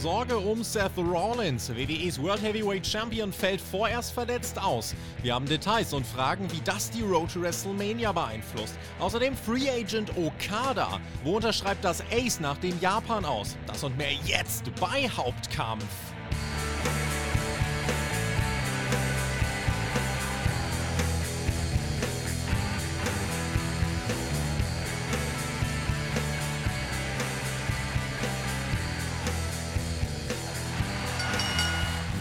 [0.00, 1.68] Sorge um Seth Rollins.
[1.68, 4.94] WWEs World Heavyweight Champion fällt vorerst verletzt aus.
[5.22, 8.78] Wir haben Details und fragen, wie das die Road to WrestleMania beeinflusst.
[8.98, 10.98] Außerdem Free Agent Okada.
[11.22, 13.58] Wo unterschreibt das Ace nach dem Japan aus?
[13.66, 15.84] Das und mehr jetzt bei Hauptkampf.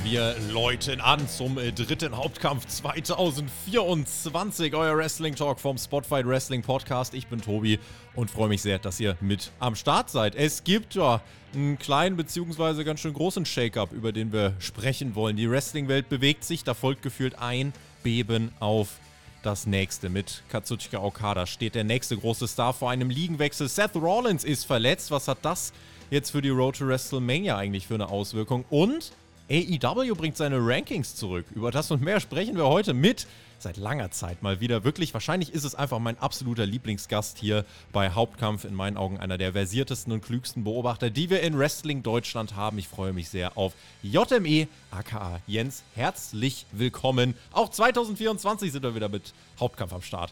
[0.09, 4.73] Wir läuten an zum äh, dritten Hauptkampf 2024.
[4.73, 7.13] Euer Wrestling Talk vom Spotfight Wrestling Podcast.
[7.13, 7.77] Ich bin Tobi
[8.15, 10.33] und freue mich sehr, dass ihr mit am Start seid.
[10.33, 11.21] Es gibt ja
[11.53, 12.83] einen kleinen bzw.
[12.85, 15.37] ganz schön großen Shake-up, über den wir sprechen wollen.
[15.37, 17.71] Die Wrestling-Welt bewegt sich, da folgt gefühlt ein
[18.01, 18.95] Beben auf
[19.43, 20.09] das nächste.
[20.09, 23.69] Mit Katsuchika Okada steht der nächste große Star vor einem Ligenwechsel.
[23.69, 25.11] Seth Rollins ist verletzt.
[25.11, 25.71] Was hat das
[26.09, 28.65] jetzt für die Road to WrestleMania eigentlich für eine Auswirkung?
[28.71, 29.11] Und
[29.49, 31.45] AEW bringt seine Rankings zurück.
[31.55, 33.25] Über das und mehr sprechen wir heute mit
[33.57, 34.83] seit langer Zeit mal wieder.
[34.83, 38.63] Wirklich, wahrscheinlich ist es einfach mein absoluter Lieblingsgast hier bei Hauptkampf.
[38.63, 42.77] In meinen Augen einer der versiertesten und klügsten Beobachter, die wir in Wrestling Deutschland haben.
[42.77, 45.81] Ich freue mich sehr auf JME, aka Jens.
[45.95, 47.33] Herzlich willkommen.
[47.51, 50.31] Auch 2024 sind wir wieder mit Hauptkampf am Start.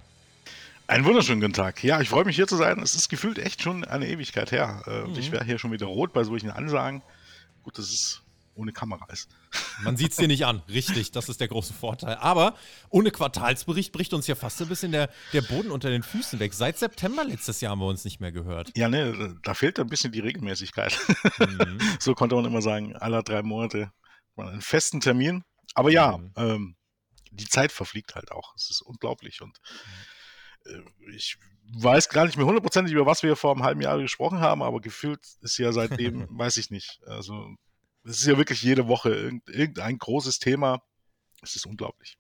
[0.86, 1.84] Einen wunderschönen guten Tag.
[1.84, 2.80] Ja, ich freue mich hier zu sein.
[2.84, 4.84] Es ist gefühlt echt schon eine Ewigkeit her.
[4.86, 5.18] Äh, mhm.
[5.18, 7.02] Ich wäre hier schon wieder rot bei solchen Ansagen.
[7.64, 8.22] Gut, das ist
[8.58, 9.30] ohne Kamera ist.
[9.84, 12.16] Man sieht es dir nicht an, richtig, das ist der große Vorteil.
[12.16, 12.56] Aber
[12.90, 16.54] ohne Quartalsbericht bricht uns ja fast ein bisschen der, der Boden unter den Füßen weg.
[16.54, 18.72] Seit September letztes Jahr haben wir uns nicht mehr gehört.
[18.76, 20.98] Ja, ne, da fehlt ein bisschen die Regelmäßigkeit.
[21.40, 21.80] Mhm.
[22.00, 23.92] so konnte man immer sagen, alle drei Monate
[24.36, 25.44] einen festen Termin.
[25.74, 26.34] Aber ja, mhm.
[26.36, 26.76] ähm,
[27.32, 28.56] die Zeit verfliegt halt auch.
[28.56, 29.58] Es ist unglaublich und
[30.66, 30.82] äh,
[31.16, 31.38] ich
[31.74, 34.80] weiß gar nicht mehr hundertprozentig, über was wir vor einem halben Jahr gesprochen haben, aber
[34.80, 37.02] gefühlt ist ja seitdem, weiß ich nicht.
[37.06, 37.56] Also
[38.08, 39.10] es ist ja wirklich jede Woche
[39.48, 40.82] irgendein großes Thema.
[41.42, 42.18] Es ist unglaublich.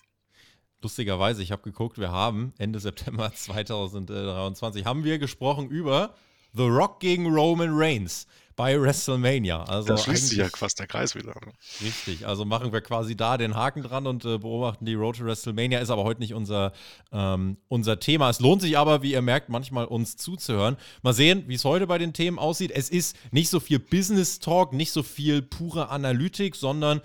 [0.81, 6.15] Lustigerweise, ich habe geguckt, wir haben Ende September 2023 haben wir gesprochen über
[6.53, 8.27] The Rock gegen Roman Reigns
[8.57, 9.63] bei WrestleMania.
[9.63, 11.35] Also da schließt sich ja fast der Kreis wieder.
[11.45, 11.53] Ne?
[11.81, 15.25] Richtig, also machen wir quasi da den Haken dran und äh, beobachten die Road to
[15.25, 15.79] WrestleMania.
[15.79, 16.73] Ist aber heute nicht unser,
[17.12, 18.31] ähm, unser Thema.
[18.31, 20.75] Es lohnt sich aber, wie ihr merkt, manchmal uns zuzuhören.
[21.03, 22.72] Mal sehen, wie es heute bei den Themen aussieht.
[22.72, 27.01] Es ist nicht so viel Business Talk, nicht so viel pure Analytik, sondern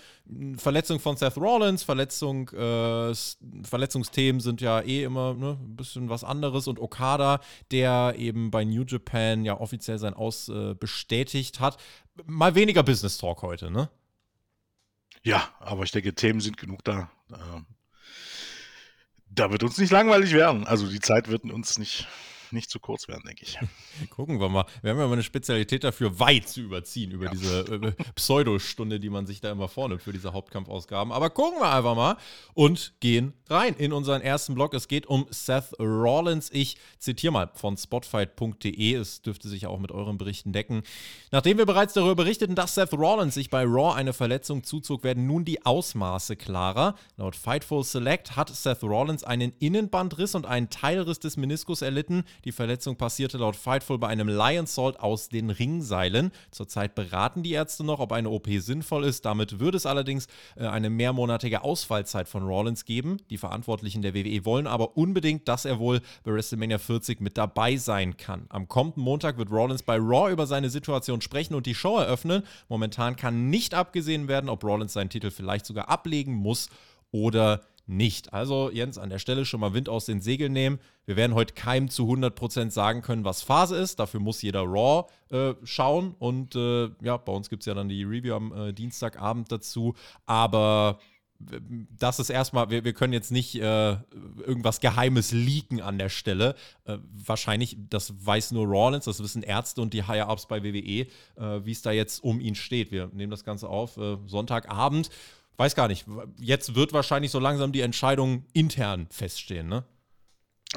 [0.56, 3.12] Verletzung von Seth Rollins, Verletzung, äh,
[3.64, 7.40] Verletzungsthemen sind ja eh immer ne, ein bisschen was anderes und Okada,
[7.70, 11.78] der eben bei New Japan ja offiziell sein Aus äh, bestätigt bestätigt hat.
[12.24, 13.88] Mal weniger Business Talk heute, ne?
[15.22, 17.10] Ja, aber ich denke, Themen sind genug da.
[17.30, 17.66] Ähm,
[19.26, 20.66] da wird uns nicht langweilig werden.
[20.66, 22.06] Also die Zeit wird uns nicht
[22.52, 23.58] nicht zu kurz werden, denke ich.
[24.10, 24.64] Gucken wir mal.
[24.82, 27.30] Wir haben ja mal eine Spezialität dafür, weit zu überziehen über ja.
[27.30, 31.12] diese äh, Pseudostunde, die man sich da immer vornimmt für diese Hauptkampfausgaben.
[31.12, 32.16] Aber gucken wir einfach mal
[32.54, 34.74] und gehen rein in unseren ersten Blog.
[34.74, 36.50] Es geht um Seth Rollins.
[36.52, 38.94] Ich zitiere mal von spotfight.de.
[38.94, 40.82] Es dürfte sich auch mit euren Berichten decken.
[41.30, 45.26] Nachdem wir bereits darüber berichteten, dass Seth Rollins sich bei Raw eine Verletzung zuzog, werden
[45.26, 46.96] nun die Ausmaße klarer.
[47.16, 52.24] Laut Fightful Select hat Seth Rollins einen Innenbandriss und einen Teilriss des Meniskus erlitten.
[52.44, 56.32] Die Verletzung passierte laut Fightful bei einem Lion Salt aus den Ringseilen.
[56.50, 59.24] Zurzeit beraten die Ärzte noch, ob eine OP sinnvoll ist.
[59.24, 60.26] Damit würde es allerdings
[60.56, 63.18] äh, eine mehrmonatige Ausfallzeit von Rollins geben.
[63.30, 67.76] Die Verantwortlichen der WWE wollen aber unbedingt, dass er wohl bei WrestleMania 40 mit dabei
[67.76, 68.46] sein kann.
[68.48, 72.42] Am kommenden Montag wird Rollins bei Raw über seine Situation sprechen und die Show eröffnen.
[72.68, 76.68] Momentan kann nicht abgesehen werden, ob Rollins seinen Titel vielleicht sogar ablegen muss
[77.12, 78.32] oder nicht.
[78.32, 80.78] Also Jens, an der Stelle schon mal Wind aus den Segeln nehmen.
[81.04, 83.98] Wir werden heute keinem zu 100% sagen können, was Phase ist.
[83.98, 86.14] Dafür muss jeder Raw äh, schauen.
[86.18, 89.94] Und äh, ja, bei uns gibt es ja dann die Review am äh, Dienstagabend dazu.
[90.26, 90.98] Aber
[91.98, 93.96] das ist erstmal, wir, wir können jetzt nicht äh,
[94.46, 96.54] irgendwas Geheimes leaken an der Stelle.
[96.84, 101.64] Äh, wahrscheinlich, das weiß nur Rawlins, das wissen Ärzte und die Higher-Ups bei WWE, äh,
[101.64, 102.92] wie es da jetzt um ihn steht.
[102.92, 105.10] Wir nehmen das Ganze auf äh, Sonntagabend
[105.56, 106.06] weiß gar nicht.
[106.38, 109.84] Jetzt wird wahrscheinlich so langsam die Entscheidung intern feststehen, ne?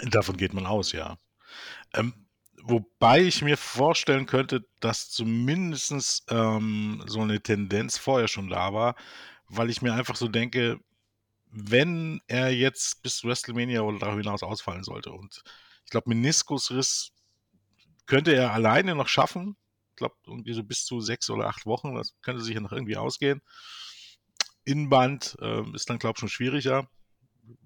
[0.03, 1.17] Davon geht man aus, ja.
[1.93, 2.13] Ähm,
[2.61, 8.95] wobei ich mir vorstellen könnte, dass zumindest ähm, so eine Tendenz vorher schon da war,
[9.47, 10.79] weil ich mir einfach so denke,
[11.51, 15.43] wenn er jetzt bis WrestleMania oder darüber hinaus ausfallen sollte und
[15.85, 17.11] ich glaube, Meniskusriss
[18.07, 19.55] könnte er alleine noch schaffen.
[19.91, 22.71] Ich glaube, irgendwie so bis zu sechs oder acht Wochen, das könnte sich ja noch
[22.71, 23.41] irgendwie ausgehen.
[24.65, 26.87] Innenband äh, ist dann, glaube ich, schon schwieriger.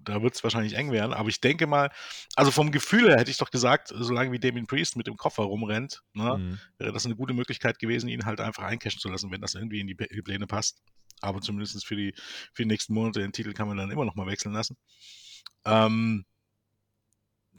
[0.04, 1.12] da wird es wahrscheinlich eng werden.
[1.12, 1.90] Aber ich denke mal,
[2.36, 5.42] also vom Gefühl her hätte ich doch gesagt, solange wie Damien Priest mit dem Koffer
[5.44, 6.58] rumrennt, ne, mhm.
[6.78, 9.80] wäre das eine gute Möglichkeit gewesen, ihn halt einfach eincashen zu lassen, wenn das irgendwie
[9.80, 10.82] in die Pläne passt.
[11.20, 12.14] Aber zumindest für die,
[12.52, 14.76] für die nächsten Monate den Titel kann man dann immer noch mal wechseln lassen.
[15.64, 16.24] Ähm,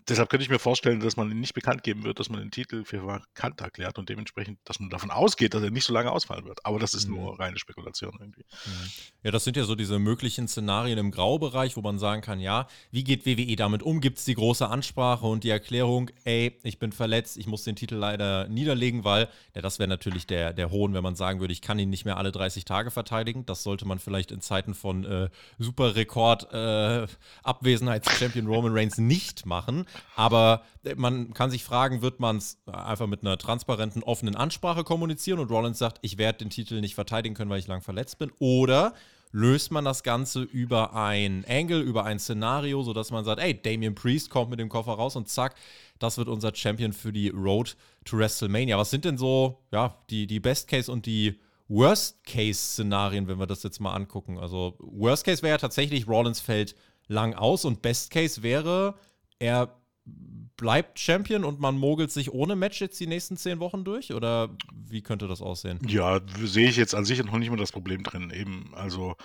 [0.07, 2.51] deshalb könnte ich mir vorstellen, dass man ihn nicht bekannt geben wird, dass man den
[2.51, 6.11] Titel für vakant erklärt und dementsprechend, dass man davon ausgeht, dass er nicht so lange
[6.11, 6.65] ausfallen wird.
[6.65, 7.15] Aber das ist mhm.
[7.15, 8.41] nur reine Spekulation irgendwie.
[8.41, 8.89] Mhm.
[9.23, 12.67] Ja, das sind ja so diese möglichen Szenarien im Graubereich, wo man sagen kann, ja,
[12.91, 14.01] wie geht WWE damit um?
[14.01, 17.75] Gibt es die große Ansprache und die Erklärung, ey, ich bin verletzt, ich muss den
[17.75, 21.53] Titel leider niederlegen, weil, ja, das wäre natürlich der, der Hohn, wenn man sagen würde,
[21.53, 23.45] ich kann ihn nicht mehr alle 30 Tage verteidigen.
[23.45, 27.07] Das sollte man vielleicht in Zeiten von äh, Superrekord äh,
[27.43, 29.85] Abwesenheitschampion Roman Reigns nicht machen.
[30.15, 34.83] Aber äh, man kann sich fragen, wird man es einfach mit einer transparenten, offenen Ansprache
[34.83, 38.19] kommunizieren und Rollins sagt, ich werde den Titel nicht verteidigen können, weil ich lang verletzt
[38.19, 38.31] bin?
[38.39, 38.93] Oder
[39.31, 43.95] löst man das Ganze über ein Angle, über ein Szenario, sodass man sagt, ey, Damian
[43.95, 45.55] Priest kommt mit dem Koffer raus und zack,
[45.99, 48.77] das wird unser Champion für die Road to WrestleMania.
[48.77, 53.39] Was sind denn so, ja, die, die Best Case und die Worst Case Szenarien, wenn
[53.39, 54.37] wir das jetzt mal angucken?
[54.37, 56.75] Also Worst Case wäre ja tatsächlich, Rollins fällt
[57.07, 58.95] lang aus und Best Case wäre,
[59.39, 64.13] er bleibt Champion und man mogelt sich ohne Match jetzt die nächsten zehn Wochen durch?
[64.13, 64.55] Oder
[64.87, 65.79] wie könnte das aussehen?
[65.87, 68.29] Ja, sehe ich jetzt an sich noch nicht mal das Problem drin.
[68.29, 69.15] Eben, also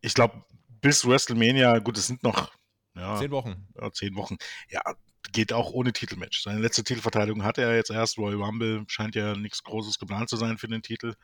[0.00, 0.44] ich glaube,
[0.80, 2.52] bis WrestleMania, gut, es sind noch
[2.96, 3.66] ja, zehn Wochen.
[3.80, 4.36] Ja, zehn Wochen.
[4.68, 4.82] Ja,
[5.32, 6.42] geht auch ohne Titelmatch.
[6.42, 8.18] Seine letzte Titelverteidigung hatte er jetzt erst.
[8.18, 11.14] Royal Rumble scheint ja nichts Großes geplant zu sein für den Titel.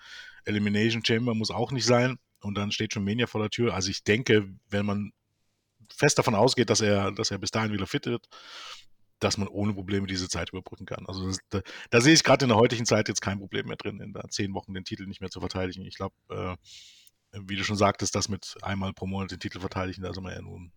[0.45, 2.19] Elimination Chamber muss auch nicht sein.
[2.41, 3.75] Und dann steht schon Mania vor der Tür.
[3.75, 5.13] Also ich denke, wenn man
[5.95, 8.29] fest davon ausgeht, dass er, dass er bis dahin wieder fit wird,
[9.19, 11.07] dass man ohne Probleme diese Zeit überbrücken kann.
[11.07, 11.61] Also das, da,
[11.91, 14.23] da, sehe ich gerade in der heutigen Zeit jetzt kein Problem mehr drin, in da
[14.29, 15.85] zehn Wochen den Titel nicht mehr zu verteidigen.
[15.85, 16.57] Ich glaube, äh,
[17.33, 20.35] wie du schon sagtest, das mit einmal pro Monat den Titel verteidigen, da sind wir
[20.35, 20.73] ja nun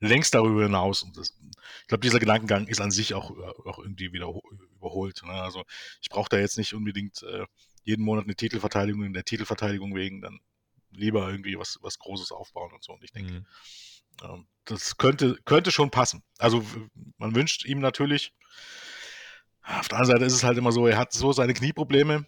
[0.00, 1.06] längst darüber hinaus.
[1.14, 1.34] Das,
[1.82, 3.30] ich glaube, dieser Gedankengang ist an sich auch,
[3.66, 4.32] auch irgendwie wieder
[4.76, 5.22] überholt.
[5.24, 5.32] Ne?
[5.32, 5.64] Also
[6.00, 7.46] ich brauche da jetzt nicht unbedingt äh,
[7.82, 10.40] jeden Monat eine Titelverteidigung in der Titelverteidigung wegen, dann
[10.90, 12.92] lieber irgendwie was, was Großes aufbauen und so.
[12.92, 13.46] Und ich denke, mhm.
[14.22, 16.22] Ähm, das könnte, könnte schon passen.
[16.38, 16.62] Also
[17.16, 18.32] man wünscht ihm natürlich.
[19.62, 22.26] Auf der anderen Seite ist es halt immer so, er hat so seine Knieprobleme.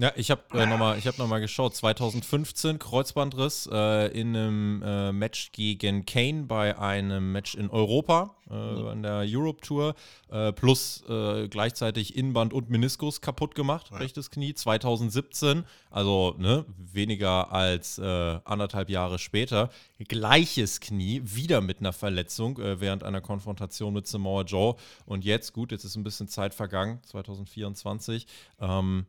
[0.00, 1.74] Ja, ich habe äh, nochmal hab noch geschaut.
[1.74, 8.54] 2015 Kreuzbandriss äh, in einem äh, Match gegen Kane bei einem Match in Europa äh,
[8.54, 8.86] mhm.
[8.86, 9.94] an der Europe Tour.
[10.30, 13.98] Äh, plus äh, gleichzeitig Innenband und Meniskus kaputt gemacht, ja.
[13.98, 14.54] rechtes Knie.
[14.54, 23.04] 2017, also ne, weniger als anderthalb Jahre später, gleiches Knie, wieder mit einer Verletzung während
[23.04, 24.76] einer Konfrontation mit Samoa Joe.
[25.06, 28.26] Und jetzt, gut, jetzt ist ein bisschen Zeit vergangen, 2024.
[28.60, 29.06] Ähm,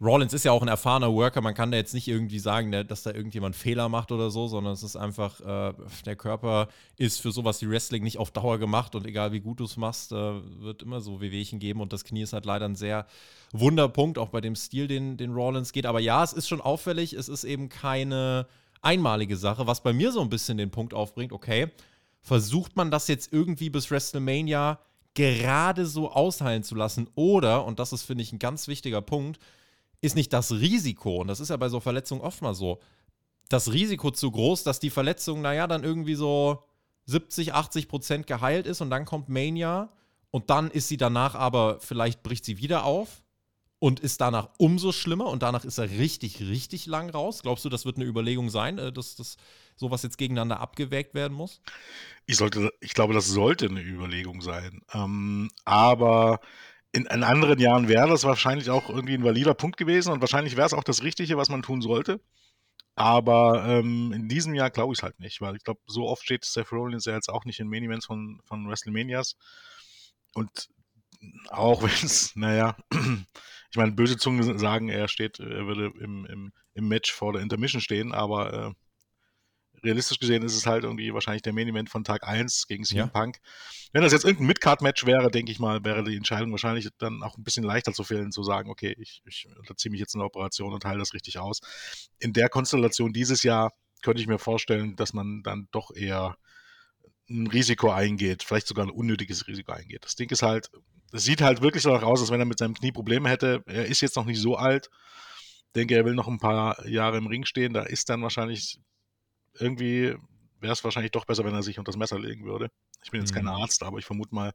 [0.00, 3.02] Rollins ist ja auch ein erfahrener Worker, man kann da jetzt nicht irgendwie sagen, dass
[3.02, 5.74] da irgendjemand Fehler macht oder so, sondern es ist einfach, äh,
[6.06, 9.60] der Körper ist für sowas wie Wrestling nicht auf Dauer gemacht und egal wie gut
[9.60, 10.16] du es machst, äh,
[10.62, 13.06] wird immer so Wehwehchen geben und das Knie ist halt leider ein sehr
[13.52, 15.84] Wunderpunkt, auch bei dem Stil, den, den Rollins geht.
[15.84, 18.46] Aber ja, es ist schon auffällig, es ist eben keine
[18.80, 21.70] einmalige Sache, was bei mir so ein bisschen den Punkt aufbringt, okay,
[22.20, 24.78] versucht man das jetzt irgendwie bis WrestleMania
[25.14, 29.40] gerade so ausheilen zu lassen oder, und das ist, finde ich, ein ganz wichtiger Punkt,
[30.00, 32.78] ist nicht das Risiko, und das ist ja bei so Verletzungen oft mal so,
[33.48, 36.62] das Risiko zu groß, dass die Verletzung, naja, dann irgendwie so
[37.08, 39.90] 70, 80 Prozent geheilt ist und dann kommt Mania
[40.30, 43.22] und dann ist sie danach aber, vielleicht bricht sie wieder auf
[43.78, 47.40] und ist danach umso schlimmer und danach ist er richtig, richtig lang raus.
[47.42, 49.38] Glaubst du, das wird eine Überlegung sein, äh, dass das
[49.74, 51.62] sowas jetzt gegeneinander abgewägt werden muss?
[52.26, 54.82] Ich, sollte, ich glaube, das sollte eine Überlegung sein.
[54.92, 56.40] Ähm, aber
[56.92, 60.56] in, in, anderen Jahren wäre das wahrscheinlich auch irgendwie ein valider Punkt gewesen und wahrscheinlich
[60.56, 62.20] wäre es auch das Richtige, was man tun sollte.
[62.98, 66.24] Aber ähm, in diesem Jahr glaube ich es halt nicht, weil ich glaube, so oft
[66.24, 69.36] steht Seth Rollins ja jetzt auch nicht in Main Events von, von WrestleManias.
[70.34, 70.68] Und
[71.48, 76.52] auch wenn es, naja, ich meine, böse Zungen sagen, er steht, er würde im, im,
[76.74, 78.74] im Match vor der Intermission stehen, aber äh,
[79.82, 82.98] realistisch gesehen ist es halt irgendwie wahrscheinlich der Main Event von Tag 1 gegen CM
[82.98, 83.06] ja.
[83.06, 83.38] Punk.
[83.92, 87.36] Wenn das jetzt irgendein Midcard-Match wäre, denke ich mal, wäre die Entscheidung wahrscheinlich dann auch
[87.36, 90.26] ein bisschen leichter zu fällen, zu sagen, okay, ich, ich unterziehe mich jetzt in der
[90.26, 91.60] Operation und teile das richtig aus.
[92.18, 96.36] In der Konstellation dieses Jahr könnte ich mir vorstellen, dass man dann doch eher
[97.30, 100.04] ein Risiko eingeht, vielleicht sogar ein unnötiges Risiko eingeht.
[100.04, 100.70] Das Ding ist halt,
[101.12, 103.62] es sieht halt wirklich so aus, als wenn er mit seinem Knie Probleme hätte.
[103.66, 104.88] Er ist jetzt noch nicht so alt.
[105.66, 107.74] Ich denke, er will noch ein paar Jahre im Ring stehen.
[107.74, 108.80] Da ist dann wahrscheinlich
[109.60, 110.14] irgendwie
[110.60, 112.70] wäre es wahrscheinlich doch besser, wenn er sich unter das Messer legen würde.
[113.04, 113.36] Ich bin jetzt mhm.
[113.36, 114.52] kein Arzt, aber ich vermute mal,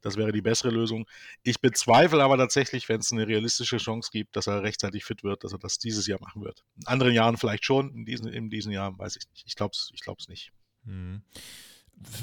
[0.00, 1.06] das wäre die bessere Lösung.
[1.42, 5.44] Ich bezweifle aber tatsächlich, wenn es eine realistische Chance gibt, dass er rechtzeitig fit wird,
[5.44, 6.64] dass er das dieses Jahr machen wird.
[6.76, 9.44] In anderen Jahren vielleicht schon, in diesem, in diesem Jahr weiß ich nicht.
[9.46, 10.52] Ich glaube es ich nicht.
[10.84, 11.22] Mhm.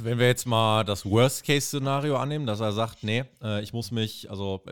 [0.03, 4.29] wenn wir jetzt mal das Worst-Case-Szenario annehmen, dass er sagt, nee, äh, ich muss mich,
[4.29, 4.63] also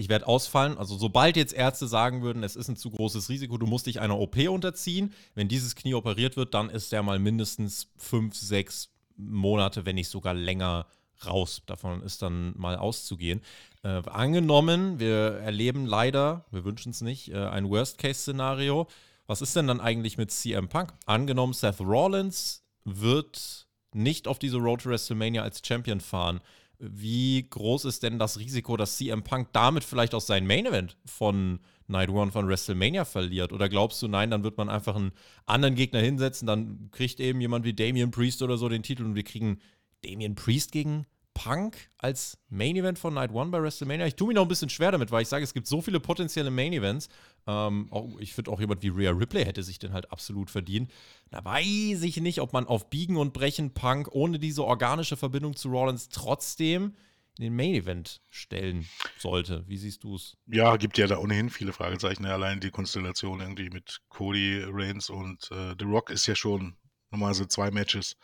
[0.00, 0.78] ich werde ausfallen.
[0.78, 4.00] Also sobald jetzt Ärzte sagen würden, es ist ein zu großes Risiko, du musst dich
[4.00, 8.88] einer OP unterziehen, wenn dieses Knie operiert wird, dann ist der mal mindestens fünf, sechs
[9.16, 10.86] Monate, wenn nicht sogar länger
[11.26, 11.62] raus.
[11.66, 13.42] Davon ist dann mal auszugehen.
[13.82, 18.88] Äh, angenommen, wir erleben leider, wir wünschen es nicht, äh, ein Worst-Case-Szenario.
[19.26, 20.94] Was ist denn dann eigentlich mit CM Punk?
[21.04, 26.40] Angenommen, Seth Rollins wird nicht auf diese Road to WrestleMania als Champion fahren.
[26.82, 30.96] Wie groß ist denn das Risiko, dass CM Punk damit vielleicht auch sein Main Event
[31.04, 33.52] von Night One von WrestleMania verliert?
[33.52, 35.12] Oder glaubst du, nein, dann wird man einfach einen
[35.44, 39.14] anderen Gegner hinsetzen, dann kriegt eben jemand wie Damian Priest oder so den Titel und
[39.14, 39.60] wir kriegen
[40.02, 44.06] Damian Priest gegen Punk als Main Event von Night One bei WrestleMania.
[44.06, 46.00] Ich tue mich noch ein bisschen schwer damit, weil ich sage, es gibt so viele
[46.00, 47.08] potenzielle Main Events.
[47.50, 50.90] Ähm, auch, ich finde auch jemand wie Rhea Ripley hätte sich den halt absolut verdient.
[51.30, 55.56] Da weiß ich nicht, ob man auf Biegen und Brechen Punk ohne diese organische Verbindung
[55.56, 56.94] zu Rollins trotzdem
[57.38, 58.86] in den Main Event stellen
[59.18, 59.64] sollte.
[59.66, 60.36] Wie siehst du es?
[60.46, 62.24] Ja, gibt ja da ohnehin viele Fragezeichen.
[62.26, 66.76] Allein die Konstellation irgendwie mit Cody Reigns und äh, The Rock ist ja schon
[67.10, 68.16] normalerweise zwei Matches.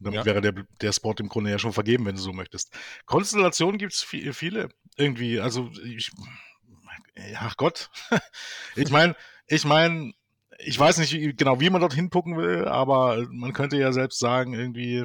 [0.00, 0.24] Damit ja.
[0.24, 2.72] wäre der, der Spot im Grunde ja schon vergeben, wenn du so möchtest.
[3.06, 4.68] Konstellationen gibt es viele.
[4.96, 6.10] Irgendwie, also ich,
[7.36, 7.90] ach Gott.
[8.76, 9.16] ich meine,
[9.46, 10.12] ich meine,
[10.58, 14.54] ich weiß nicht genau, wie man dort hingucken will, aber man könnte ja selbst sagen,
[14.54, 15.04] irgendwie,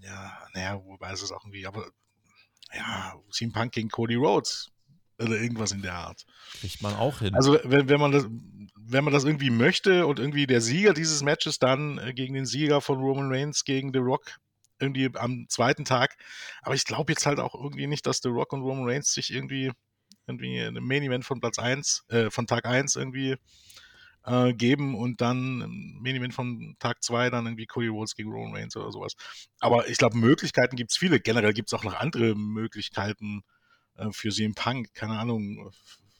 [0.00, 1.86] ja, naja, wobei ist es auch irgendwie, aber
[2.74, 4.70] ja, CM Punk gegen Cody Rhodes
[5.18, 6.26] oder irgendwas in der Art.
[6.60, 7.34] Kriegt man auch hin.
[7.34, 8.26] Also, wenn, wenn man das,
[8.76, 12.46] wenn man das irgendwie möchte und irgendwie der Sieger dieses Matches dann äh, gegen den
[12.46, 14.38] Sieger von Roman Reigns gegen The Rock
[14.78, 16.16] irgendwie am zweiten Tag.
[16.60, 19.32] Aber ich glaube jetzt halt auch irgendwie nicht, dass The Rock und Roman Reigns sich
[19.32, 19.72] irgendwie
[20.26, 23.36] irgendwie ein Main Event von Platz 1, äh, von Tag 1 irgendwie
[24.24, 28.30] äh, geben und dann ein Main Event von Tag 2 dann irgendwie Cody Rhodes gegen
[28.30, 29.14] Roman Reigns oder sowas.
[29.60, 31.20] Aber ich glaube, Möglichkeiten gibt es viele.
[31.20, 33.42] Generell gibt es auch noch andere Möglichkeiten
[33.96, 34.92] äh, für sie im Punk.
[34.94, 35.70] Keine Ahnung,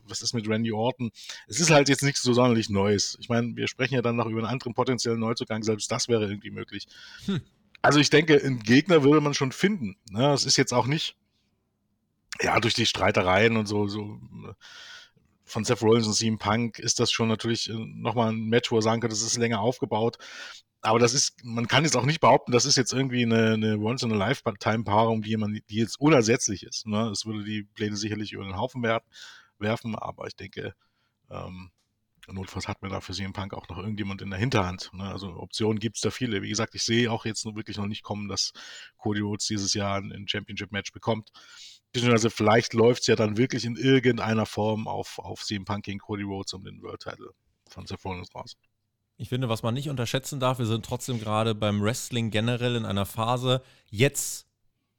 [0.09, 1.11] was ist mit Randy Orton?
[1.49, 3.17] Es ist halt jetzt nichts so sonderlich Neues.
[3.21, 6.27] Ich meine, wir sprechen ja dann noch über einen anderen potenziellen Neuzugang, selbst das wäre
[6.27, 6.87] irgendwie möglich.
[7.27, 7.41] Hm.
[7.83, 9.97] Also ich denke, einen Gegner würde man schon finden.
[10.11, 10.33] Ne?
[10.33, 11.17] Es ist jetzt auch nicht,
[12.41, 14.21] ja, durch die Streitereien und so, so
[15.47, 18.77] von Seth Rollins und CM Punk ist das schon natürlich äh, nochmal ein Match, wo
[18.77, 20.19] er sagen könnte, das ist länger aufgebaut.
[20.83, 23.79] Aber das ist, man kann jetzt auch nicht behaupten, das ist jetzt irgendwie eine, eine
[23.79, 25.37] Once-in-a-Lifetime-Paarung, die,
[25.69, 26.87] die jetzt unersetzlich ist.
[26.87, 27.13] Ne?
[27.25, 30.75] Würde die Pläne sicherlich über den Haufen werfen, aber ich denke,
[31.31, 31.71] ähm,
[32.29, 34.91] notfalls hat man da für CM Punk auch noch irgendjemand in der Hinterhand.
[34.93, 35.05] Ne?
[35.05, 36.43] Also Optionen gibt es da viele.
[36.43, 38.53] Wie gesagt, ich sehe auch jetzt wirklich noch nicht kommen, dass
[38.97, 41.31] Cody Rhodes dieses Jahr ein Championship-Match bekommt.
[41.97, 45.99] Beziehungsweise vielleicht läuft es ja dann wirklich in irgendeiner Form auf, auf CM Punk gegen
[45.99, 47.31] Cody Rhodes um den World-Title
[47.71, 48.57] von Seth Rollins raus.
[49.17, 52.85] Ich finde, was man nicht unterschätzen darf, wir sind trotzdem gerade beim Wrestling generell in
[52.85, 54.47] einer Phase, jetzt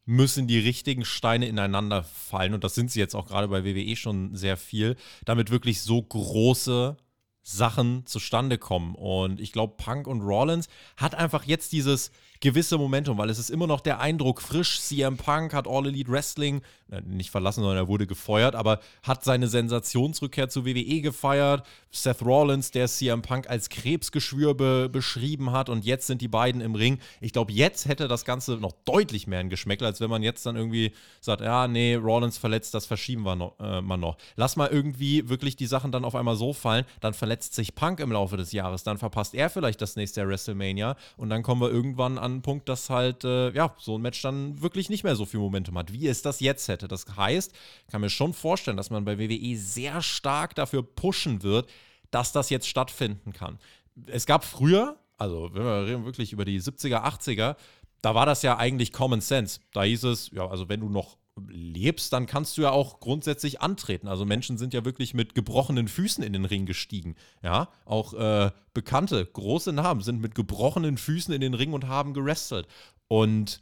[0.06, 2.56] müssen die richtigen Steine ineinander fallen.
[2.56, 6.02] Und das sind sie jetzt auch gerade bei WWE schon sehr viel, damit wirklich so
[6.02, 6.98] große
[7.44, 8.96] Sachen zustande kommen.
[8.96, 13.50] Und ich glaube, Punk und Rollins hat einfach jetzt dieses gewisse Momentum, weil es ist
[13.50, 14.80] immer noch der Eindruck frisch.
[14.82, 16.62] CM Punk hat All Elite Wrestling
[17.06, 21.66] nicht verlassen, sondern er wurde gefeuert, aber hat seine Sensationsrückkehr zu WWE gefeiert.
[21.92, 26.62] Seth Rollins, der CM Punk als Krebsgeschwür be beschrieben hat und jetzt sind die beiden
[26.62, 27.00] im Ring.
[27.20, 30.46] Ich glaube, jetzt hätte das Ganze noch deutlich mehr ein Geschmäckler, als wenn man jetzt
[30.46, 34.18] dann irgendwie sagt, ja, nee, Rollins verletzt, das verschieben wir noch, äh, mal noch.
[34.36, 38.00] Lass mal irgendwie wirklich die Sachen dann auf einmal so fallen, dann verletzt sich Punk
[38.00, 41.72] im Laufe des Jahres, dann verpasst er vielleicht das nächste WrestleMania und dann kommen wir
[41.72, 45.04] irgendwann an an einen Punkt, dass halt, äh, ja, so ein Match dann wirklich nicht
[45.04, 46.88] mehr so viel Momentum hat, wie es das jetzt hätte.
[46.88, 47.54] Das heißt,
[47.86, 51.70] ich kann mir schon vorstellen, dass man bei WWE sehr stark dafür pushen wird,
[52.12, 53.58] dass das jetzt stattfinden kann.
[54.06, 57.56] Es gab früher, also wenn wir reden wirklich über die 70er, 80er,
[58.02, 59.60] da war das ja eigentlich Common Sense.
[59.74, 61.18] Da hieß es, ja, also wenn du noch
[61.50, 64.08] lebst, dann kannst du ja auch grundsätzlich antreten.
[64.08, 67.16] Also Menschen sind ja wirklich mit gebrochenen Füßen in den Ring gestiegen.
[67.44, 72.14] Ja, auch äh, bekannte, große Namen sind mit gebrochenen Füßen in den Ring und haben
[72.14, 72.68] gerestelt.
[73.08, 73.62] Und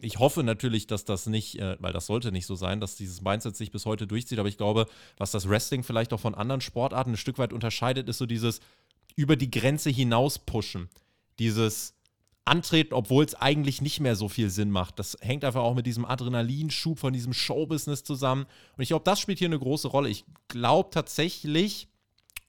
[0.00, 3.22] ich hoffe natürlich, dass das nicht, äh, weil das sollte nicht so sein, dass dieses
[3.22, 6.60] Mindset sich bis heute durchzieht, aber ich glaube, was das Wrestling vielleicht auch von anderen
[6.60, 8.60] Sportarten ein Stück weit unterscheidet, ist so dieses
[9.16, 10.88] über die Grenze hinaus pushen.
[11.38, 11.94] Dieses
[12.48, 14.98] antreten, obwohl es eigentlich nicht mehr so viel Sinn macht.
[14.98, 18.46] Das hängt einfach auch mit diesem Adrenalinschub von diesem Showbusiness zusammen.
[18.76, 20.08] Und ich glaube, das spielt hier eine große Rolle.
[20.08, 21.88] Ich glaube tatsächlich,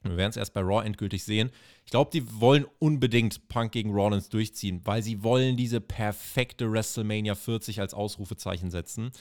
[0.04, 1.52] wir werden es erst bei Raw endgültig sehen,
[1.86, 7.36] ich glaube, die wollen unbedingt Punk gegen Rollins durchziehen, weil sie wollen diese perfekte WrestleMania
[7.36, 9.12] 40 als Ausrufezeichen setzen.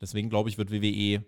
[0.00, 1.24] Deswegen glaube ich, wird WWE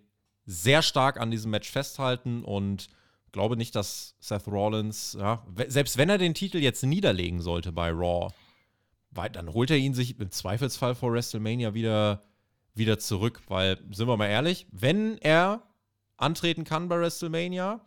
[0.47, 2.89] sehr stark an diesem Match festhalten und
[3.33, 7.91] glaube nicht, dass Seth Rollins, ja, selbst wenn er den Titel jetzt niederlegen sollte bei
[7.91, 8.33] Raw,
[9.15, 12.23] dann holt er ihn sich im Zweifelsfall vor WrestleMania wieder,
[12.75, 13.43] wieder zurück.
[13.49, 15.63] Weil, sind wir mal ehrlich, wenn er
[16.17, 17.81] antreten kann bei WrestleMania,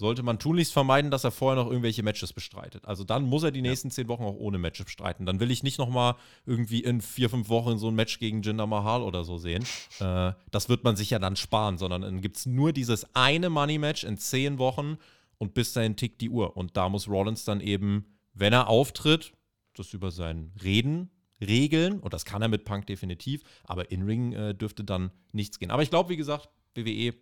[0.00, 2.86] sollte man tunlichst vermeiden, dass er vorher noch irgendwelche Matches bestreitet.
[2.86, 3.92] Also dann muss er die nächsten ja.
[3.92, 5.26] zehn Wochen auch ohne Matches bestreiten.
[5.26, 6.14] Dann will ich nicht nochmal
[6.46, 9.64] irgendwie in vier, fünf Wochen so ein Match gegen Jinder Mahal oder so sehen.
[10.00, 13.50] Äh, das wird man sich ja dann sparen, sondern dann gibt es nur dieses eine
[13.50, 14.96] Money-Match in zehn Wochen
[15.36, 16.56] und bis dahin tickt die Uhr.
[16.56, 19.34] Und da muss Rollins dann eben, wenn er auftritt,
[19.80, 21.10] das über sein Reden
[21.40, 22.00] regeln.
[22.00, 23.42] Und das kann er mit Punk definitiv.
[23.64, 25.70] Aber in Ring äh, dürfte dann nichts gehen.
[25.70, 27.14] Aber ich glaube, wie gesagt, WWE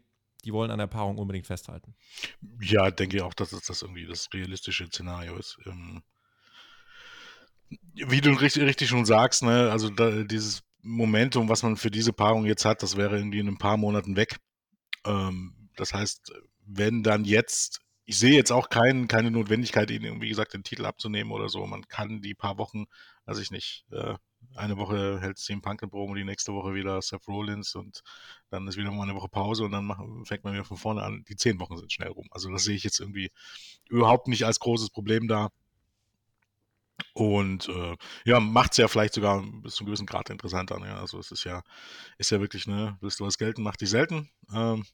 [0.45, 1.95] die wollen an der Paarung unbedingt festhalten.
[2.61, 5.59] Ja, denke ich auch, dass das irgendwie das realistische Szenario ist.
[5.67, 6.03] Ähm,
[7.95, 12.13] wie du richtig, richtig schon sagst, ne, also da, dieses Momentum, was man für diese
[12.13, 14.37] Paarung jetzt hat, das wäre irgendwie in ein paar Monaten weg.
[15.05, 16.33] Ähm, das heißt,
[16.65, 20.87] wenn dann jetzt, ich sehe jetzt auch kein, keine Notwendigkeit, ihnen, wie gesagt, den Titel
[20.87, 21.67] abzunehmen oder so.
[21.67, 22.87] Man kann die paar Wochen,
[23.27, 24.15] weiß ich nicht, äh,
[24.55, 28.03] eine Woche hält CM Punk in Promo, die nächste Woche wieder Seth Rollins und
[28.49, 31.03] dann ist wieder mal eine Woche Pause und dann machen, fängt man wieder von vorne
[31.03, 31.23] an.
[31.29, 32.27] Die zehn Wochen sind schnell rum.
[32.31, 33.31] Also das sehe ich jetzt irgendwie
[33.91, 35.51] überhaupt nicht als großes Problem da.
[37.13, 40.81] Und äh, ja, macht es ja vielleicht sogar bis zu einem gewissen Grad interessanter.
[40.81, 40.97] Ne?
[40.97, 41.63] Also es ist ja,
[42.17, 44.31] ist ja wirklich, ne, willst du was gelten, mach dich selten.
[44.51, 44.87] Ähm,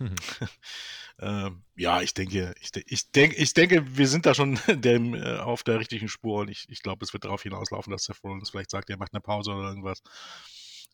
[1.20, 5.38] ähm, ja, ich denke, ich, ich, denk, ich denke, wir sind da schon dem, äh,
[5.38, 8.50] auf der richtigen Spur und ich, ich glaube, es wird darauf hinauslaufen, dass Seth Rollins
[8.50, 10.02] vielleicht sagt, er macht eine Pause oder irgendwas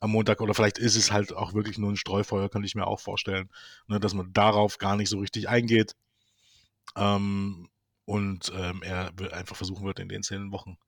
[0.01, 2.87] am Montag oder vielleicht ist es halt auch wirklich nur ein Streufeuer, könnte ich mir
[2.87, 3.51] auch vorstellen,
[3.89, 5.97] ne, dass man darauf gar nicht so richtig eingeht
[6.97, 7.69] ähm,
[8.05, 10.79] und ähm, er einfach versuchen wird, in den zehn Wochen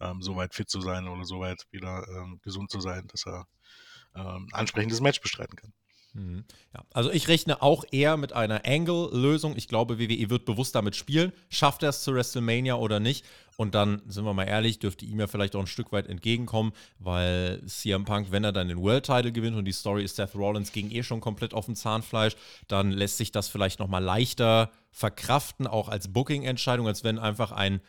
[0.00, 3.26] ähm, so weit fit zu sein oder so weit wieder ähm, gesund zu sein, dass
[3.26, 3.46] er
[4.14, 5.72] ähm, ansprechendes Match bestreiten kann.
[6.16, 6.44] Mhm.
[6.74, 9.54] Ja, also ich rechne auch eher mit einer Angle-Lösung.
[9.56, 11.32] Ich glaube, WWE wird bewusst damit spielen.
[11.50, 13.24] Schafft er es zu WrestleMania oder nicht?
[13.56, 16.72] Und dann, sind wir mal ehrlich, dürfte ihm ja vielleicht auch ein Stück weit entgegenkommen,
[16.98, 20.34] weil CM Punk, wenn er dann den World Title gewinnt und die Story ist Seth
[20.34, 22.36] Rollins ging eh schon komplett auf dem Zahnfleisch,
[22.68, 27.80] dann lässt sich das vielleicht nochmal leichter verkraften, auch als Booking-Entscheidung, als wenn einfach ein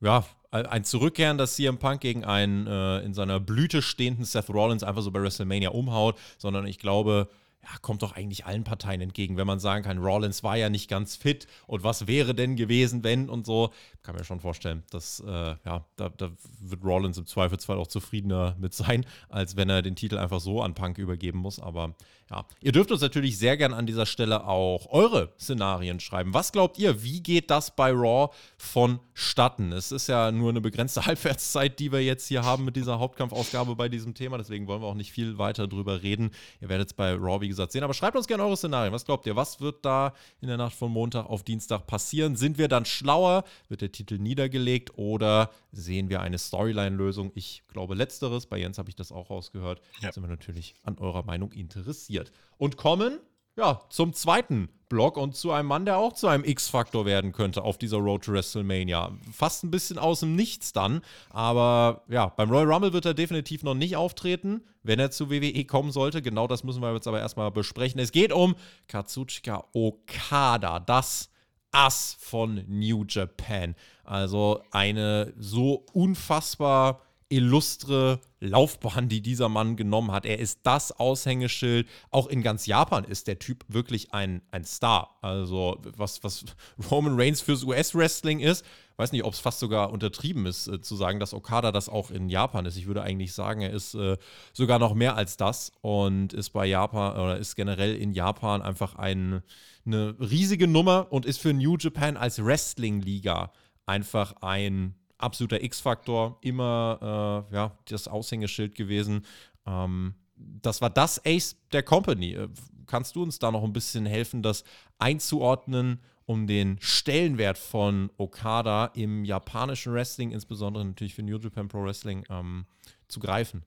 [0.00, 4.84] ja, ein Zurückkehren, dass CM Punk gegen einen äh, in seiner Blüte stehenden Seth Rollins
[4.84, 7.28] einfach so bei WrestleMania umhaut, sondern ich glaube,
[7.64, 10.88] ja, kommt doch eigentlich allen Parteien entgegen, wenn man sagen kann, Rollins war ja nicht
[10.88, 13.70] ganz fit und was wäre denn gewesen, wenn und so.
[14.02, 18.54] Kann mir schon vorstellen, dass äh, ja, da, da, wird Rollins im Zweifelsfall auch zufriedener
[18.58, 21.58] mit sein, als wenn er den Titel einfach so an Punk übergeben muss.
[21.58, 21.94] Aber
[22.30, 26.32] ja, ihr dürft uns natürlich sehr gern an dieser Stelle auch eure Szenarien schreiben.
[26.32, 29.72] Was glaubt ihr, wie geht das bei Raw vonstatten?
[29.72, 33.76] Es ist ja nur eine begrenzte Halbwertszeit, die wir jetzt hier haben mit dieser Hauptkampfausgabe
[33.76, 36.30] bei diesem Thema, deswegen wollen wir auch nicht viel weiter drüber reden.
[36.62, 37.84] Ihr werdet es bei Raw, wie gesagt, sehen.
[37.84, 38.92] Aber schreibt uns gerne eure Szenarien.
[38.92, 39.36] Was glaubt ihr?
[39.36, 42.36] Was wird da in der Nacht von Montag auf Dienstag passieren?
[42.36, 43.44] Sind wir dann schlauer?
[43.68, 47.32] Wird der Titel niedergelegt oder sehen wir eine Storyline-Lösung?
[47.34, 48.46] Ich glaube letzteres.
[48.46, 49.82] Bei Jens habe ich das auch rausgehört.
[50.00, 50.10] Ja.
[50.10, 52.13] Sind wir natürlich an eurer Meinung interessiert.
[52.56, 53.20] Und kommen
[53.56, 57.62] ja, zum zweiten Block und zu einem Mann, der auch zu einem X-Faktor werden könnte
[57.62, 59.12] auf dieser Road to WrestleMania.
[59.32, 63.62] Fast ein bisschen aus dem Nichts dann, aber ja, beim Royal Rumble wird er definitiv
[63.62, 66.20] noch nicht auftreten, wenn er zu WWE kommen sollte.
[66.20, 68.00] Genau das müssen wir jetzt aber erstmal besprechen.
[68.00, 68.54] Es geht um
[68.88, 71.30] Katsuchika Okada, das
[71.72, 73.74] Ass von New Japan.
[74.04, 80.26] Also eine so unfassbar illustre Laufbahn, die dieser Mann genommen hat.
[80.26, 81.88] Er ist das Aushängeschild.
[82.10, 85.16] Auch in ganz Japan ist der Typ wirklich ein, ein Star.
[85.22, 86.44] Also, was, was
[86.90, 88.64] Roman Reigns fürs US-Wrestling ist,
[88.96, 92.10] weiß nicht, ob es fast sogar untertrieben ist, äh, zu sagen, dass Okada das auch
[92.10, 92.76] in Japan ist.
[92.76, 94.16] Ich würde eigentlich sagen, er ist äh,
[94.52, 98.94] sogar noch mehr als das und ist bei Japan oder ist generell in Japan einfach
[98.94, 99.42] ein,
[99.84, 103.52] eine riesige Nummer und ist für New Japan als Wrestling-Liga
[103.86, 109.24] einfach ein absoluter X-Faktor, immer äh, ja, das Aushängeschild gewesen.
[109.66, 112.34] Ähm, das war das Ace der Company.
[112.34, 112.48] Äh,
[112.86, 114.64] kannst du uns da noch ein bisschen helfen, das
[114.98, 121.82] einzuordnen, um den Stellenwert von Okada im japanischen Wrestling, insbesondere natürlich für New Japan Pro
[121.82, 122.66] Wrestling, ähm,
[123.08, 123.64] zu greifen?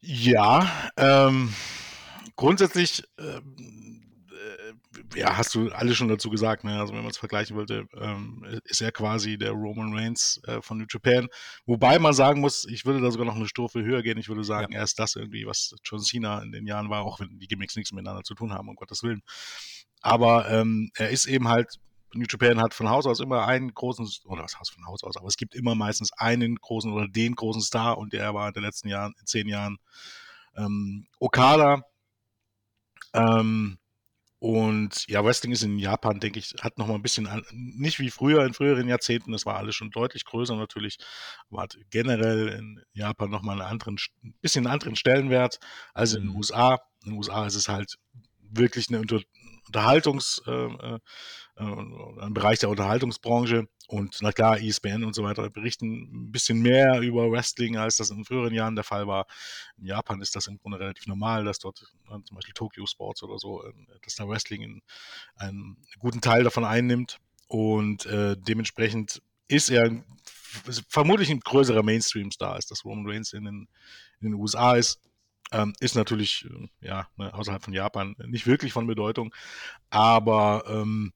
[0.00, 1.52] Ja, ähm,
[2.36, 3.89] grundsätzlich ähm,
[5.14, 6.80] ja, hast du alles schon dazu gesagt, ne?
[6.80, 10.78] Also wenn man es vergleichen wollte, ähm, ist er quasi der Roman Reigns äh, von
[10.78, 11.28] New Japan.
[11.64, 14.18] Wobei man sagen muss, ich würde da sogar noch eine Stufe höher gehen.
[14.18, 14.78] Ich würde sagen, ja.
[14.78, 17.76] er ist das irgendwie, was John Cena in den Jahren war, auch wenn die Gimmicks
[17.76, 19.22] nichts miteinander zu tun haben, um Gottes Willen.
[20.02, 21.76] Aber ähm, er ist eben halt,
[22.12, 25.16] New Japan hat von Haus aus immer einen großen, oder was heißt von Haus aus,
[25.16, 28.54] aber es gibt immer meistens einen großen oder den großen Star und der war in
[28.54, 29.78] den letzten Jahren, in zehn Jahren
[30.56, 31.82] ähm, Okada.
[33.12, 33.79] Ähm,
[34.40, 38.08] Und ja, Wrestling ist in Japan, denke ich, hat noch mal ein bisschen, nicht wie
[38.08, 40.96] früher in früheren Jahrzehnten, das war alles schon deutlich größer natürlich,
[41.50, 45.58] aber hat generell in Japan noch mal einen anderen, ein bisschen einen anderen Stellenwert
[45.92, 46.36] als in den mhm.
[46.36, 46.80] USA.
[47.04, 47.96] In den USA ist es halt
[48.38, 49.02] wirklich eine
[49.66, 50.98] Unterhaltungs, äh, äh,
[51.56, 53.68] ein Bereich der Unterhaltungsbranche.
[53.90, 58.10] Und na klar, ESPN und so weiter berichten ein bisschen mehr über Wrestling, als das
[58.10, 59.26] in früheren Jahren der Fall war.
[59.78, 63.24] In Japan ist das im Grunde relativ normal, dass dort äh, zum Beispiel Tokyo Sports
[63.24, 63.72] oder so, äh,
[64.04, 64.80] dass da Wrestling
[65.34, 67.18] einen guten Teil davon einnimmt.
[67.48, 69.90] Und äh, dementsprechend ist er
[70.88, 73.68] vermutlich ein größerer Mainstream-Star, als das Roman Reigns in den,
[74.20, 75.00] in den USA ist.
[75.50, 79.34] Ähm, ist natürlich, äh, ja, ne, außerhalb von Japan nicht wirklich von Bedeutung.
[79.90, 81.12] Aber ähm,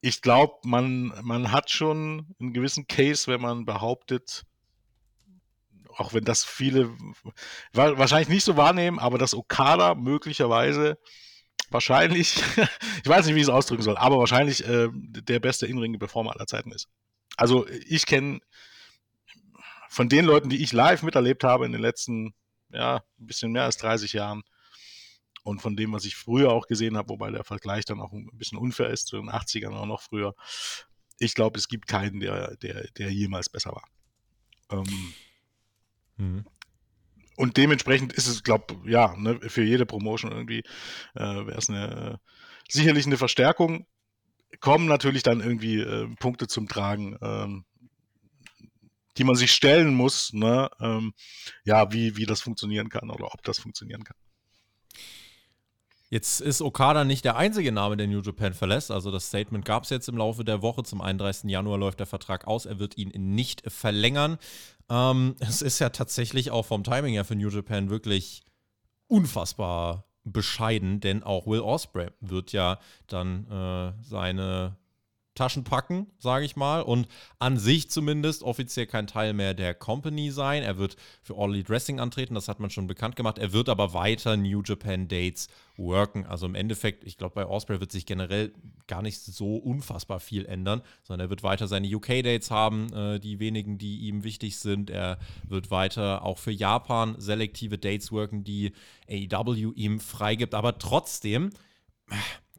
[0.00, 4.44] ich glaube, man, man hat schon einen gewissen Case, wenn man behauptet,
[5.96, 6.90] auch wenn das viele
[7.72, 10.98] wahrscheinlich nicht so wahrnehmen, aber dass Okada möglicherweise
[11.70, 12.36] wahrscheinlich,
[13.02, 16.46] ich weiß nicht, wie ich es ausdrücken soll, aber wahrscheinlich äh, der beste Inring-Performer aller
[16.46, 16.88] Zeiten ist.
[17.36, 18.40] Also ich kenne
[19.88, 22.34] von den Leuten, die ich live miterlebt habe in den letzten,
[22.70, 24.44] ja, ein bisschen mehr als 30 Jahren,
[25.42, 28.28] und von dem, was ich früher auch gesehen habe, wobei der Vergleich dann auch ein
[28.34, 30.34] bisschen unfair ist, zu den 80ern oder noch früher.
[31.18, 33.84] Ich glaube, es gibt keinen, der, der, der jemals besser war.
[34.70, 35.14] Ähm,
[36.16, 36.44] mhm.
[37.36, 40.64] Und dementsprechend ist es, glaube ja, ne, für jede Promotion irgendwie
[41.14, 42.20] äh, wäre es eine,
[42.68, 43.86] sicherlich eine Verstärkung.
[44.60, 47.64] Kommen natürlich dann irgendwie äh, Punkte zum Tragen, ähm,
[49.18, 50.70] die man sich stellen muss, ne?
[50.80, 51.12] ähm,
[51.64, 54.16] ja, wie, wie das funktionieren kann oder ob das funktionieren kann.
[56.10, 58.90] Jetzt ist Okada nicht der einzige Name, der New Japan verlässt.
[58.90, 60.82] Also das Statement gab es jetzt im Laufe der Woche.
[60.82, 61.50] Zum 31.
[61.50, 62.64] Januar läuft der Vertrag aus.
[62.64, 64.38] Er wird ihn nicht verlängern.
[64.88, 68.42] Ähm, es ist ja tatsächlich auch vom Timing her für New Japan wirklich
[69.06, 74.77] unfassbar bescheiden, denn auch Will Osprey wird ja dann äh, seine
[75.38, 77.06] Taschen packen, sage ich mal, und
[77.38, 80.62] an sich zumindest offiziell kein Teil mehr der Company sein.
[80.62, 83.38] Er wird für All Elite Wrestling antreten, das hat man schon bekannt gemacht.
[83.38, 86.26] Er wird aber weiter New Japan Dates worken.
[86.26, 88.52] Also im Endeffekt, ich glaube, bei Osprey wird sich generell
[88.88, 93.38] gar nicht so unfassbar viel ändern, sondern er wird weiter seine UK-Dates haben, äh, die
[93.38, 94.90] wenigen, die ihm wichtig sind.
[94.90, 98.72] Er wird weiter auch für Japan selektive Dates worken, die
[99.08, 100.54] AEW ihm freigibt.
[100.54, 101.50] Aber trotzdem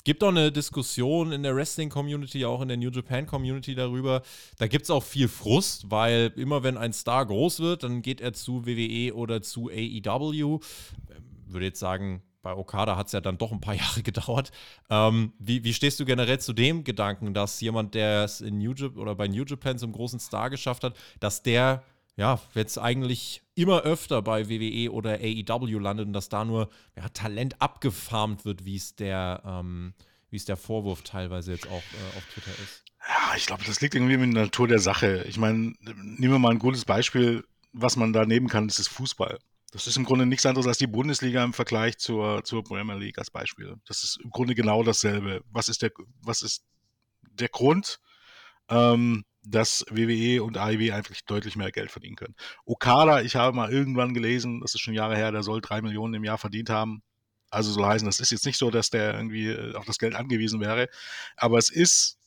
[0.09, 4.23] gibt auch eine Diskussion in der Wrestling-Community, auch in der New Japan-Community darüber.
[4.57, 8.19] Da gibt es auch viel Frust, weil immer wenn ein Star groß wird, dann geht
[8.19, 10.61] er zu WWE oder zu AEW.
[11.45, 14.49] Würde jetzt sagen, bei Okada hat es ja dann doch ein paar Jahre gedauert.
[14.89, 18.73] Ähm, wie, wie, stehst du generell zu dem Gedanken, dass jemand, der es in New
[18.73, 21.83] Japan oder bei New Japan zum großen Star geschafft hat, dass der
[22.19, 27.07] ja, jetzt eigentlich immer öfter bei WWE oder AEW landet und dass da nur ja,
[27.07, 29.93] Talent abgefarmt wird, wie es der, ähm,
[30.29, 32.83] es der Vorwurf teilweise jetzt auch äh, auf Twitter ist.
[33.07, 35.23] Ja, ich glaube, das liegt irgendwie in der Natur der Sache.
[35.29, 38.89] Ich meine, nehmen wir mal ein gutes Beispiel, was man da nehmen kann, das ist
[38.89, 39.39] Fußball.
[39.71, 43.17] Das ist im Grunde nichts anderes als die Bundesliga im Vergleich zur, zur Premier League
[43.17, 43.77] als Beispiel.
[43.87, 45.41] Das ist im Grunde genau dasselbe.
[45.51, 46.65] Was ist der, was ist
[47.31, 48.01] der Grund?
[48.67, 52.35] Ähm, dass WWE und AEW einfach deutlich mehr Geld verdienen können.
[52.65, 56.13] Okada, ich habe mal irgendwann gelesen, das ist schon Jahre her, der soll drei Millionen
[56.13, 57.01] im Jahr verdient haben.
[57.49, 60.15] Also soll heißen, das ist jetzt nicht so, dass der irgendwie äh, auf das Geld
[60.15, 60.87] angewiesen wäre,
[61.35, 62.19] aber es ist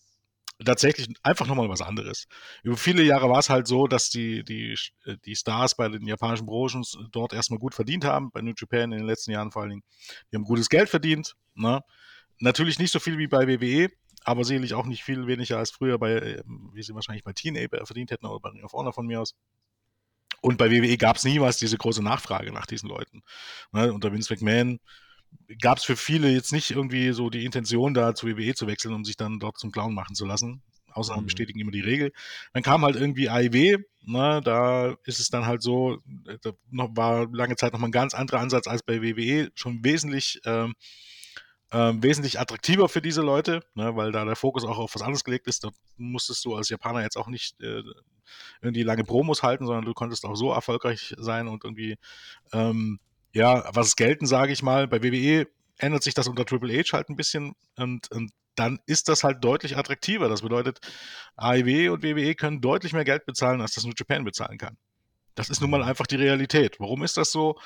[0.64, 2.26] tatsächlich einfach nochmal was anderes.
[2.62, 6.06] Über viele Jahre war es halt so, dass die, die, äh, die Stars bei den
[6.06, 9.62] japanischen Promotions dort erstmal gut verdient haben, bei New Japan in den letzten Jahren vor
[9.62, 9.84] allen Dingen.
[10.30, 11.34] Die haben gutes Geld verdient.
[11.54, 11.80] Ne?
[12.38, 13.88] Natürlich nicht so viel wie bei WWE,
[14.24, 17.84] aber sicherlich auch nicht viel weniger als früher bei, ähm, wie sie wahrscheinlich bei Teenager
[17.86, 19.34] verdient hätten oder bei Ring of Honor von mir aus.
[20.40, 23.22] Und bei WWE gab es niemals diese große Nachfrage nach diesen Leuten.
[23.70, 24.80] Ne, unter Vince McMahon
[25.60, 28.94] gab es für viele jetzt nicht irgendwie so die Intention, da zu WWE zu wechseln,
[28.94, 30.62] um sich dann dort zum Clown machen zu lassen.
[30.90, 31.26] Ausnahmen mhm.
[31.26, 32.12] bestätigen immer die Regel.
[32.52, 35.98] Dann kam halt irgendwie AIW, ne, da ist es dann halt so,
[36.42, 40.74] da war lange Zeit nochmal ein ganz anderer Ansatz als bei WWE, schon wesentlich ähm,
[41.72, 45.24] ähm, wesentlich attraktiver für diese Leute, ne, weil da der Fokus auch auf was anderes
[45.24, 45.64] gelegt ist.
[45.64, 47.82] Da musstest du als Japaner jetzt auch nicht äh,
[48.60, 51.96] irgendwie lange Promos halten, sondern du konntest auch so erfolgreich sein und irgendwie,
[52.52, 53.00] ähm,
[53.32, 54.86] ja, was gelten, sage ich mal.
[54.86, 59.08] Bei WWE ändert sich das unter Triple H halt ein bisschen und, und dann ist
[59.08, 60.28] das halt deutlich attraktiver.
[60.28, 60.80] Das bedeutet,
[61.36, 64.76] AEW und WWE können deutlich mehr Geld bezahlen, als das New Japan bezahlen kann.
[65.34, 66.78] Das ist nun mal einfach die Realität.
[66.78, 67.58] Warum ist das so?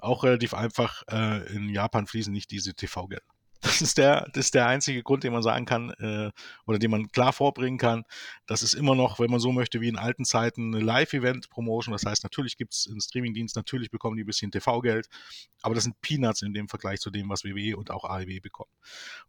[0.00, 3.22] Auch relativ einfach, äh, in Japan fließen nicht diese TV-Gelder.
[3.62, 6.30] Das ist der, das ist der einzige Grund, den man sagen kann, äh,
[6.66, 8.04] oder den man klar vorbringen kann.
[8.46, 11.92] Das ist immer noch, wenn man so möchte, wie in alten Zeiten eine Live-Event-Promotion.
[11.92, 15.08] Das heißt, natürlich gibt es einen Streaming-Dienst, natürlich bekommen die ein bisschen TV-Geld,
[15.62, 18.72] aber das sind Peanuts in dem Vergleich zu dem, was WWE und auch AEW bekommen.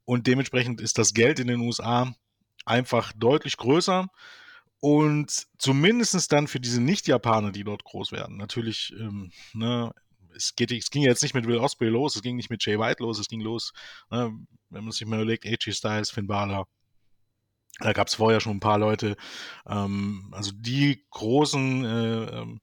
[0.03, 2.13] Und dementsprechend ist das Geld in den USA
[2.65, 4.09] einfach deutlich größer.
[4.79, 8.35] Und zumindest dann für diese Nicht-Japaner, die dort groß werden.
[8.35, 9.93] Natürlich, ähm, ne,
[10.35, 12.79] es, geht, es ging jetzt nicht mit Will Osprey los, es ging nicht mit Jay
[12.79, 13.73] White los, es ging los,
[14.09, 14.31] ne,
[14.69, 16.67] wenn man sich mal überlegt, AJ Styles, Finn Balor,
[17.79, 19.15] da gab es vorher schon ein paar Leute.
[19.67, 22.61] Ähm, also die großen äh, ähm,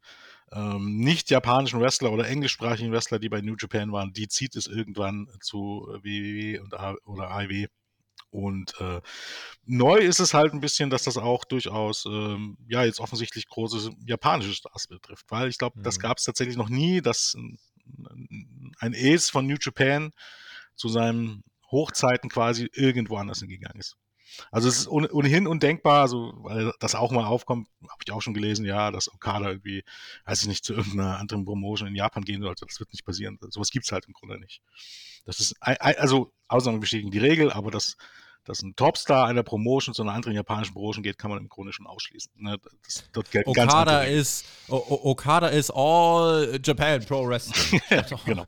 [0.52, 4.66] ähm, nicht japanischen Wrestler oder englischsprachigen Wrestler, die bei New Japan waren, die zieht es
[4.66, 7.66] irgendwann zu WWE und A oder AEW.
[8.30, 9.00] Und äh,
[9.64, 13.90] neu ist es halt ein bisschen, dass das auch durchaus, ähm, ja, jetzt offensichtlich große
[14.06, 15.26] japanische Stars betrifft.
[15.30, 15.82] Weil ich glaube, mhm.
[15.82, 17.36] das gab es tatsächlich noch nie, dass
[18.78, 20.12] ein Ace von New Japan
[20.76, 23.96] zu seinen Hochzeiten quasi irgendwo anders hingegangen ist.
[24.50, 28.34] Also es ist ohnehin undenkbar, also weil das auch mal aufkommt, habe ich auch schon
[28.34, 29.82] gelesen, ja, dass Okada irgendwie,
[30.24, 32.64] weiß ich nicht, zu irgendeiner anderen Promotion in Japan gehen sollte.
[32.64, 33.38] Das wird nicht passieren.
[33.50, 34.62] Sowas gibt es halt im Grunde nicht.
[35.24, 37.96] Das ist, also Ausnahmen bestätigen die Regel, aber das
[38.44, 41.72] dass ein Topstar einer Promotion zu einer anderen japanischen Promotion geht, kann man im Grunde
[41.72, 42.32] schon ausschließen.
[42.36, 42.58] Ne?
[42.84, 47.80] Das, gelten Okada ist Okada ist All Japan Pro Wrestling.
[48.24, 48.46] genau.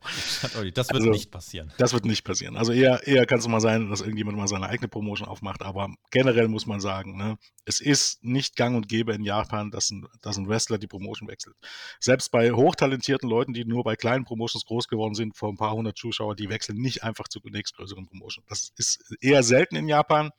[0.73, 1.71] Das wird also, nicht passieren.
[1.77, 2.57] Das wird nicht passieren.
[2.57, 5.89] Also eher, eher kann es mal sein, dass irgendjemand mal seine eigene Promotion aufmacht, aber
[6.11, 10.05] generell muss man sagen, ne, es ist nicht gang und gäbe in Japan, dass ein,
[10.21, 11.55] dass ein Wrestler die Promotion wechselt.
[11.99, 15.73] Selbst bei hochtalentierten Leuten, die nur bei kleinen Promotions groß geworden sind, vor ein paar
[15.73, 18.43] hundert Zuschauer, die wechseln nicht einfach zu nächstgrößeren Promotion.
[18.49, 20.31] Das ist eher selten in Japan,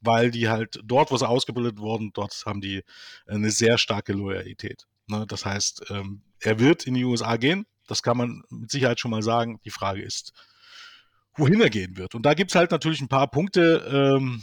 [0.00, 2.84] weil die halt dort, wo sie ausgebildet wurden, dort haben die
[3.26, 4.86] eine sehr starke Loyalität.
[5.06, 5.24] Ne?
[5.26, 9.10] Das heißt, ähm, er wird in die USA gehen, das kann man mit Sicherheit schon
[9.10, 9.60] mal sagen.
[9.64, 10.32] Die Frage ist,
[11.34, 12.14] wohin er gehen wird.
[12.14, 14.42] Und da gibt es halt natürlich ein paar Punkte, ähm,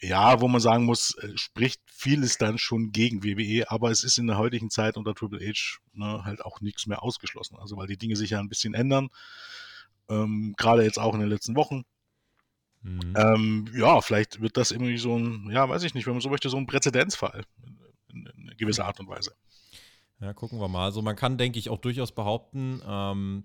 [0.00, 4.18] ja, wo man sagen muss, äh, spricht vieles dann schon gegen WWE, aber es ist
[4.18, 7.56] in der heutigen Zeit unter Triple H ne, halt auch nichts mehr ausgeschlossen.
[7.58, 9.08] Also weil die Dinge sich ja ein bisschen ändern.
[10.08, 11.84] Ähm, Gerade jetzt auch in den letzten Wochen.
[12.86, 13.14] Mhm.
[13.16, 16.30] Ähm, ja, vielleicht wird das irgendwie so ein, ja, weiß ich nicht, wenn man so
[16.30, 17.44] möchte, so ein Präzedenzfall
[18.12, 19.32] in, in, gewisser Art und Weise.
[20.20, 20.84] Ja, gucken wir mal.
[20.84, 23.44] Also man kann, denke ich, auch durchaus behaupten, ähm,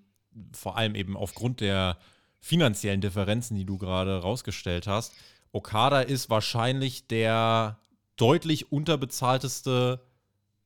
[0.53, 1.97] vor allem eben aufgrund der
[2.39, 5.13] finanziellen Differenzen, die du gerade rausgestellt hast,
[5.51, 7.79] Okada ist wahrscheinlich der
[8.17, 10.05] deutlich unterbezahlteste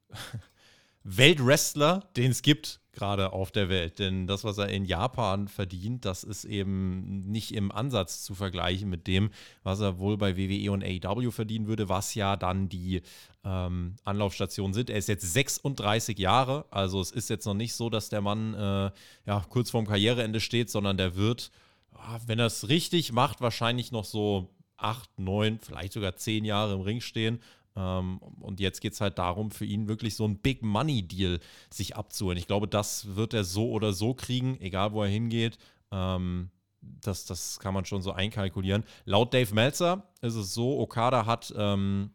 [1.04, 4.00] Weltwrestler, den es gibt, gerade auf der Welt.
[4.00, 8.90] Denn das, was er in Japan verdient, das ist eben nicht im Ansatz zu vergleichen
[8.90, 9.30] mit dem,
[9.64, 13.02] was er wohl bei WWE und AEW verdienen würde, was ja dann die
[13.44, 14.90] ähm, Anlaufstationen sind.
[14.90, 18.54] Er ist jetzt 36 Jahre, also es ist jetzt noch nicht so, dass der Mann
[18.54, 18.92] äh,
[19.26, 21.52] ja, kurz vorm Karriereende steht, sondern der wird,
[21.94, 26.74] ah, wenn er es richtig macht, wahrscheinlich noch so acht, neun, vielleicht sogar zehn Jahre
[26.74, 27.40] im Ring stehen.
[27.76, 31.40] Ähm, und jetzt geht es halt darum, für ihn wirklich so ein Big Money Deal
[31.70, 32.38] sich abzuholen.
[32.38, 35.58] Ich glaube, das wird er so oder so kriegen, egal wo er hingeht.
[35.92, 36.50] Ähm,
[36.82, 38.84] das, das kann man schon so einkalkulieren.
[39.06, 42.12] Laut Dave Meltzer ist es so, Okada hat ähm,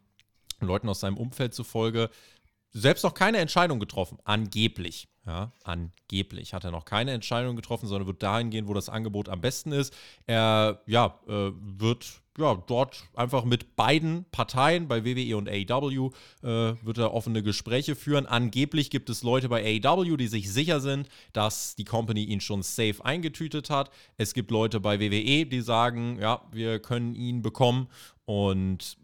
[0.59, 2.09] Leuten aus seinem Umfeld zufolge
[2.73, 5.07] selbst noch keine Entscheidung getroffen, angeblich.
[5.25, 9.29] Ja, angeblich hat er noch keine Entscheidung getroffen, sondern wird dahin gehen, wo das Angebot
[9.29, 9.93] am besten ist.
[10.25, 16.73] Er ja, äh, wird ja, dort einfach mit beiden Parteien, bei WWE und AEW, äh,
[16.83, 18.25] wird er offene Gespräche führen.
[18.25, 22.63] Angeblich gibt es Leute bei AEW, die sich sicher sind, dass die Company ihn schon
[22.63, 23.91] safe eingetütet hat.
[24.17, 27.89] Es gibt Leute bei WWE, die sagen, ja, wir können ihn bekommen.
[28.25, 28.97] Und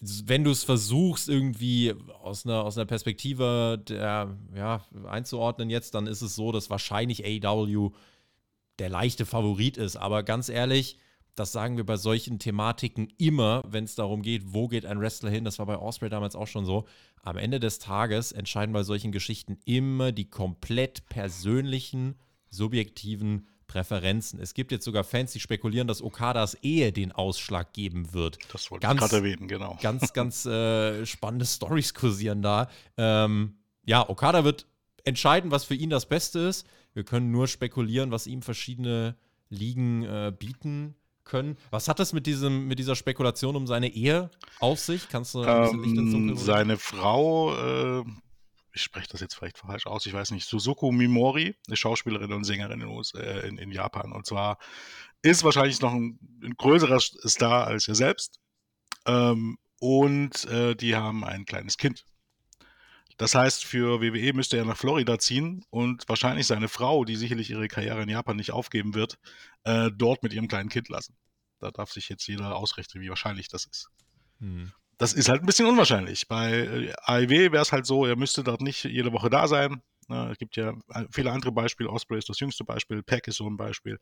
[0.00, 6.06] wenn du es versuchst, irgendwie aus einer, aus einer Perspektive der, ja, einzuordnen jetzt, dann
[6.06, 7.90] ist es so, dass wahrscheinlich AEW
[8.78, 9.96] der leichte Favorit ist.
[9.96, 10.96] Aber ganz ehrlich,
[11.34, 15.30] das sagen wir bei solchen Thematiken immer, wenn es darum geht, wo geht ein Wrestler
[15.30, 15.44] hin.
[15.44, 16.86] Das war bei Osprey damals auch schon so.
[17.22, 22.16] Am Ende des Tages entscheiden bei solchen Geschichten immer die komplett persönlichen,
[22.48, 24.40] subjektiven Präferenzen.
[24.40, 28.36] Es gibt jetzt sogar Fans, die spekulieren, dass Okadas Ehe den Ausschlag geben wird.
[28.52, 29.78] Das wollte ganz, ich gerade erwähnen, genau.
[29.80, 32.68] Ganz, ganz äh, spannende Stories kursieren da.
[32.96, 33.54] Ähm,
[33.84, 34.66] ja, Okada wird
[35.04, 36.66] entscheiden, was für ihn das Beste ist.
[36.94, 39.14] Wir können nur spekulieren, was ihm verschiedene
[39.50, 41.56] Ligen äh, bieten können.
[41.70, 45.08] Was hat das mit, diesem, mit dieser Spekulation um seine Ehe auf sich?
[45.08, 48.04] Kannst du ein bisschen Licht ins Dunkel Seine Frau äh,
[48.72, 52.44] ich spreche das jetzt vielleicht falsch aus, ich weiß nicht, Suzuko Mimori, eine Schauspielerin und
[52.44, 54.12] Sängerin in, äh, in, in Japan.
[54.12, 54.58] Und zwar
[55.22, 58.40] ist wahrscheinlich noch ein, ein größerer Star als er selbst.
[59.06, 62.04] Ähm, und äh, die haben ein kleines Kind.
[63.16, 67.50] Das heißt, für WWE müsste er nach Florida ziehen und wahrscheinlich seine Frau, die sicherlich
[67.50, 69.18] ihre Karriere in Japan nicht aufgeben wird,
[69.64, 71.16] äh, dort mit ihrem kleinen Kind lassen.
[71.58, 73.90] Da darf sich jetzt jeder ausrechnen, wie wahrscheinlich das ist.
[74.38, 74.72] Hm.
[75.00, 76.28] Das ist halt ein bisschen unwahrscheinlich.
[76.28, 79.80] Bei äh, AEW wäre es halt so, er müsste dort nicht jede Woche da sein.
[80.08, 81.88] Ne, es gibt ja äh, viele andere Beispiele.
[81.88, 83.98] Osprey ist das jüngste Beispiel, Pack ist so ein Beispiel,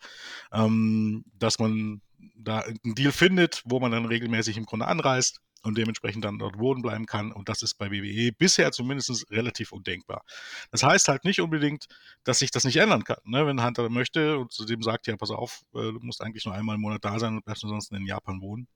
[0.53, 2.03] ähm, dass man
[2.35, 6.59] da einen Deal findet, wo man dann regelmäßig im Grunde anreist und dementsprechend dann dort
[6.59, 7.31] wohnen bleiben kann.
[7.31, 10.25] Und das ist bei WWE bisher zumindest relativ undenkbar.
[10.73, 11.87] Das heißt halt nicht unbedingt,
[12.25, 13.19] dass sich das nicht ändern kann.
[13.25, 13.47] Ne?
[13.47, 16.75] Wenn Hunter möchte und zudem sagt, ja, pass auf, äh, du musst eigentlich nur einmal
[16.75, 18.67] im Monat da sein und bleibst ansonsten in Japan wohnen.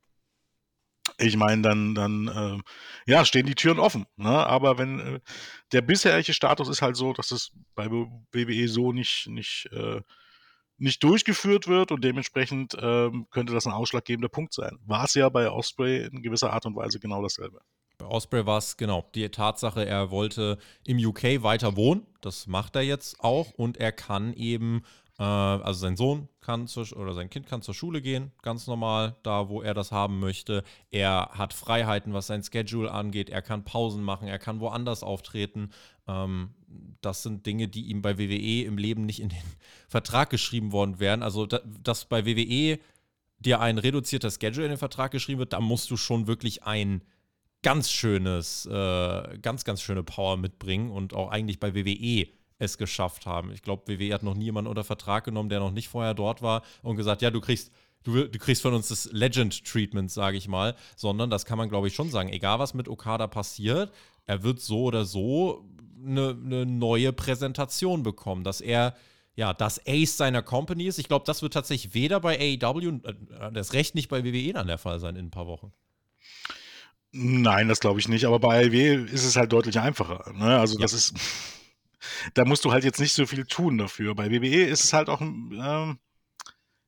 [1.19, 4.07] Ich meine, dann, dann äh, ja, stehen die Türen offen.
[4.17, 4.29] Ne?
[4.29, 5.21] Aber wenn äh,
[5.73, 10.01] der bisherige Status ist halt so, dass es bei WWE so nicht, nicht äh,
[10.83, 14.79] nicht durchgeführt wird und dementsprechend ähm, könnte das ein ausschlaggebender Punkt sein.
[14.85, 17.61] War es ja bei Osprey in gewisser Art und Weise genau dasselbe.
[17.99, 22.05] Bei Osprey war es genau die Tatsache, er wollte im UK weiter wohnen.
[22.21, 24.83] Das macht er jetzt auch und er kann eben,
[25.25, 29.49] also sein Sohn kann zur, oder sein Kind kann zur Schule gehen, ganz normal, da
[29.49, 30.65] wo er das haben möchte.
[30.91, 33.31] Er hat Freiheiten, was sein Schedule angeht.
[33.31, 35.71] Er kann Pausen machen, er kann woanders auftreten.
[36.09, 36.55] Ähm,
[37.03, 39.39] das sind Dinge, die ihm bei WWE im Leben nicht in den
[39.89, 41.23] Vertrag geschrieben worden wären.
[41.23, 42.79] Also, da, dass bei WWE
[43.39, 47.03] dir ein reduzierter Schedule in den Vertrag geschrieben wird, da musst du schon wirklich ein
[47.63, 52.29] ganz schönes, äh, ganz, ganz schöne Power mitbringen und auch eigentlich bei WWE
[52.63, 53.53] es geschafft haben.
[53.53, 56.43] Ich glaube, WWE hat noch nie jemanden unter Vertrag genommen, der noch nicht vorher dort
[56.43, 57.73] war und gesagt, ja, du kriegst
[58.05, 61.89] du, du kriegst von uns das Legend-Treatment, sage ich mal, sondern das kann man, glaube
[61.89, 62.29] ich, schon sagen.
[62.29, 63.93] Egal, was mit Okada passiert,
[64.27, 65.65] er wird so oder so
[66.05, 68.95] eine, eine neue Präsentation bekommen, dass er
[69.35, 70.99] ja, das Ace seiner Company ist.
[70.99, 74.67] Ich glaube, das wird tatsächlich weder bei AEW, äh, das Recht nicht bei WWE dann
[74.67, 75.73] der Fall sein in ein paar Wochen.
[77.13, 78.27] Nein, das glaube ich nicht.
[78.27, 80.33] Aber bei AEW ist es halt deutlich einfacher.
[80.35, 80.59] Ne?
[80.59, 80.83] Also ja.
[80.83, 81.15] das ist,
[82.35, 84.15] da musst du halt jetzt nicht so viel tun dafür.
[84.15, 85.99] Bei WWE ist es halt auch, ähm,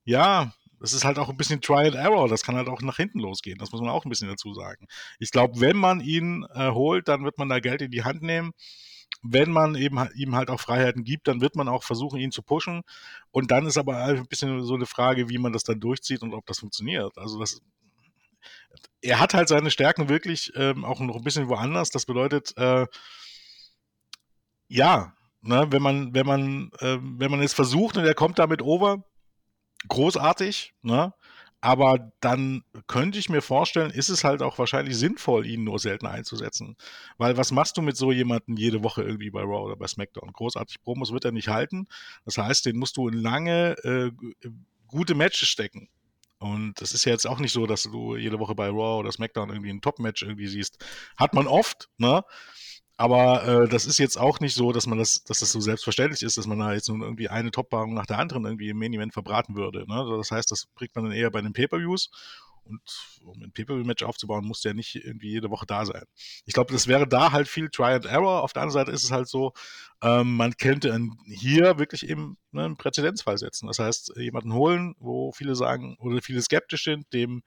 [0.05, 2.29] ja, das ist halt auch ein bisschen Try and Error.
[2.29, 3.59] Das kann halt auch nach hinten losgehen.
[3.59, 4.87] Das muss man auch ein bisschen dazu sagen.
[5.19, 8.23] Ich glaube, wenn man ihn äh, holt, dann wird man da Geld in die Hand
[8.23, 8.53] nehmen
[9.25, 12.43] wenn man eben ihm halt auch Freiheiten gibt, dann wird man auch versuchen, ihn zu
[12.43, 12.83] pushen.
[13.31, 16.35] Und dann ist aber ein bisschen so eine Frage, wie man das dann durchzieht und
[16.35, 17.17] ob das funktioniert.
[17.17, 17.63] Also das,
[19.01, 21.89] er hat halt seine Stärken wirklich ähm, auch noch ein bisschen woanders.
[21.91, 22.87] Das bedeutet, äh,
[24.69, 28.63] ja, ne, wenn man, wenn man, äh, wenn man es versucht und er kommt damit
[28.63, 29.05] over,
[29.89, 31.13] großartig, ne?
[31.61, 36.07] Aber dann könnte ich mir vorstellen, ist es halt auch wahrscheinlich sinnvoll, ihn nur selten
[36.07, 36.77] einzusetzen.
[37.17, 40.31] Weil was machst du mit so jemandem jede Woche irgendwie bei Raw oder bei SmackDown?
[40.35, 41.89] Großartig Promos wird er nicht halten.
[42.27, 44.11] Das heißt, den musst du in lange, äh,
[44.89, 45.89] gute Matches stecken.
[46.39, 49.11] Und das ist ja jetzt auch nicht so, dass du jede Woche bei Raw oder
[49.11, 50.85] SmackDown irgendwie ein Top-Match irgendwie siehst.
[51.17, 52.23] Hat man oft, ne?
[52.97, 56.23] Aber äh, das ist jetzt auch nicht so, dass man das, dass das so selbstverständlich
[56.23, 58.93] ist, dass man da jetzt nun irgendwie eine Top-Paarung nach der anderen irgendwie im Main
[58.93, 59.85] Event verbraten würde.
[59.89, 59.95] Ne?
[59.95, 62.11] Also das heißt, das bringt man dann eher bei den Pay-Per-Views.
[62.67, 62.81] Und
[63.25, 66.05] um ein Pay-Per-View-Match aufzubauen, muss der nicht irgendwie jede Woche da sein.
[66.47, 68.43] Ich glaube, das wäre da halt viel Try and Error.
[68.43, 69.53] Auf der anderen Seite ist es halt so,
[70.03, 73.67] ähm, man könnte hier wirklich eben ne, einen Präzedenzfall setzen.
[73.67, 77.43] Das heißt, jemanden holen, wo viele sagen oder viele skeptisch sind, dem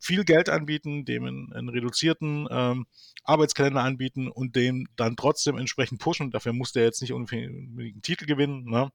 [0.00, 2.86] viel Geld anbieten, dem einen, einen reduzierten ähm,
[3.24, 6.30] Arbeitskalender anbieten und den dann trotzdem entsprechend pushen.
[6.30, 8.64] Dafür muss der jetzt nicht unbedingt einen Titel gewinnen.
[8.64, 8.90] Ne?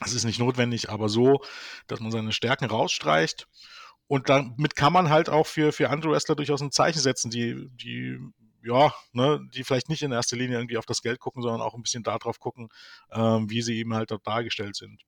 [0.00, 1.42] Das ist nicht notwendig, aber so,
[1.86, 3.46] dass man seine Stärken rausstreicht.
[4.12, 7.70] Und damit kann man halt auch für, für andere Wrestler durchaus ein Zeichen setzen, die,
[7.70, 8.18] die,
[8.62, 11.72] ja, ne, die vielleicht nicht in erster Linie irgendwie auf das Geld gucken, sondern auch
[11.72, 12.68] ein bisschen darauf gucken,
[13.10, 15.00] ähm, wie sie eben halt dort dargestellt sind.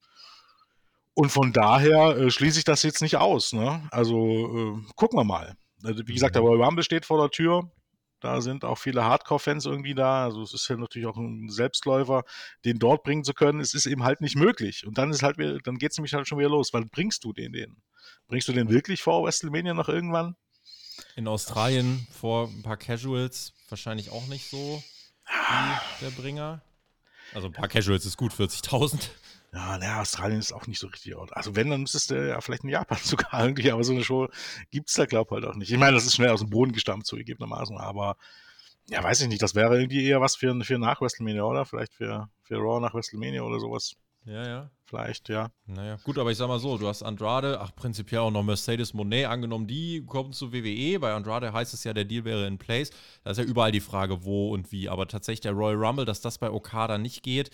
[1.13, 3.53] Und von daher äh, schließe ich das jetzt nicht aus.
[3.53, 3.87] Ne?
[3.91, 5.55] Also äh, gucken wir mal.
[5.83, 6.49] Also, wie gesagt, der mhm.
[6.49, 7.71] Royal Rumble steht vor der Tür.
[8.25, 10.25] Da sind auch viele Hardcore-Fans irgendwie da.
[10.25, 12.25] Also es ist ja natürlich auch ein Selbstläufer,
[12.65, 13.61] den dort bringen zu können.
[13.61, 14.87] Es ist eben halt nicht möglich.
[14.87, 16.73] Und dann ist halt, dann geht es nämlich halt schon wieder los.
[16.73, 17.83] Wann bringst du den den?
[18.27, 20.37] Bringst du den wirklich vor WrestleMania noch irgendwann?
[21.17, 24.83] In Australien vor ein paar Casuals wahrscheinlich auch nicht so
[25.27, 26.63] wie der Bringer.
[27.35, 29.07] Also ein paar Casuals ist gut, 40.000.
[29.55, 31.15] Ja, naja, Australien ist auch nicht so richtig.
[31.31, 34.29] Also wenn, dann müsstest du ja vielleicht in Japan sogar irgendwie, aber so eine Show
[34.71, 35.71] gibt es da, glaube ich, halt auch nicht.
[35.71, 38.17] Ich meine, das ist schnell aus dem Boden gestammt, zugegebenermaßen, aber
[38.89, 41.65] ja, weiß ich nicht, das wäre irgendwie eher was für, für nach WrestleMania, oder?
[41.65, 43.95] Vielleicht für, für Raw nach WrestleMania oder sowas.
[44.27, 44.71] Ja, ja.
[44.87, 45.51] Vielleicht, ja.
[45.67, 48.93] Naja, gut, aber ich sag mal so, du hast Andrade, ach, prinzipiell auch noch Mercedes
[48.93, 50.99] Monet angenommen, die kommen zu WWE.
[50.99, 52.91] Bei Andrade heißt es ja, der Deal wäre in place.
[53.23, 54.89] Da ist ja überall die Frage, wo und wie.
[54.89, 57.51] Aber tatsächlich der Royal Rumble, dass das bei Okada nicht geht,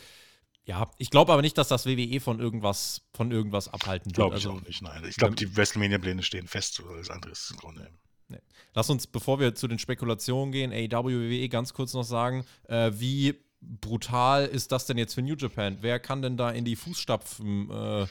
[0.64, 4.16] ja, ich glaube aber nicht, dass das WWE von irgendwas, von irgendwas abhalten wird.
[4.16, 5.04] Glaube ich also, auch nicht, nein.
[5.08, 7.90] Ich glaube, die WrestleMania-Pläne stehen fest, oder das andere ist im Grunde.
[8.28, 8.38] Nee.
[8.74, 12.92] Lass uns, bevor wir zu den Spekulationen gehen, AEW, WWE ganz kurz noch sagen, äh,
[12.94, 15.78] wie brutal ist das denn jetzt für New Japan?
[15.80, 18.06] Wer kann denn da in die Fußstapfen äh,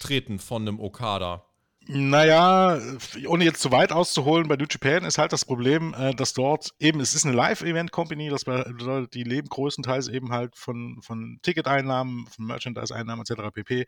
[0.00, 1.46] treten von einem Okada?
[1.88, 2.80] Naja,
[3.26, 6.72] ohne jetzt zu weit auszuholen, bei New Japan ist halt das Problem, äh, dass dort
[6.78, 12.26] eben, es ist eine Live-Event-Company, das bedeutet, die leben größtenteils eben halt von, von Ticketeinnahmen,
[12.28, 13.52] von Merchandise-Einnahmen etc.
[13.52, 13.86] pp.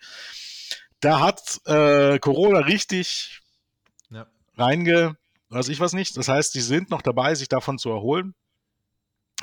[1.00, 3.40] Da hat äh, Corona richtig
[4.10, 4.26] ja.
[4.56, 5.16] reinge,
[5.50, 6.16] weiß ich was nicht.
[6.16, 8.34] Das heißt, die sind noch dabei, sich davon zu erholen.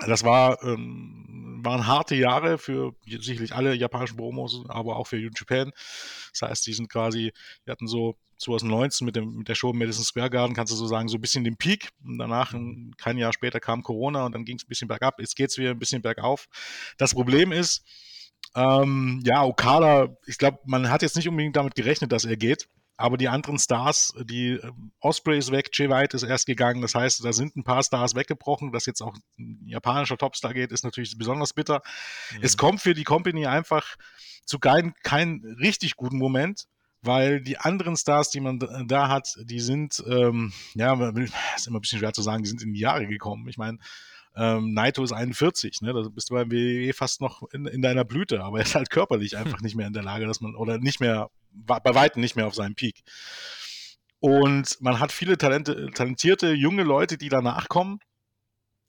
[0.07, 5.29] Das war, ähm, waren harte Jahre für sicherlich alle japanischen Promos, aber auch für New
[5.35, 5.71] Japan.
[6.31, 7.33] Das heißt, die sind quasi,
[7.65, 10.87] die hatten so 2019 mit, dem, mit der Show Madison Square Garden, kannst du so
[10.87, 11.89] sagen, so ein bisschen den Peak.
[12.03, 12.53] Und danach,
[12.97, 15.19] kein Jahr später, kam Corona und dann ging es ein bisschen bergab.
[15.19, 16.47] Jetzt geht es wieder ein bisschen bergauf.
[16.97, 17.85] Das Problem ist,
[18.55, 22.67] ähm, ja, Okada, ich glaube, man hat jetzt nicht unbedingt damit gerechnet, dass er geht.
[23.01, 26.81] Aber die anderen Stars, die äh, Osprey ist weg, Jay White ist erst gegangen.
[26.81, 28.71] Das heißt, da sind ein paar Stars weggebrochen.
[28.71, 31.81] Dass jetzt auch ein japanischer Topstar geht, ist natürlich besonders bitter.
[32.31, 32.39] Mhm.
[32.41, 33.95] Es kommt für die Company einfach
[34.45, 36.67] zu keinem kein richtig guten Moment
[37.03, 40.93] weil die anderen Stars, die man da hat, die sind, ähm, ja,
[41.55, 43.47] ist immer ein bisschen schwer zu sagen, die sind in die Jahre gekommen.
[43.47, 43.79] Ich meine,
[44.35, 45.93] ähm, Naito ist 41, ne?
[45.93, 48.89] Da bist du beim WWE fast noch in, in, deiner Blüte, aber er ist halt
[48.89, 52.35] körperlich einfach nicht mehr in der Lage, dass man, oder nicht mehr, bei weitem nicht
[52.35, 53.01] mehr auf seinem Peak.
[54.19, 57.99] Und man hat viele Talente, talentierte junge Leute, die danach kommen,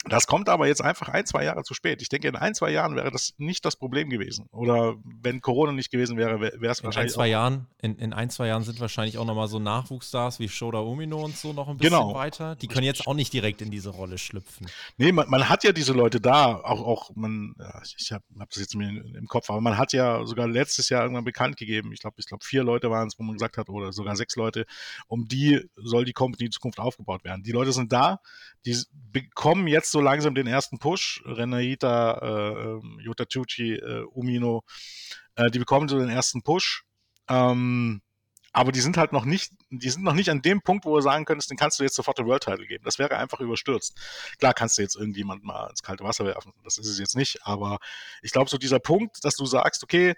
[0.09, 2.03] das kommt aber jetzt einfach ein, zwei Jahre zu spät.
[2.03, 4.49] Ich denke, in ein, zwei Jahren wäre das nicht das Problem gewesen.
[4.51, 6.97] Oder wenn Corona nicht gewesen wäre, wäre es wahrscheinlich.
[6.97, 10.41] In ein, zwei Jahren, in, in, ein, zwei Jahren sind wahrscheinlich auch nochmal so Nachwuchsstars
[10.41, 12.15] wie Shoda Umino und so noch ein bisschen genau.
[12.15, 12.57] weiter.
[12.57, 14.67] Die können jetzt auch nicht direkt in diese Rolle schlüpfen.
[14.97, 17.55] Nee, man, man hat ja diese Leute da, auch, auch man,
[17.97, 21.03] ich habe hab das jetzt mir im Kopf, aber man hat ja sogar letztes Jahr
[21.03, 23.69] irgendwann bekannt gegeben, ich glaube, ich glaube, vier Leute waren es, wo man gesagt hat,
[23.69, 24.67] oder sogar sechs Leute,
[25.07, 27.43] um die soll die Company in Zukunft aufgebaut werden.
[27.43, 28.21] Die Leute sind da,
[28.65, 28.77] die
[29.13, 31.23] bekommen jetzt so langsam den ersten Push.
[31.25, 34.63] Renaita, äh, ähm, Yota Chuchi, äh, Umino,
[35.37, 36.85] äh, die bekommen so den ersten Push.
[37.29, 38.03] Ähm,
[38.55, 41.01] aber die sind halt noch nicht, die sind noch nicht an dem Punkt, wo du
[41.01, 42.85] sagen könntest, den kannst du jetzt sofort den World Title geben.
[42.85, 43.99] Das wäre einfach überstürzt.
[44.39, 46.53] Klar kannst du jetzt irgendjemand mal ins kalte Wasser werfen.
[46.63, 47.47] Das ist es jetzt nicht.
[47.47, 47.79] Aber
[48.21, 50.15] ich glaube, so dieser Punkt, dass du sagst, okay,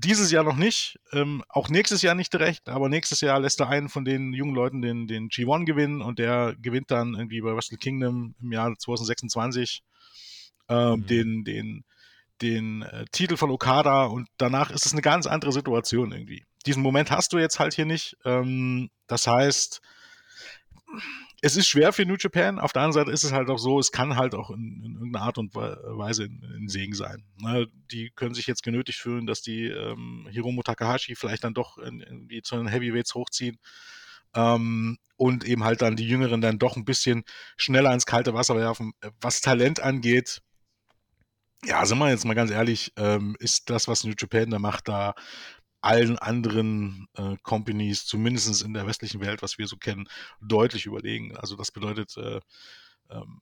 [0.00, 3.68] dieses Jahr noch nicht, ähm, auch nächstes Jahr nicht direkt, aber nächstes Jahr lässt er
[3.68, 7.54] einen von den jungen Leuten den, den G1 gewinnen und der gewinnt dann irgendwie bei
[7.54, 9.82] Wrestle Kingdom im Jahr 2026
[10.68, 11.06] äh, mhm.
[11.06, 11.84] den, den,
[12.40, 16.44] den äh, Titel von Okada und danach ist es eine ganz andere Situation irgendwie.
[16.66, 18.16] Diesen Moment hast du jetzt halt hier nicht.
[18.24, 19.80] Ähm, das heißt,
[21.42, 22.58] es ist schwer für New Japan.
[22.58, 24.94] Auf der anderen Seite ist es halt auch so, es kann halt auch in, in
[24.94, 27.24] irgendeiner Art und Weise ein Segen sein.
[27.38, 27.66] Ne?
[27.90, 32.42] Die können sich jetzt genötigt fühlen, dass die ähm, Hiromu Takahashi vielleicht dann doch irgendwie
[32.42, 33.58] zu den Heavyweights hochziehen.
[34.34, 37.24] Ähm, und eben halt dann die Jüngeren dann doch ein bisschen
[37.56, 38.92] schneller ins kalte Wasser werfen.
[39.20, 40.40] Was Talent angeht,
[41.64, 44.88] ja, sind wir jetzt mal ganz ehrlich, ähm, ist das, was New Japan da macht,
[44.88, 45.14] da
[45.80, 50.08] allen anderen äh, Companies, zumindest in der westlichen Welt, was wir so kennen,
[50.40, 51.36] deutlich überlegen.
[51.36, 52.40] Also das bedeutet, äh,
[53.10, 53.40] ähm,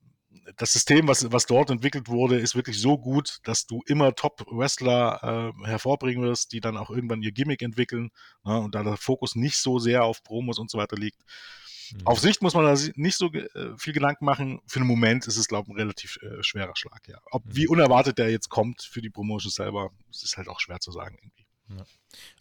[0.57, 5.55] das System, was, was dort entwickelt wurde, ist wirklich so gut, dass du immer Top-Wrestler
[5.63, 8.11] äh, hervorbringen wirst, die dann auch irgendwann ihr Gimmick entwickeln
[8.45, 11.23] ne, und da der Fokus nicht so sehr auf Promos und so weiter liegt.
[11.93, 12.07] Mhm.
[12.07, 14.61] Auf Sicht muss man da nicht so äh, viel Gedanken machen.
[14.67, 17.07] Für den Moment ist es, glaube ich, ein relativ äh, schwerer Schlag.
[17.09, 17.19] Ja.
[17.31, 17.57] Ob, mhm.
[17.57, 21.17] Wie unerwartet der jetzt kommt für die Promotion selber, ist halt auch schwer zu sagen
[21.21, 21.47] irgendwie.
[21.71, 21.85] Ja.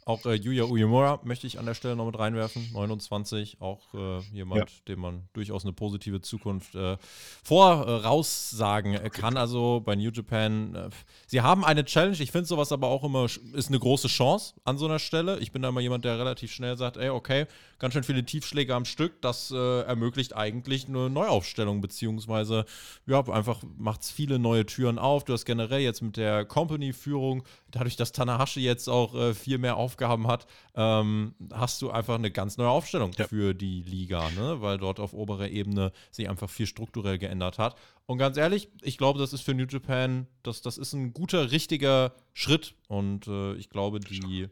[0.08, 2.70] Auch äh, Yuya Uyemura möchte ich an der Stelle noch mit reinwerfen.
[2.72, 4.78] 29, auch äh, jemand, ja.
[4.88, 6.96] dem man durchaus eine positive Zukunft äh,
[7.44, 9.36] voraussagen äh, kann.
[9.36, 10.90] Also bei New Japan, äh,
[11.26, 12.16] sie haben eine Challenge.
[12.22, 15.40] Ich finde sowas aber auch immer, ist eine große Chance an so einer Stelle.
[15.40, 17.46] Ich bin da immer jemand, der relativ schnell sagt, ey, okay,
[17.78, 19.22] ganz schön viele Tiefschläge am Stück.
[19.22, 22.64] Das äh, ermöglicht eigentlich eine Neuaufstellung, beziehungsweise,
[23.08, 25.26] ja, einfach macht es viele neue Türen auf.
[25.26, 29.88] Du hast generell jetzt mit der Company-Führung, dadurch, dass Tanahashi jetzt auch viel mehr auf
[29.88, 33.26] Aufgaben hat, ähm, hast du einfach eine ganz neue Aufstellung ja.
[33.26, 34.62] für die Liga, ne?
[34.62, 37.78] weil dort auf oberer Ebene sich einfach viel strukturell geändert hat.
[38.06, 41.52] Und ganz ehrlich, ich glaube, das ist für New Japan, das, das ist ein guter,
[41.52, 42.76] richtiger Schritt.
[42.90, 44.48] Und äh, ich glaube, die.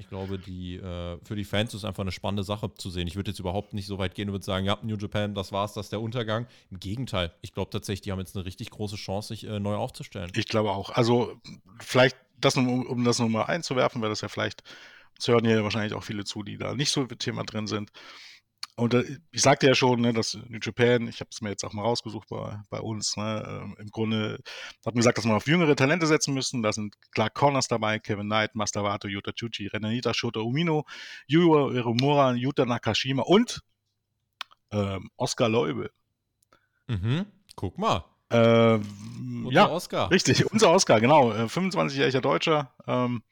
[0.00, 3.08] Ich glaube, die, äh, für die Fans ist einfach eine spannende Sache zu sehen.
[3.08, 5.50] Ich würde jetzt überhaupt nicht so weit gehen und würde sagen, ja, New Japan, das
[5.50, 6.46] war's, das ist der Untergang.
[6.70, 9.74] Im Gegenteil, ich glaube tatsächlich, die haben jetzt eine richtig große Chance, sich äh, neu
[9.74, 10.30] aufzustellen.
[10.36, 10.90] Ich glaube auch.
[10.90, 11.32] Also
[11.80, 14.62] vielleicht das, um, um das nochmal einzuwerfen, wäre das ja vielleicht,
[15.18, 17.90] es hören ja wahrscheinlich auch viele zu, die da nicht so im Thema drin sind.
[18.78, 21.64] Und äh, ich sagte ja schon, ne, dass New Japan, ich habe es mir jetzt
[21.64, 24.38] auch mal rausgesucht bei, bei uns, ne, äh, im Grunde
[24.86, 26.62] hat man gesagt, dass man auf jüngere Talente setzen müssen.
[26.62, 30.84] Da sind Clark Connors dabei, Kevin Knight, Master Wato, Yuta Chuchi, Renanita Shota Umino,
[31.26, 33.62] Yuya Irumura, Yuta Nakashima und
[34.70, 35.90] ähm, Oscar Leube.
[36.86, 37.26] Mhm.
[37.56, 38.04] Guck mal.
[38.30, 40.10] Ähm, ja, Oscar.
[40.10, 41.30] richtig, unser Oscar, genau.
[41.30, 42.74] 25-jähriger äh, Deutscher.
[42.86, 43.22] Ähm,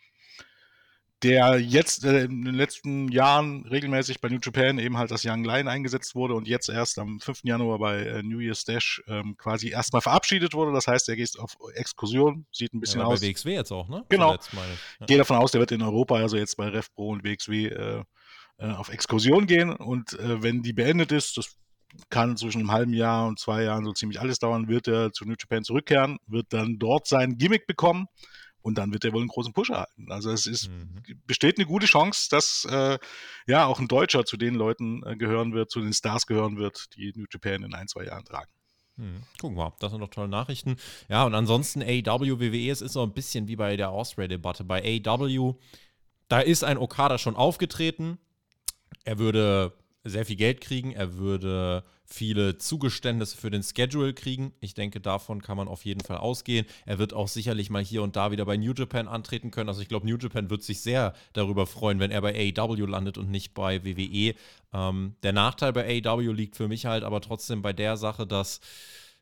[1.23, 5.45] der jetzt äh, in den letzten Jahren regelmäßig bei New Japan eben halt als Young
[5.45, 7.41] Lion eingesetzt wurde und jetzt erst am 5.
[7.45, 10.73] Januar bei äh, New Year's Dash ähm, quasi erstmal verabschiedet wurde.
[10.73, 13.21] Das heißt, er geht auf Exkursion, sieht ein bisschen ja, aus.
[13.21, 14.05] Bei WXW jetzt auch, ne?
[14.11, 14.35] Genau.
[14.35, 15.07] Ja.
[15.07, 18.05] Gehe davon aus, der wird in Europa, also jetzt bei Rev Pro und WXW, äh,
[18.59, 21.57] äh, auf Exkursion gehen und äh, wenn die beendet ist, das
[22.11, 25.25] kann zwischen einem halben Jahr und zwei Jahren so ziemlich alles dauern, wird er zu
[25.25, 28.07] New Japan zurückkehren, wird dann dort sein Gimmick bekommen
[28.67, 30.11] und dann wird er wohl einen großen Push erhalten.
[30.11, 31.21] Also es ist, mhm.
[31.27, 32.99] besteht eine gute Chance, dass äh,
[33.47, 36.97] ja auch ein Deutscher zu den Leuten äh, gehören wird, zu den Stars gehören wird,
[36.97, 38.51] die New Japan in ein, zwei Jahren tragen.
[38.97, 39.23] Hm.
[39.41, 40.77] Gucken wir, das sind doch tolle Nachrichten.
[41.09, 44.65] Ja, und ansonsten AW, WWE, es ist so ein bisschen wie bei der Osprey-Debatte.
[44.65, 45.55] Bei AW,
[46.29, 48.19] da ist ein Okada schon aufgetreten.
[49.05, 49.75] Er würde
[50.09, 54.53] sehr viel Geld kriegen, er würde viele Zugeständnisse für den Schedule kriegen.
[54.61, 56.65] Ich denke, davon kann man auf jeden Fall ausgehen.
[56.85, 59.69] Er wird auch sicherlich mal hier und da wieder bei New Japan antreten können.
[59.69, 63.19] Also ich glaube, New Japan wird sich sehr darüber freuen, wenn er bei AEW landet
[63.19, 64.35] und nicht bei WWE.
[64.73, 68.61] Ähm, der Nachteil bei AEW liegt für mich halt aber trotzdem bei der Sache, dass,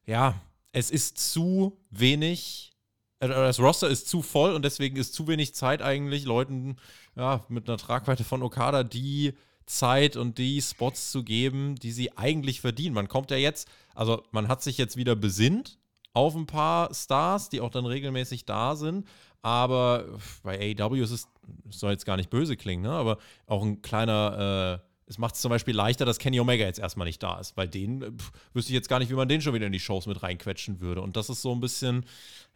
[0.04, 0.40] ja,
[0.72, 2.74] es ist zu wenig
[3.20, 6.76] äh, das Roster ist zu voll und deswegen ist zu wenig Zeit eigentlich Leuten
[7.16, 9.34] ja, mit einer Tragweite von Okada, die
[9.66, 12.94] Zeit und die Spots zu geben, die sie eigentlich verdienen.
[12.94, 15.78] Man kommt ja jetzt, also man hat sich jetzt wieder besinnt
[16.12, 19.06] auf ein paar Stars, die auch dann regelmäßig da sind.
[19.42, 20.06] Aber
[20.42, 21.28] bei AEW ist es,
[21.68, 22.92] soll jetzt gar nicht böse klingen, ne?
[22.92, 26.78] aber auch ein kleiner, äh, es macht es zum Beispiel leichter, dass Kenny Omega jetzt
[26.78, 27.54] erstmal nicht da ist.
[27.54, 29.80] Bei denen pff, wüsste ich jetzt gar nicht, wie man den schon wieder in die
[29.80, 31.02] Shows mit reinquetschen würde.
[31.02, 32.06] Und das ist so ein bisschen,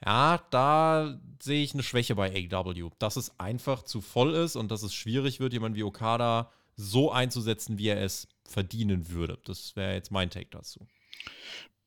[0.03, 2.89] ja, da sehe ich eine Schwäche bei AEW.
[2.99, 7.11] Dass es einfach zu voll ist und dass es schwierig wird, jemand wie Okada so
[7.11, 9.39] einzusetzen, wie er es verdienen würde.
[9.45, 10.87] Das wäre jetzt mein Take dazu.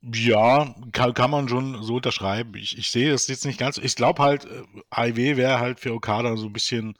[0.02, 2.56] Ja, kann, kann man schon so unterschreiben.
[2.56, 3.78] Ich, ich sehe das jetzt nicht ganz.
[3.78, 4.48] Ich glaube halt,
[4.90, 6.96] AIW äh, wäre halt für Okada so ein bisschen,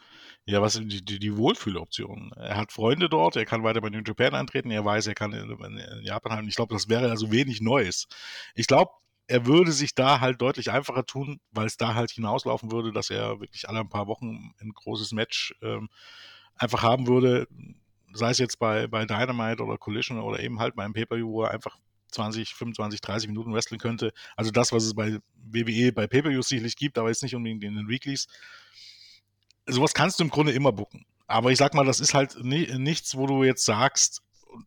[0.46, 2.32] ja, was die, die, die Wohlfühloption.
[2.38, 5.34] Er hat Freunde dort, er kann weiter bei New Japan antreten, er weiß, er kann
[5.34, 6.48] in, in Japan halten.
[6.48, 8.08] Ich glaube, das wäre also wenig Neues.
[8.56, 8.92] Ich glaube,
[9.28, 13.10] er würde sich da halt deutlich einfacher tun, weil es da halt hinauslaufen würde, dass
[13.10, 15.90] er wirklich alle ein paar Wochen ein großes Match ähm,
[16.56, 17.48] einfach haben würde,
[18.14, 21.52] sei es jetzt bei, bei Dynamite oder Collision oder eben halt beim Pay-Per-View, wo er
[21.52, 21.78] einfach
[22.12, 24.12] 20, 25, 30 Minuten wresteln könnte.
[24.36, 27.76] Also das, was es bei WWE, bei Pay-Per-Views sicherlich gibt, aber jetzt nicht unbedingt in
[27.76, 28.28] den Weeklies.
[29.68, 31.06] Sowas kannst du im Grunde immer bucken.
[31.28, 34.22] Aber ich sag mal, das ist halt nichts, wo du jetzt sagst,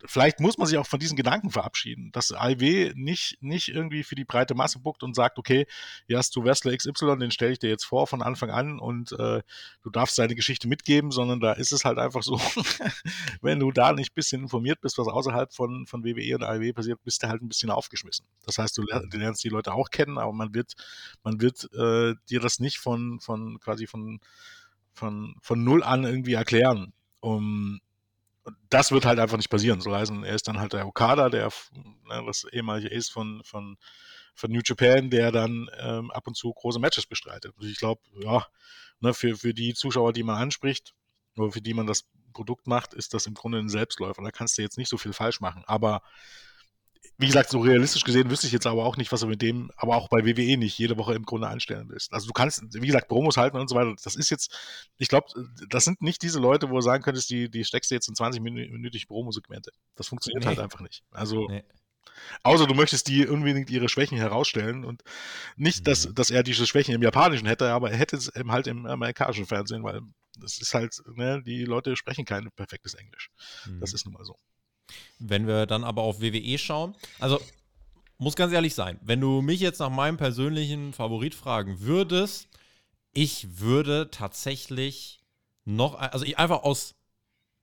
[0.07, 4.14] vielleicht muss man sich auch von diesen Gedanken verabschieden, dass AIW nicht, nicht irgendwie für
[4.14, 5.66] die breite Masse buckt und sagt, okay,
[6.07, 9.12] hier hast du Wrestler XY, den stelle ich dir jetzt vor von Anfang an und
[9.12, 9.43] äh,
[9.82, 12.41] du darfst seine Geschichte mitgeben, sondern da ist es halt einfach so,
[13.43, 16.72] wenn du da nicht ein bisschen informiert bist, was außerhalb von, von WWE und AIW
[16.72, 18.26] passiert, bist du halt ein bisschen aufgeschmissen.
[18.47, 20.74] Das heißt, du, du lernst die Leute auch kennen, aber man wird,
[21.22, 24.20] man wird äh, dir das nicht von, von quasi von,
[24.93, 26.93] von, von null an irgendwie erklären.
[27.20, 27.80] Um,
[28.68, 29.80] das wird halt einfach nicht passieren.
[29.80, 33.76] So heißen, er ist dann halt der Okada, der ne, das ehemalige Ace von, von,
[34.34, 37.55] von New Japan, der dann ähm, ab und zu große Matches bestreitet.
[37.57, 38.47] Und ich glaube, ja,
[39.01, 40.95] ne, für, für die Zuschauer, die man anspricht,
[41.36, 44.22] oder für die man das Produkt macht, ist das im Grunde ein Selbstläufer.
[44.22, 45.62] Da kannst du jetzt nicht so viel falsch machen.
[45.66, 46.03] Aber
[47.16, 49.70] wie gesagt, so realistisch gesehen wüsste ich jetzt aber auch nicht, was du mit dem,
[49.76, 52.12] aber auch bei WWE nicht jede Woche im Grunde anstellen willst.
[52.12, 53.94] Also du kannst, wie gesagt, Promos halten und so weiter.
[54.02, 54.52] Das ist jetzt,
[54.96, 55.28] ich glaube,
[55.68, 58.14] das sind nicht diese Leute, wo du sagen könntest, die, die steckst du jetzt in
[58.14, 59.70] 20-minütige Promosegmente.
[59.94, 60.48] Das funktioniert nee.
[60.48, 61.05] halt einfach nicht.
[61.12, 61.62] Also, nee.
[62.42, 65.02] außer du möchtest die unbedingt ihre Schwächen herausstellen und
[65.57, 66.14] nicht, dass, mhm.
[66.16, 69.46] dass er diese Schwächen im Japanischen hätte, aber er hätte es eben halt im amerikanischen
[69.46, 70.00] Fernsehen, weil
[70.40, 73.30] das ist halt, ne, die Leute sprechen kein perfektes Englisch.
[73.66, 73.78] Mhm.
[73.78, 74.36] Das ist nun mal so.
[75.18, 77.41] Wenn wir dann aber auf WWE schauen, also
[78.18, 82.49] muss ganz ehrlich sein, wenn du mich jetzt nach meinem persönlichen Favorit fragen würdest,
[83.12, 85.20] ich würde tatsächlich
[85.64, 86.95] noch, also ich einfach aus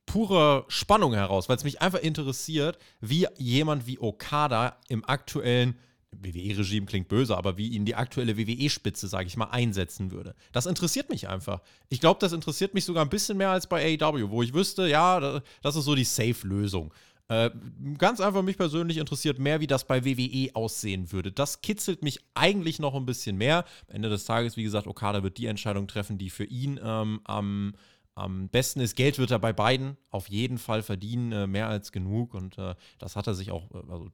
[0.06, 5.78] purer Spannung heraus, weil es mich einfach interessiert, wie jemand wie Okada im aktuellen
[6.10, 10.34] WWE-Regime klingt böse, aber wie ihn die aktuelle WWE-Spitze, sage ich mal, einsetzen würde.
[10.52, 11.62] Das interessiert mich einfach.
[11.88, 14.86] Ich glaube, das interessiert mich sogar ein bisschen mehr als bei AEW, wo ich wüsste,
[14.88, 16.92] ja, das ist so die Safe-Lösung.
[17.32, 17.50] Äh,
[17.96, 21.32] ganz einfach mich persönlich interessiert mehr, wie das bei WWE aussehen würde.
[21.32, 23.64] Das kitzelt mich eigentlich noch ein bisschen mehr.
[23.88, 27.22] Am Ende des Tages, wie gesagt, Okada wird die Entscheidung treffen, die für ihn ähm,
[27.24, 27.72] am,
[28.14, 28.96] am besten ist.
[28.96, 32.34] Geld wird er bei beiden auf jeden Fall verdienen, äh, mehr als genug.
[32.34, 34.10] Und äh, das hat er sich auch äh, also,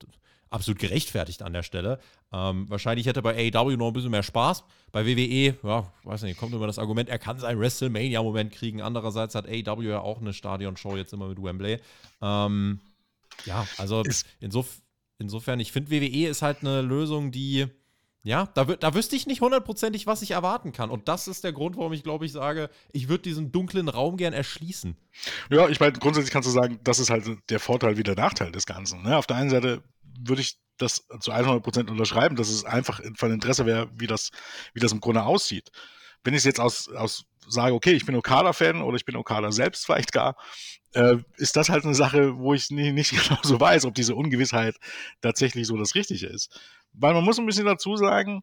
[0.50, 1.98] absolut gerechtfertigt an der Stelle.
[2.32, 4.62] Ähm, wahrscheinlich hätte er bei AEW noch ein bisschen mehr Spaß.
[4.92, 8.80] Bei WWE, ja, weiß nicht, kommt immer das Argument, er kann seinen WrestleMania-Moment kriegen.
[8.80, 11.80] Andererseits hat AEW ja auch eine Stadionshow jetzt immer mit Wembley.
[12.22, 12.78] Ähm,
[13.45, 14.03] Ja, also
[14.41, 14.80] insof
[15.18, 17.66] insofern, ich finde, WWE ist halt eine Lösung, die,
[18.22, 20.91] ja, da, da wüsste ich nicht hundertprozentig, was ich erwarten kann.
[20.91, 24.16] Und das ist der Grund, warum ich, glaube ich, sage, ich würde diesen dunklen Raum
[24.16, 24.97] gern erschließen.
[25.51, 28.53] Ja, ich meine, grundsätzlich kannst du sagen, das ist halt der Vorteil wie der Nachteil
[28.53, 29.03] des Ganzen.
[29.03, 29.16] Ne?
[29.16, 29.82] Auf der einen Seite
[30.20, 34.30] würde ich das zu 100% unterschreiben, dass es einfach von Interesse wäre, wie das,
[34.74, 35.70] wie das im Grunde aussieht.
[36.28, 39.86] Wenn ich jetzt aus, aus sage, okay, ich bin Okada-Fan oder ich bin Okada selbst
[39.86, 40.36] vielleicht gar,
[40.92, 44.14] äh, ist das halt eine Sache, wo ich nie, nicht genau so weiß, ob diese
[44.14, 44.76] Ungewissheit
[45.22, 46.60] tatsächlich so das Richtige ist.
[46.92, 48.42] Weil man muss ein bisschen dazu sagen,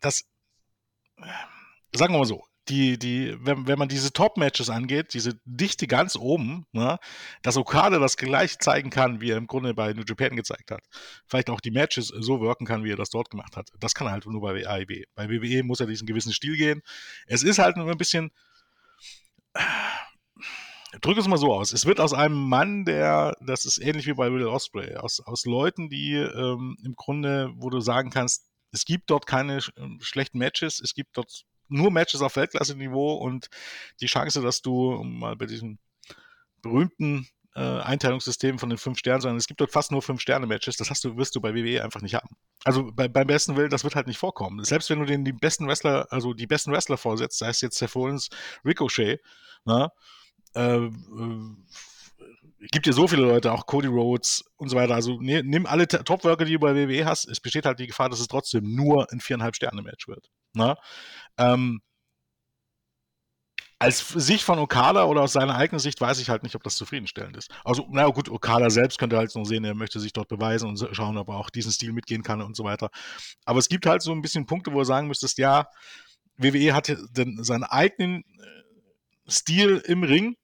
[0.00, 0.24] dass,
[1.94, 6.16] sagen wir mal so, die, die, wenn, wenn man diese Top-Matches angeht, diese Dichte ganz
[6.16, 6.98] oben, ne,
[7.42, 10.84] dass Okada das gleich zeigen kann, wie er im Grunde bei New Japan gezeigt hat.
[11.26, 13.70] Vielleicht auch die Matches so wirken kann, wie er das dort gemacht hat.
[13.80, 15.04] Das kann er halt nur bei AEW.
[15.14, 16.82] Bei WWE muss er diesen gewissen Stil gehen.
[17.26, 18.30] Es ist halt nur ein bisschen,
[21.00, 21.72] drück es mal so aus.
[21.72, 25.44] Es wird aus einem Mann, der, das ist ähnlich wie bei Will Osprey, aus, aus
[25.44, 29.98] Leuten, die ähm, im Grunde, wo du sagen kannst, es gibt dort keine sch ähm,
[30.02, 33.48] schlechten Matches, es gibt dort nur Matches auf Weltklasse-Niveau und
[34.00, 35.78] die Chance, dass du mal bei diesem
[36.62, 40.76] berühmten äh, Einteilungssystem von den fünf Sternen, sondern es gibt dort fast nur fünf Sterne-Matches,
[40.76, 42.36] das hast du, wirst du bei WWE einfach nicht haben.
[42.64, 44.64] Also bei, beim besten Willen, das wird halt nicht vorkommen.
[44.64, 47.78] Selbst wenn du den die besten Wrestler, also die besten Wrestler vorsetzt, sei es jetzt
[47.78, 48.28] Seth Rollins,
[48.64, 49.20] Ricochet,
[49.64, 49.92] na, ne,
[50.54, 50.90] äh, äh,
[52.70, 54.94] gibt ja so viele Leute, auch Cody Rhodes und so weiter.
[54.94, 57.28] Also ne, nimm alle Top-Worker, die du bei WWE hast.
[57.28, 60.30] Es besteht halt die Gefahr, dass es trotzdem nur ein viereinhalb Sterne-Match wird.
[60.54, 60.68] Na?
[60.68, 60.76] Ne?
[61.38, 61.80] Ähm,
[63.80, 66.74] als Sicht von Okada oder aus seiner eigenen Sicht weiß ich halt nicht, ob das
[66.74, 67.50] zufriedenstellend ist.
[67.64, 70.88] Also, na gut, Okada selbst könnte halt noch sehen, er möchte sich dort beweisen und
[70.92, 72.90] schauen, ob er auch diesen Stil mitgehen kann und so weiter.
[73.44, 75.68] Aber es gibt halt so ein bisschen Punkte, wo er sagen müsstest, ja,
[76.38, 80.36] WWE hat denn seinen eigenen äh, Stil im Ring,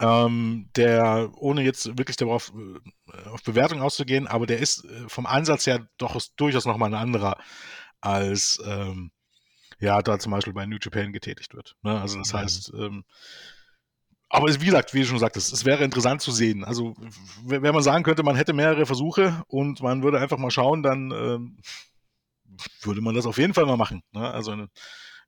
[0.00, 2.52] ähm, der, ohne jetzt wirklich darauf
[3.12, 7.00] äh, auf Bewertung auszugehen, aber der ist äh, vom Ansatz her doch durchaus nochmal ein
[7.00, 7.36] anderer
[8.00, 9.12] als ähm,
[9.78, 11.76] ja, da zum Beispiel bei New Japan getätigt wird.
[11.82, 12.00] Ne?
[12.00, 12.38] Also das mhm.
[12.38, 13.04] heißt, ähm,
[14.28, 16.64] aber wie gesagt, wie du schon sagtest, es wäre interessant zu sehen.
[16.64, 16.94] Also
[17.44, 21.10] wenn man sagen könnte, man hätte mehrere Versuche und man würde einfach mal schauen, dann
[21.10, 21.58] ähm,
[22.82, 24.02] würde man das auf jeden Fall mal machen.
[24.12, 24.30] Ne?
[24.30, 24.52] Also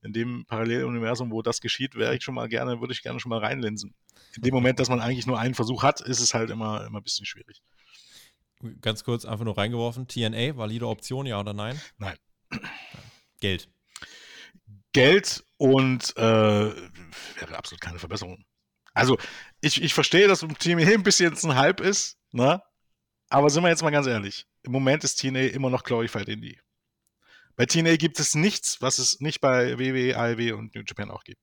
[0.04, 3.30] in, dem Paralleluniversum, wo das geschieht, wäre ich schon mal gerne, würde ich gerne schon
[3.30, 3.94] mal reinlinsen.
[4.36, 7.00] In dem Moment, dass man eigentlich nur einen Versuch hat, ist es halt immer, immer
[7.00, 7.62] ein bisschen schwierig.
[8.80, 10.06] Ganz kurz einfach nur reingeworfen.
[10.06, 11.80] TNA, valide Option, ja oder nein?
[11.98, 12.16] Nein.
[13.40, 13.68] Geld.
[14.92, 18.44] Geld und äh, wäre absolut keine Verbesserung.
[18.94, 19.18] Also,
[19.60, 22.62] ich, ich verstehe, dass TNA ein bisschen jetzt ein Hype ist, ne?
[23.28, 24.46] Aber sind wir jetzt mal ganz ehrlich.
[24.62, 26.60] Im Moment ist TNA immer noch Glorified Indie.
[27.56, 31.24] Bei TNA gibt es nichts, was es nicht bei WWE, AEW und New Japan auch
[31.24, 31.40] gibt.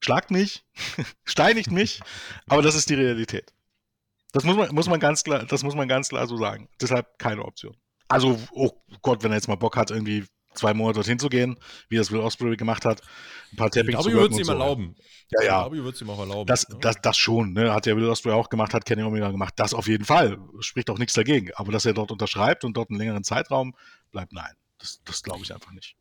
[0.00, 0.64] Schlagt mich,
[1.24, 2.00] steinigt mich,
[2.46, 3.52] aber das ist die Realität.
[4.32, 6.68] Das muss man, muss man ganz klar, das muss man ganz klar so sagen.
[6.80, 7.76] Deshalb keine Option.
[8.08, 8.70] Also, oh
[9.02, 10.26] Gott, wenn er jetzt mal Bock hat, irgendwie
[10.56, 11.56] zwei Monate dorthin zu gehen,
[11.88, 13.02] wie das Will Osprey gemacht hat.
[13.52, 14.52] Ein paar Tapping zu würde es ihm so.
[14.52, 14.96] erlauben.
[15.30, 15.66] Ja, ja.
[15.66, 16.46] Ich würde es ihm auch erlauben.
[16.46, 16.76] Das, ja.
[16.80, 17.72] das, das schon, ne?
[17.72, 19.54] Hat der Will Osprey auch gemacht, hat Kenny Omega gemacht.
[19.56, 20.38] Das auf jeden Fall.
[20.60, 21.50] Spricht auch nichts dagegen.
[21.54, 23.74] Aber dass er dort unterschreibt und dort einen längeren Zeitraum
[24.10, 24.52] bleibt, nein.
[24.78, 25.96] Das, das glaube ich einfach nicht.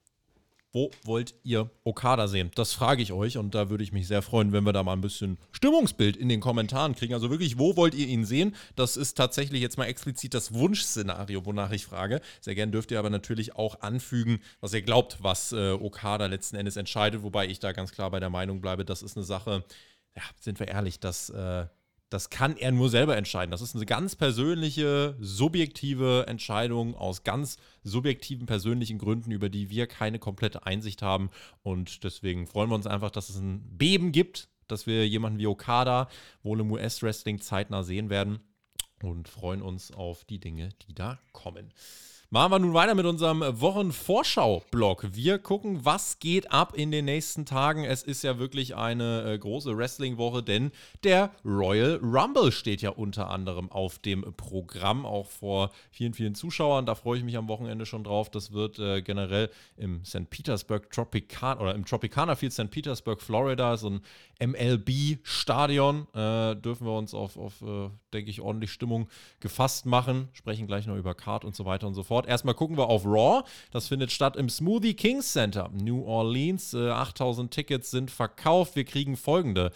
[0.75, 2.51] Wo wollt ihr Okada sehen?
[2.53, 4.91] Das frage ich euch und da würde ich mich sehr freuen, wenn wir da mal
[4.91, 7.13] ein bisschen Stimmungsbild in den Kommentaren kriegen.
[7.13, 8.53] Also wirklich, wo wollt ihr ihn sehen?
[8.75, 12.19] Das ist tatsächlich jetzt mal explizit das Wunschszenario, wonach ich frage.
[12.41, 16.57] Sehr gern dürft ihr aber natürlich auch anfügen, was ihr glaubt, was äh, Okada letzten
[16.57, 19.63] Endes entscheidet, wobei ich da ganz klar bei der Meinung bleibe, das ist eine Sache,
[20.13, 21.67] ja, sind wir ehrlich, das äh,
[22.09, 23.51] das kann er nur selber entscheiden.
[23.51, 29.87] Das ist eine ganz persönliche, subjektive Entscheidung aus ganz subjektiven, persönlichen Gründen, über die wir
[29.87, 31.29] keine komplette Einsicht haben.
[31.63, 35.47] Und deswegen freuen wir uns einfach, dass es ein Beben gibt, dass wir jemanden wie
[35.47, 36.07] Okada
[36.43, 38.39] wohl im US-Wrestling zeitnah sehen werden
[39.01, 41.73] und freuen uns auf die Dinge, die da kommen.
[42.35, 45.07] Machen wir nun weiter mit unserem Wochenvorschau-Blog.
[45.13, 47.85] Wir gucken, was geht ab in den nächsten Tagen.
[47.85, 50.73] Es ist ja wirklich eine äh, große Wrestling-Woche, denn
[51.05, 56.85] der Royal Rumble steht ja unter anderem auf dem Programm, auch vor vielen, vielen Zuschauern.
[56.85, 58.29] Da freue ich mich am Wochenende schon drauf.
[58.29, 60.29] Das wird äh, generell im St.
[60.29, 62.69] Petersburg Tropicana oder im Tropicana Field St.
[62.69, 64.01] Petersburg, Florida, so ein
[64.45, 66.07] MLB-Stadion.
[66.13, 69.07] Äh, dürfen wir uns auf, auf äh, denke ich, ordentlich Stimmung
[69.39, 70.27] gefasst machen.
[70.33, 72.24] Sprechen gleich noch über Card und so weiter und so fort.
[72.27, 73.43] Erstmal gucken wir auf Raw.
[73.71, 76.73] Das findet statt im Smoothie Kings Center, New Orleans.
[76.73, 78.75] Äh, 8000 Tickets sind verkauft.
[78.75, 79.71] Wir kriegen folgende.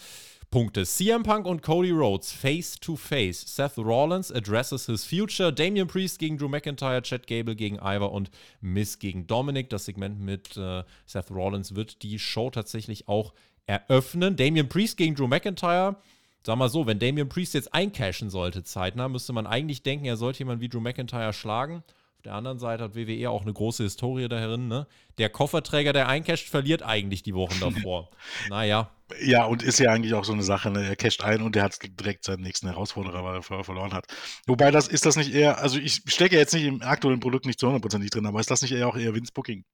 [0.50, 0.84] Punkte.
[0.84, 3.40] CM Punk und Cody Rhodes face to face.
[3.54, 5.52] Seth Rollins addresses his future.
[5.52, 8.30] Damian Priest gegen Drew McIntyre, Chad Gable gegen Ivar und
[8.60, 9.70] Miss gegen Dominic.
[9.70, 13.32] Das Segment mit äh, Seth Rollins wird die Show tatsächlich auch
[13.66, 14.34] eröffnen.
[14.34, 15.96] Damian Priest gegen Drew McIntyre
[16.42, 20.16] sag mal so, wenn Damian Priest jetzt eincashen sollte zeitnah, müsste man eigentlich denken, er
[20.16, 21.82] sollte jemanden wie Drew McIntyre schlagen.
[22.20, 24.68] Auf der anderen Seite hat WWE auch eine große Historie darin.
[24.68, 24.86] Ne?
[25.16, 28.10] Der Kofferträger, der eincasht, verliert eigentlich die Wochen davor.
[28.50, 28.90] naja.
[29.22, 30.86] Ja, und ist ja eigentlich auch so eine Sache, ne?
[30.86, 34.04] er casht ein und der hat direkt seinen nächsten Herausforderer, weil er vorher verloren hat.
[34.46, 37.58] Wobei das, ist das nicht eher, also ich stecke jetzt nicht im aktuellen Produkt nicht
[37.58, 39.64] zu 100% drin, aber ist das nicht eher auch eher Vince Booking?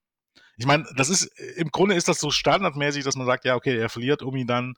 [0.56, 1.24] Ich meine, das ist,
[1.56, 4.46] im Grunde ist das so standardmäßig, dass man sagt, ja, okay, er verliert, um ihn
[4.46, 4.74] dann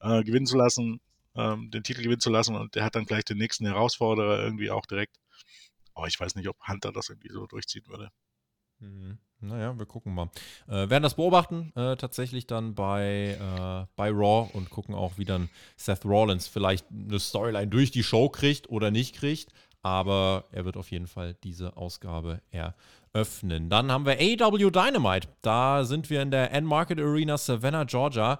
[0.00, 1.00] äh, gewinnen zu lassen,
[1.34, 4.70] ähm, den Titel gewinnen zu lassen und der hat dann gleich den nächsten Herausforderer irgendwie
[4.70, 5.16] auch direkt.
[5.94, 8.10] Aber ich weiß nicht, ob Hunter das irgendwie so durchziehen würde.
[8.80, 9.18] Mhm.
[9.42, 10.30] Naja, wir gucken mal.
[10.68, 15.24] Äh, werden das beobachten, äh, tatsächlich dann bei, äh, bei Raw und gucken auch, wie
[15.24, 19.52] dann Seth Rollins vielleicht eine Storyline durch die Show kriegt oder nicht kriegt.
[19.82, 23.70] Aber er wird auf jeden Fall diese Ausgabe eröffnen.
[23.70, 25.28] Dann haben wir AW Dynamite.
[25.40, 28.38] Da sind wir in der End-Market Arena Savannah, Georgia.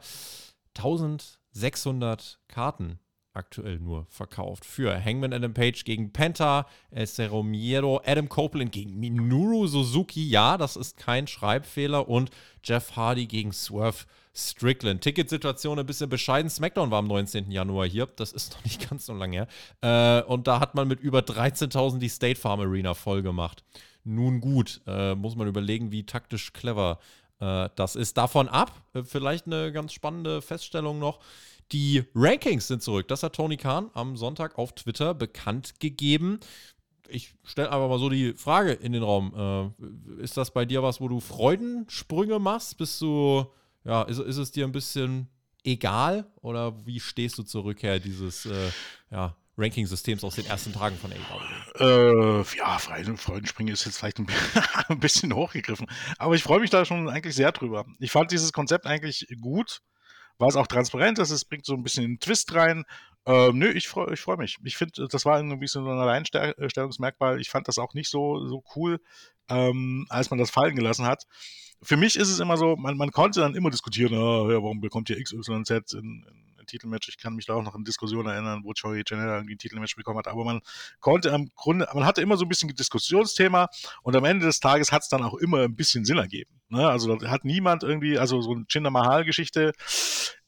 [0.76, 3.00] 1600 Karten
[3.32, 4.64] aktuell nur verkauft.
[4.64, 10.76] Für Hangman Adam Page gegen Penta, El Romero, Adam Copeland gegen Minoru Suzuki, ja, das
[10.76, 12.30] ist kein Schreibfehler, und
[12.64, 15.00] Jeff Hardy gegen Swerve Strickland.
[15.02, 16.50] Ticketsituation ein bisschen bescheiden.
[16.50, 17.50] SmackDown war am 19.
[17.50, 19.46] Januar hier, das ist noch nicht ganz so lange
[19.80, 20.22] her.
[20.22, 23.64] Äh, und da hat man mit über 13.000 die State Farm Arena voll gemacht.
[24.04, 26.98] Nun gut, äh, muss man überlegen, wie taktisch clever
[27.40, 28.16] äh, das ist.
[28.16, 31.20] Davon ab, äh, vielleicht eine ganz spannende Feststellung noch
[31.72, 33.08] die Rankings sind zurück.
[33.08, 36.40] Das hat Tony Khan am Sonntag auf Twitter bekannt gegeben.
[37.08, 39.74] Ich stelle einfach mal so die Frage in den Raum.
[39.78, 42.78] Äh, ist das bei dir was, wo du Freudensprünge machst?
[42.78, 43.46] Bist du,
[43.84, 45.28] ja, ist, ist es dir ein bisschen
[45.64, 46.30] egal?
[46.40, 48.70] Oder wie stehst du zur Rückkehr dieses äh,
[49.10, 52.42] ja, Ranking-Systems aus den ersten Tagen von AEW?
[52.42, 54.28] Äh, ja, Freudenspringen ist jetzt vielleicht ein,
[54.88, 55.86] ein bisschen hochgegriffen.
[56.18, 57.86] Aber ich freue mich da schon eigentlich sehr drüber.
[57.98, 59.82] Ich fand dieses Konzept eigentlich gut
[60.48, 62.84] es auch transparent ist, es bringt so ein bisschen einen Twist rein.
[63.26, 64.56] Ähm, nö, ich freue ich freu mich.
[64.64, 67.40] Ich finde, das war irgendwie so ein Alleinstellungsmerkmal.
[67.40, 69.00] Ich fand das auch nicht so, so cool,
[69.48, 71.24] ähm, als man das fallen gelassen hat.
[71.82, 74.80] Für mich ist es immer so, man, man konnte dann immer diskutieren, oh, ja, warum
[74.80, 77.08] bekommt ihr XYZ in, in Titelmatch.
[77.08, 79.96] Ich kann mich da auch noch an Diskussionen erinnern, wo Joey Janela irgendwie ein Titelmatch
[79.96, 80.28] bekommen hat.
[80.28, 80.60] Aber man
[81.00, 83.68] konnte im Grunde, man hatte immer so ein bisschen Diskussionsthema
[84.02, 86.60] und am Ende des Tages hat es dann auch immer ein bisschen Sinn ergeben.
[86.68, 86.88] Ne?
[86.88, 89.72] Also da hat niemand irgendwie, also so eine Jinder Mahal-Geschichte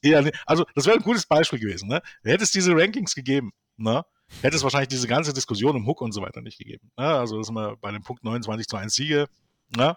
[0.01, 1.89] eher, also das wäre ein gutes Beispiel gewesen.
[1.89, 2.01] Ne?
[2.23, 4.05] Hätte es diese Rankings gegeben, ne?
[4.41, 6.91] hätte es wahrscheinlich diese ganze Diskussion um Hook und so weiter nicht gegeben.
[6.97, 7.07] Ne?
[7.07, 9.29] Also das ist wir bei dem Punkt 29 zu 1 Siege.
[9.77, 9.97] Ne?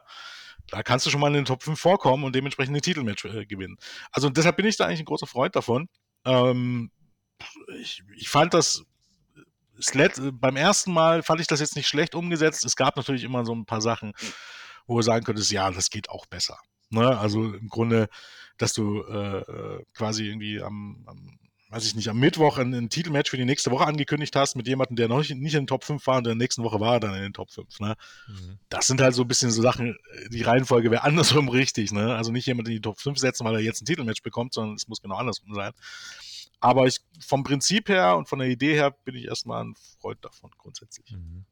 [0.72, 3.46] Da kannst du schon mal in den Top 5 vorkommen und dementsprechend ein Titelmatch äh,
[3.46, 3.78] gewinnen.
[4.12, 5.88] Also deshalb bin ich da eigentlich ein großer Freund davon.
[6.26, 6.92] Ähm,
[7.80, 8.86] ich, ich fand das
[10.32, 12.64] beim ersten Mal fand ich das jetzt nicht schlecht umgesetzt.
[12.66, 14.14] Es gab natürlich immer so ein paar Sachen,
[14.88, 16.58] wo du sagen könntest, ja, das geht auch besser.
[16.90, 17.18] Ne?
[17.18, 18.08] Also im Grunde,
[18.58, 21.40] dass du äh, äh quasi irgendwie am, am,
[21.70, 24.68] weiß ich nicht, am Mittwoch ein, ein, Titelmatch für die nächste Woche angekündigt hast mit
[24.68, 26.94] jemandem, der noch nicht, nicht in den Top 5 war und der nächsten Woche war
[26.96, 27.80] er dann in den Top 5.
[27.80, 27.96] Ne?
[28.28, 28.60] Mhm.
[28.70, 29.98] Das sind halt so ein bisschen so Sachen,
[30.30, 31.92] die Reihenfolge wäre andersrum richtig.
[31.92, 32.16] Ne?
[32.16, 34.76] Also nicht jemand in die Top 5 setzen, weil er jetzt ein Titelmatch bekommt, sondern
[34.76, 35.72] es muss genau andersrum sein.
[36.60, 40.24] Aber ich, vom Prinzip her und von der Idee her bin ich erstmal ein Freund
[40.24, 41.12] davon grundsätzlich.
[41.12, 41.46] Mhm.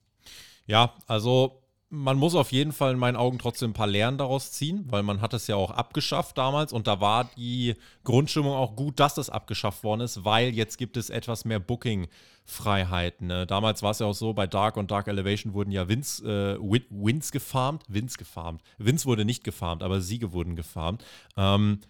[0.65, 1.62] Ja, also
[1.93, 5.03] man muss auf jeden Fall in meinen Augen trotzdem ein paar Lehren daraus ziehen, weil
[5.03, 9.13] man hat es ja auch abgeschafft damals und da war die Grundstimmung auch gut, dass
[9.13, 13.27] das abgeschafft worden ist, weil jetzt gibt es etwas mehr Booking-Freiheiten.
[13.27, 13.45] Ne?
[13.45, 16.57] Damals war es ja auch so, bei Dark und Dark Elevation wurden ja Wins, äh,
[16.59, 18.63] Wins gefarmt, Wins gefarmt.
[18.79, 21.05] Wins wurde nicht gefarmt, aber Siege wurden gefarmt.
[21.37, 21.81] Ähm,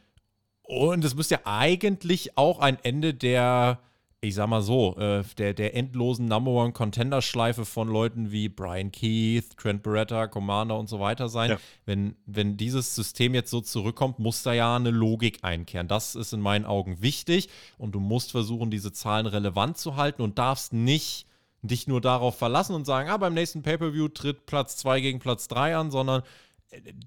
[0.63, 3.79] und es müsste ja eigentlich auch ein Ende der,
[4.23, 8.91] ich sag mal so, äh, der, der endlosen Number One Contender-Schleife von Leuten wie Brian
[8.91, 11.51] Keith, Trent Beretta, Commander und so weiter sein.
[11.51, 11.57] Ja.
[11.85, 15.89] Wenn, wenn dieses System jetzt so zurückkommt, muss da ja eine Logik einkehren.
[15.89, 20.21] Das ist in meinen Augen wichtig und du musst versuchen, diese Zahlen relevant zu halten
[20.21, 21.27] und darfst nicht
[21.61, 25.49] dich nur darauf verlassen und sagen, ah, beim nächsten Pay-Per-View tritt Platz 2 gegen Platz
[25.49, 26.23] 3 an, sondern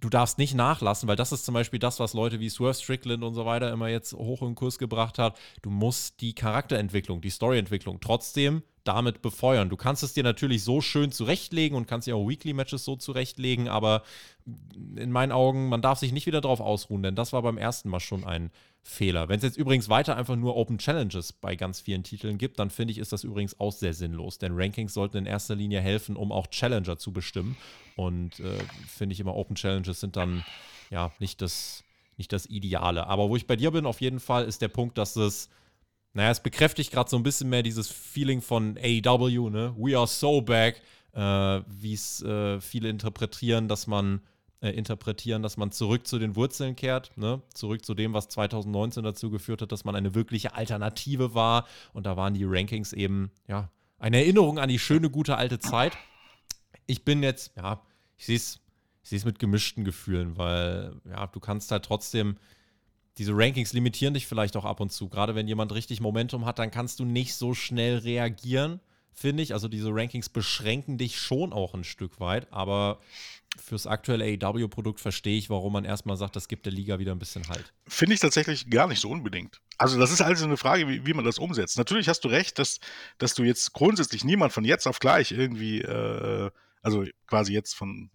[0.00, 3.22] du darfst nicht nachlassen, weil das ist zum Beispiel das, was Leute wie Swerve Strickland
[3.22, 5.38] und so weiter immer jetzt hoch in Kurs gebracht hat.
[5.62, 9.68] Du musst die Charakterentwicklung, die Storyentwicklung trotzdem damit befeuern.
[9.68, 13.68] Du kannst es dir natürlich so schön zurechtlegen und kannst dir auch Weekly-Matches so zurechtlegen,
[13.68, 14.02] aber
[14.94, 17.88] in meinen Augen, man darf sich nicht wieder darauf ausruhen, denn das war beim ersten
[17.88, 18.50] Mal schon ein
[18.86, 19.28] Fehler.
[19.28, 22.70] Wenn es jetzt übrigens weiter einfach nur Open Challenges bei ganz vielen Titeln gibt, dann
[22.70, 26.14] finde ich, ist das übrigens auch sehr sinnlos, denn Rankings sollten in erster Linie helfen,
[26.14, 27.56] um auch Challenger zu bestimmen.
[27.96, 30.44] Und äh, finde ich immer, Open Challenges sind dann
[30.90, 31.82] ja nicht das,
[32.16, 33.08] nicht das Ideale.
[33.08, 35.50] Aber wo ich bei dir bin, auf jeden Fall, ist der Punkt, dass es
[36.12, 39.74] naja, es bekräftigt gerade so ein bisschen mehr dieses Feeling von AEW, ne?
[39.76, 40.80] We are so back,
[41.12, 44.22] äh, wie es äh, viele interpretieren, dass man
[44.66, 47.42] äh, interpretieren, dass man zurück zu den Wurzeln kehrt, ne?
[47.54, 51.66] zurück zu dem, was 2019 dazu geführt hat, dass man eine wirkliche Alternative war.
[51.92, 55.96] Und da waren die Rankings eben, ja, eine Erinnerung an die schöne, gute alte Zeit.
[56.86, 57.80] Ich bin jetzt, ja,
[58.16, 58.60] ich sehe es
[59.06, 62.38] ich sehe es mit gemischten Gefühlen, weil ja, du kannst halt trotzdem,
[63.18, 65.08] diese Rankings limitieren dich vielleicht auch ab und zu.
[65.08, 68.80] Gerade wenn jemand richtig Momentum hat, dann kannst du nicht so schnell reagieren,
[69.16, 69.54] finde ich.
[69.54, 73.00] Also diese Rankings beschränken dich schon auch ein Stück weit, aber
[73.58, 77.18] fürs aktuelle AEW-Produkt verstehe ich, warum man erstmal sagt, das gibt der Liga wieder ein
[77.18, 77.72] bisschen Halt.
[77.88, 79.60] Finde ich tatsächlich gar nicht so unbedingt.
[79.78, 81.78] Also das ist also eine Frage, wie, wie man das umsetzt.
[81.78, 82.78] Natürlich hast du recht, dass,
[83.18, 86.50] dass du jetzt grundsätzlich niemand von jetzt auf gleich irgendwie, äh,
[86.82, 88.10] also quasi jetzt von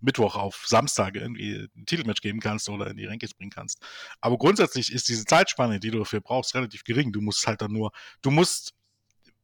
[0.00, 3.80] Mittwoch auf Samstag irgendwie ein Titelmatch geben kannst oder in die Rankings bringen kannst.
[4.22, 7.12] Aber grundsätzlich ist diese Zeitspanne, die du dafür brauchst, relativ gering.
[7.12, 8.72] Du musst halt dann nur, du musst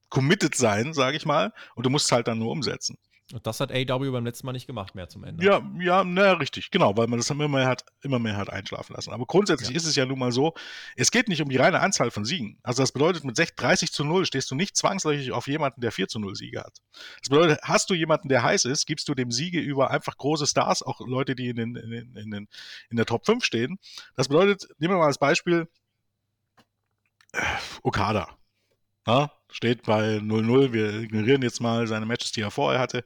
[0.08, 2.98] committed sein, sage ich mal, und du musst halt dann nur umsetzen.
[3.32, 5.44] Und das hat AW beim letzten Mal nicht gemacht mehr zum Ende.
[5.44, 8.94] Ja, ja, na, richtig, genau, weil man das immer mehr hat, immer mehr hat einschlafen
[8.94, 9.12] lassen.
[9.12, 9.76] Aber grundsätzlich ja.
[9.76, 10.54] ist es ja nun mal so,
[10.94, 12.60] es geht nicht um die reine Anzahl von Siegen.
[12.62, 16.06] Also das bedeutet, mit 30 zu 0 stehst du nicht zwangsläufig auf jemanden, der 4
[16.06, 16.78] zu 0 Siege hat.
[17.20, 20.46] Das bedeutet, hast du jemanden, der heiß ist, gibst du dem Siege über einfach große
[20.46, 22.48] Stars, auch Leute, die in, den, in, den, in, den,
[22.90, 23.80] in der Top 5 stehen.
[24.14, 25.68] Das bedeutet, nehmen wir mal als Beispiel
[27.32, 27.42] äh,
[27.82, 28.36] Okada.
[29.06, 30.72] Ja, steht bei 0-0.
[30.72, 33.04] Wir ignorieren jetzt mal seine Matches, die er vorher hatte.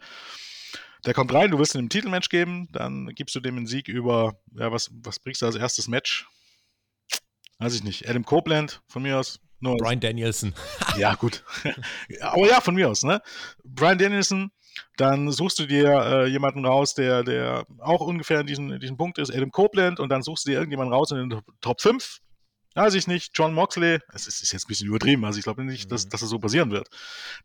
[1.05, 3.88] Der kommt rein, du wirst ihm ein Titelmatch geben, dann gibst du dem einen Sieg
[3.88, 6.28] über, ja, was, was bringst du als erstes Match?
[7.59, 8.09] Weiß ich nicht.
[8.09, 9.40] Adam Copeland von mir aus.
[9.61, 10.55] Nur Brian Danielson.
[10.98, 11.44] ja, gut.
[12.20, 13.20] Aber ja, von mir aus, ne?
[13.64, 14.51] Brian Danielson,
[14.96, 18.96] dann suchst du dir äh, jemanden raus, der, der auch ungefähr in diesem, in diesem
[18.96, 22.20] Punkt ist, Adam Copeland, und dann suchst du dir irgendjemanden raus in den Top 5
[22.74, 25.64] Weiß ich nicht, John Moxley, es ist, ist, jetzt ein bisschen übertrieben, also ich glaube
[25.64, 26.10] nicht, dass, mhm.
[26.10, 26.88] dass das so passieren wird.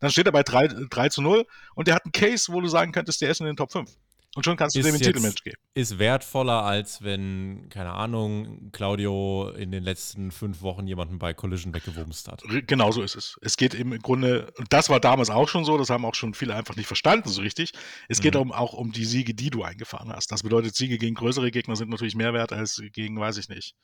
[0.00, 2.68] Dann steht er bei 3, 3 zu 0 und der hat einen Case, wo du
[2.68, 3.90] sagen könntest, der ist in den Top 5.
[4.36, 5.56] Und schon kannst du ist dem ein Titelmatch geben.
[5.72, 11.72] Ist wertvoller, als wenn, keine Ahnung, Claudio in den letzten fünf Wochen jemanden bei Collision
[11.72, 12.42] weggewumst hat.
[12.66, 13.38] Genau so ist es.
[13.40, 16.34] Es geht im Grunde, und das war damals auch schon so, das haben auch schon
[16.34, 17.72] viele einfach nicht verstanden so richtig.
[18.08, 18.40] Es geht mhm.
[18.40, 20.30] um, auch um die Siege, die du eingefahren hast.
[20.30, 23.74] Das bedeutet, Siege gegen größere Gegner sind natürlich mehr wert als gegen, weiß ich nicht,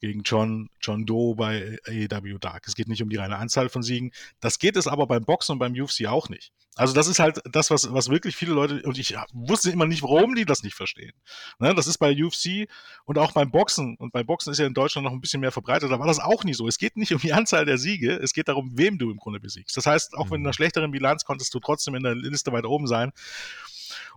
[0.00, 2.66] gegen John, John Doe bei AEW Dark.
[2.66, 4.12] Es geht nicht um die reine Anzahl von Siegen.
[4.40, 6.52] Das geht es aber beim Boxen und beim UFC auch nicht.
[6.76, 10.02] Also das ist halt das, was, was wirklich viele Leute, und ich wusste immer nicht,
[10.02, 11.12] warum die das nicht verstehen.
[11.60, 12.68] Ne, das ist bei UFC
[13.04, 15.52] und auch beim Boxen, und beim Boxen ist ja in Deutschland noch ein bisschen mehr
[15.52, 16.66] verbreitet, da war das auch nicht so.
[16.66, 19.38] Es geht nicht um die Anzahl der Siege, es geht darum, wem du im Grunde
[19.38, 19.76] besiegst.
[19.76, 20.30] Das heißt, auch mhm.
[20.30, 23.12] mit einer schlechteren Bilanz konntest du trotzdem in der Liste weiter oben sein.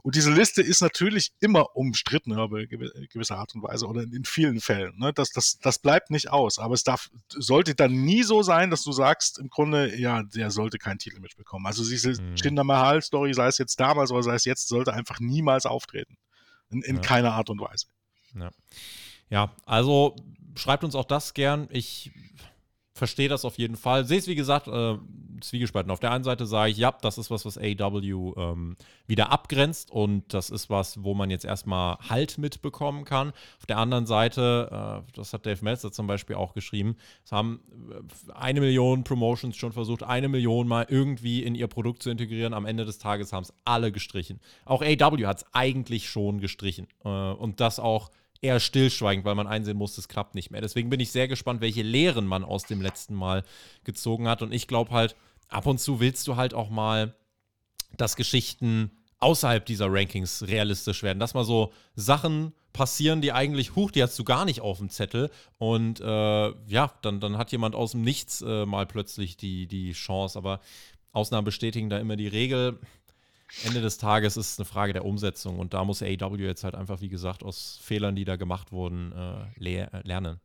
[0.04, 4.26] Und diese Liste ist natürlich immer umstritten auf eine gewisse Art und Weise oder in
[4.26, 4.98] vielen Fällen.
[4.98, 5.12] Ne?
[5.14, 6.60] Das, das, das bleibt nicht aus.
[6.60, 10.52] Aber es darf, sollte dann nie so sein, dass du sagst, im Grunde, ja, der
[10.52, 11.66] sollte keinen Titel mitbekommen.
[11.66, 12.36] Also diese mhm.
[12.36, 16.18] Jinder Mahal-Story, sei es jetzt damals oder sei es jetzt, sollte einfach niemals auftreten.
[16.70, 17.02] In, in ja.
[17.02, 17.88] keiner Art und Weise.
[18.36, 18.52] Ja.
[19.30, 20.16] ja, also
[20.56, 21.68] schreibt uns auch das gern.
[21.72, 22.12] Ich
[22.98, 24.06] verstehe das auf jeden Fall.
[24.06, 24.98] Sehe es, wie gesagt, äh,
[25.42, 25.92] zwiegespalten.
[25.92, 28.76] Auf der einen Seite sage ich, ja, das ist was, was AW ähm,
[29.06, 33.30] wieder abgrenzt und das ist was, wo man jetzt erstmal Halt mitbekommen kann.
[33.60, 37.60] Auf der anderen Seite, äh, das hat Dave Meltzer zum Beispiel auch geschrieben, es haben
[37.92, 42.54] äh, eine Million Promotions schon versucht, eine Million mal irgendwie in ihr Produkt zu integrieren.
[42.54, 44.40] Am Ende des Tages haben es alle gestrichen.
[44.66, 46.88] Auch AW hat es eigentlich schon gestrichen.
[47.04, 48.10] Äh, und das auch
[48.42, 50.62] eher stillschweigend, weil man einsehen muss, es klappt nicht mehr.
[50.62, 53.44] Deswegen bin ich sehr gespannt, welche Lehren man aus dem letzten Mal
[53.84, 54.42] gezogen hat.
[54.42, 55.16] Und ich glaube halt,
[55.50, 57.16] ab und zu willst du halt auch mal,
[57.96, 61.20] dass Geschichten außerhalb dieser Rankings realistisch werden.
[61.20, 64.90] Dass mal so Sachen passieren, die eigentlich, huch, die hast du gar nicht auf dem
[64.90, 65.32] Zettel.
[65.58, 69.94] Und äh, ja, dann, dann hat jemand aus dem Nichts äh, mal plötzlich die, die
[69.94, 70.38] Chance.
[70.38, 70.60] Aber
[71.12, 72.80] Ausnahmen bestätigen da immer die Regel.
[73.64, 76.76] Ende des Tages ist es eine Frage der Umsetzung und da muss AEW jetzt halt
[76.76, 80.40] einfach, wie gesagt, aus Fehlern, die da gemacht wurden, äh, le äh, lernen.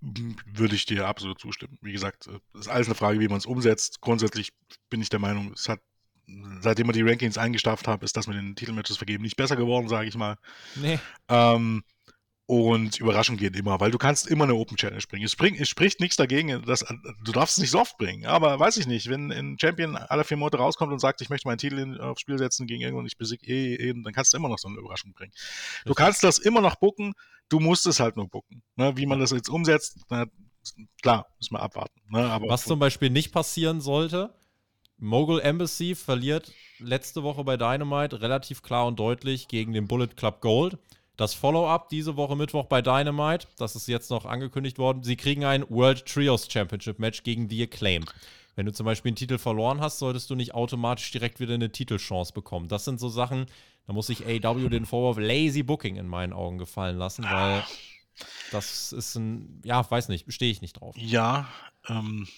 [0.00, 1.78] Würde ich dir absolut zustimmen.
[1.82, 4.00] Wie gesagt, es äh, ist alles eine Frage, wie man es umsetzt.
[4.00, 4.52] Grundsätzlich
[4.88, 5.80] bin ich der Meinung, es hat,
[6.60, 9.88] seitdem wir die Rankings eingestafft haben, ist das mit den Titelmatches vergeben nicht besser geworden,
[9.88, 10.36] sage ich mal.
[10.76, 10.98] Nee.
[11.28, 11.82] Ähm,
[12.50, 15.24] und Überraschung geht immer, weil du kannst immer eine Open Challenge bringen.
[15.24, 16.84] Es, bring, es spricht nichts dagegen, dass,
[17.24, 18.26] du darfst es nicht so oft bringen.
[18.26, 21.46] Aber weiß ich nicht, wenn ein Champion alle vier Monate rauskommt und sagt, ich möchte
[21.46, 24.48] meinen Titel aufs Spiel setzen gegen irgendwann, ich besiege eh, eh, dann kannst du immer
[24.48, 25.32] noch so eine Überraschung bringen.
[25.84, 27.14] Du kannst das immer noch bucken,
[27.50, 28.64] du musst es halt nur bucken.
[28.74, 28.96] Ne?
[28.96, 30.26] Wie man das jetzt umsetzt, na,
[31.02, 32.00] klar, müssen wir abwarten.
[32.08, 32.18] Ne?
[32.18, 34.34] Aber Was zum Beispiel nicht passieren sollte,
[34.98, 40.40] Mogul Embassy verliert letzte Woche bei Dynamite relativ klar und deutlich gegen den Bullet Club
[40.40, 40.78] Gold.
[41.20, 45.02] Das Follow-up diese Woche Mittwoch bei Dynamite, das ist jetzt noch angekündigt worden.
[45.02, 48.10] Sie kriegen ein World Trios Championship Match gegen The Acclaimed.
[48.56, 51.70] Wenn du zum Beispiel einen Titel verloren hast, solltest du nicht automatisch direkt wieder eine
[51.70, 52.68] Titelchance bekommen.
[52.68, 53.44] Das sind so Sachen,
[53.86, 57.64] Da muss sich AW den Vorwurf Lazy Booking in meinen Augen gefallen lassen, weil
[58.50, 60.96] das ist ein, ja, weiß nicht, stehe ich nicht drauf.
[60.96, 61.46] Ja,
[61.86, 62.28] ähm,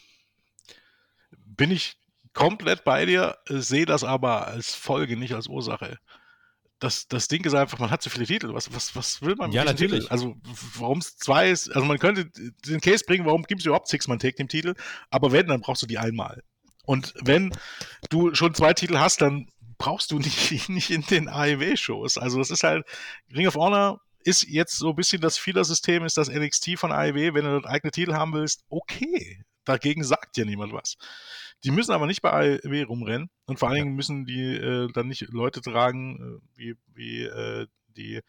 [1.31, 1.95] bin ich
[2.33, 6.01] komplett bei dir, sehe das aber als Folge, nicht als Ursache.
[6.83, 8.55] Das, das Ding ist einfach, man hat zu viele Titel.
[8.55, 10.01] Was, was, was will man mit Ja, natürlich.
[10.01, 10.13] Titel?
[10.13, 10.35] Also,
[10.79, 12.29] warum es zwei ist, also man könnte
[12.67, 14.75] den Case bringen, warum gibt es überhaupt Six-Man-Take dem Titel,
[15.09, 16.43] aber wenn, dann brauchst du die einmal.
[16.85, 17.53] Und wenn
[18.11, 22.19] du schon zwei Titel hast, dann brauchst du nicht, nicht in den AEW-Shows.
[22.19, 22.85] Also, das ist halt,
[23.33, 27.35] Ring of Honor ist jetzt so ein bisschen das Fehlersystem, ist das NXT von AEW,
[27.35, 29.41] wenn du eigene Titel haben willst, okay.
[29.65, 30.97] Dagegen sagt ja niemand was.
[31.65, 35.09] Die müssen aber nicht bei AEW rumrennen und vor allen Dingen müssen die äh, dann
[35.09, 38.21] nicht Leute tragen, äh, wie, wie äh, die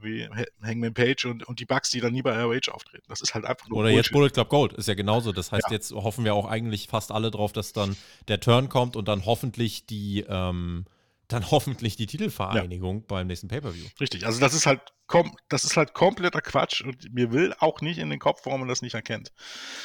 [0.00, 0.28] wie
[0.62, 3.04] Hangman Page und, und die Bugs, die dann nie bei ROH auftreten.
[3.08, 3.78] Das ist halt einfach nur.
[3.78, 4.04] Oder Bullshit.
[4.04, 5.32] jetzt Bullet Club Gold, ist ja genauso.
[5.32, 5.72] Das heißt, ja.
[5.72, 7.96] jetzt hoffen wir auch eigentlich fast alle drauf, dass dann
[8.28, 10.84] der Turn kommt und dann hoffentlich die ähm,
[11.28, 13.04] dann hoffentlich die Titelvereinigung ja.
[13.06, 13.86] beim nächsten Pay-Per-View.
[14.00, 14.80] Richtig, also das ist halt
[15.48, 18.68] das ist halt kompletter Quatsch und mir will auch nicht in den Kopf, warum man
[18.68, 19.32] das nicht erkennt.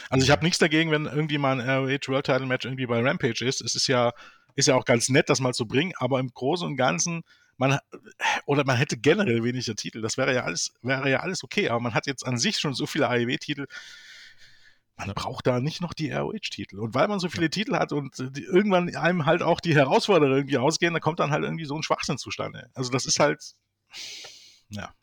[0.09, 2.99] Also ich habe nichts dagegen, wenn irgendwie mal ein ROH World Title Match irgendwie bei
[2.99, 3.61] Rampage ist.
[3.61, 4.11] Es ist ja,
[4.55, 7.23] ist ja auch ganz nett, das mal zu bringen, aber im Großen und Ganzen,
[7.55, 7.79] man,
[8.45, 10.01] oder man hätte generell weniger Titel.
[10.01, 12.73] Das wäre ja alles, wäre ja alles okay, aber man hat jetzt an sich schon
[12.73, 13.67] so viele AEW-Titel
[14.95, 16.79] man braucht da nicht noch die ROH-Titel.
[16.79, 20.57] Und weil man so viele Titel hat und irgendwann einem halt auch die Herausforderer irgendwie
[20.57, 22.69] ausgehen, da kommt dann halt irgendwie so ein Schwachsinn zustande.
[22.73, 23.55] Also das ist halt,
[24.69, 24.93] ja.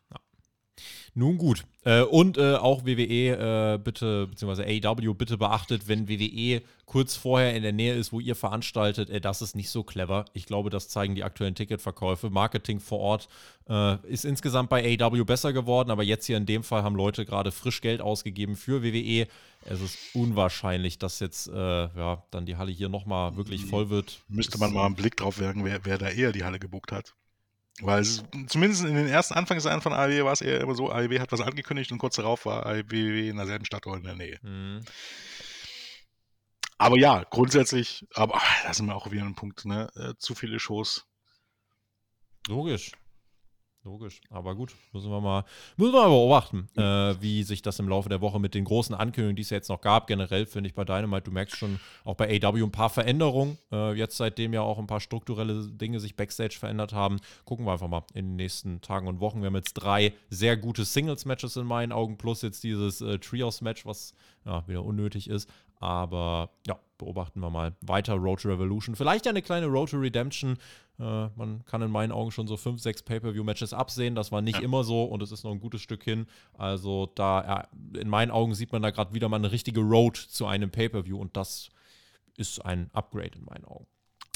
[1.13, 1.65] Nun gut.
[1.83, 7.53] Äh, und äh, auch WWE äh, bitte, beziehungsweise AEW bitte beachtet, wenn WWE kurz vorher
[7.55, 10.25] in der Nähe ist, wo ihr veranstaltet, äh, das ist nicht so clever.
[10.33, 12.29] Ich glaube, das zeigen die aktuellen Ticketverkäufe.
[12.29, 13.29] Marketing vor Ort
[13.67, 17.25] äh, ist insgesamt bei AEW besser geworden, aber jetzt hier in dem Fall haben Leute
[17.25, 19.27] gerade frisch Geld ausgegeben für WWE.
[19.65, 24.21] Es ist unwahrscheinlich, dass jetzt äh, ja, dann die Halle hier nochmal wirklich voll wird.
[24.29, 27.13] Müsste man mal einen Blick drauf werfen, wer, wer da eher die Halle gebucht hat.
[27.79, 31.19] Weil es, zumindest in den ersten Anfangszeiten von AEW war es eher immer so, AEW
[31.19, 34.39] hat was angekündigt und kurz darauf war AEW in derselben Stadt oder in der Nähe.
[34.41, 34.83] Mhm.
[36.77, 39.87] Aber ja, grundsätzlich, aber da sind wir auch wieder einem Punkt, ne?
[39.95, 41.05] Äh, zu viele Shows.
[42.47, 42.91] Logisch.
[43.83, 45.43] Logisch, aber gut, müssen wir mal,
[45.75, 48.93] müssen wir mal beobachten, äh, wie sich das im Laufe der Woche mit den großen
[48.93, 51.79] Ankündigungen, die es ja jetzt noch gab, generell finde ich bei Dynamite, du merkst schon
[52.03, 55.99] auch bei AW ein paar Veränderungen, äh, jetzt seitdem ja auch ein paar strukturelle Dinge
[55.99, 59.41] sich Backstage verändert haben, gucken wir einfach mal in den nächsten Tagen und Wochen.
[59.41, 63.87] Wir haben jetzt drei sehr gute Singles-Matches in meinen Augen, plus jetzt dieses äh, Trios-Match,
[63.87, 64.13] was
[64.45, 65.49] ja, wieder unnötig ist,
[65.81, 68.95] aber ja, beobachten wir mal weiter Road to Revolution.
[68.95, 70.57] Vielleicht ja eine kleine Road to Redemption.
[70.99, 74.13] Äh, man kann in meinen Augen schon so fünf, sechs Pay-Per-View-Matches absehen.
[74.13, 74.63] Das war nicht ja.
[74.63, 76.27] immer so und es ist noch ein gutes Stück hin.
[76.53, 77.67] Also da,
[77.97, 81.17] in meinen Augen sieht man da gerade wieder mal eine richtige Road zu einem Pay-Per-View
[81.19, 81.69] und das
[82.37, 83.87] ist ein Upgrade in meinen Augen.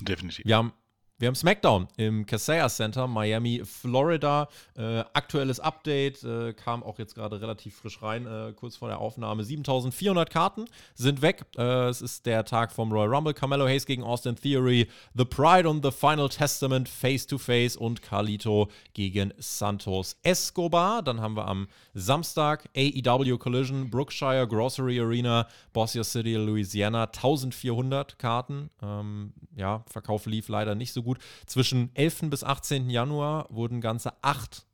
[0.02, 0.46] Definitiv.
[0.46, 0.74] Wir haben
[1.18, 4.49] wir haben SmackDown im Kaseya Center, Miami, Florida.
[4.76, 8.99] Äh, aktuelles Update äh, kam auch jetzt gerade relativ frisch rein, äh, kurz vor der
[8.99, 9.45] Aufnahme.
[9.45, 11.45] 7400 Karten sind weg.
[11.57, 13.34] Äh, es ist der Tag vom Royal Rumble.
[13.34, 18.01] Carmelo Hayes gegen Austin Theory, The Pride und The Final Testament face to face und
[18.01, 21.01] Carlito gegen Santos Escobar.
[21.01, 27.03] Dann haben wir am Samstag AEW Collision, Brookshire Grocery Arena, Bossier City, Louisiana.
[27.03, 28.70] 1400 Karten.
[28.82, 31.20] Ähm, ja, Verkauf lief leider nicht so gut.
[31.45, 32.30] Zwischen 11.
[32.30, 32.89] bis 18.
[32.89, 34.66] Januar wurden ganze acht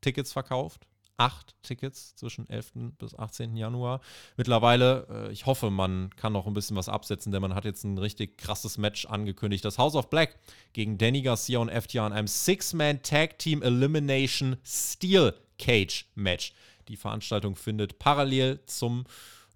[0.00, 0.86] Tickets verkauft.
[1.16, 2.72] Acht Tickets zwischen 11.
[2.98, 3.56] bis 18.
[3.56, 4.00] Januar.
[4.36, 7.84] Mittlerweile, äh, ich hoffe, man kann noch ein bisschen was absetzen, denn man hat jetzt
[7.84, 9.64] ein richtig krasses Match angekündigt.
[9.64, 10.38] Das House of Black
[10.72, 16.52] gegen Danny Garcia und FTR in einem Six-Man Tag Team Elimination Steel Cage Match.
[16.88, 19.04] Die Veranstaltung findet parallel zum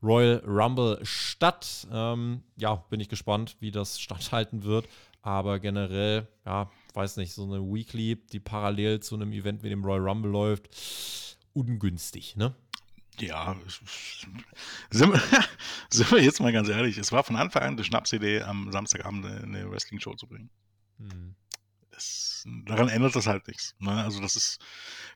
[0.03, 1.87] Royal Rumble statt.
[1.93, 4.87] Ähm, ja, bin ich gespannt, wie das statthalten wird.
[5.23, 9.85] Aber generell, ja, weiß nicht, so eine Weekly, die parallel zu einem Event wie dem
[9.85, 10.69] Royal Rumble läuft,
[11.53, 12.55] ungünstig, ne?
[13.19, 13.57] Ja,
[14.91, 15.21] sind wir,
[15.91, 19.27] sind wir jetzt mal ganz ehrlich, es war von Anfang an die Schnapsidee, am Samstagabend
[19.27, 20.51] eine Wrestling-Show zu bringen.
[20.99, 21.35] Hm
[21.99, 23.75] es, daran ändert das halt nichts.
[23.79, 23.91] Ne?
[23.91, 24.59] Also das ist,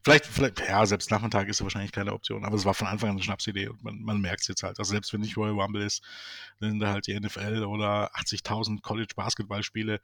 [0.03, 3.11] vielleicht, vielleicht, ja, selbst Nachmittag ist ja wahrscheinlich keine Option, aber es war von Anfang
[3.11, 4.79] an eine Schnapsidee und man, man merkt es jetzt halt.
[4.79, 6.03] Also selbst wenn nicht Royal Rumble ist,
[6.61, 10.01] sind da halt die NFL oder 80.000 College-Basketballspiele.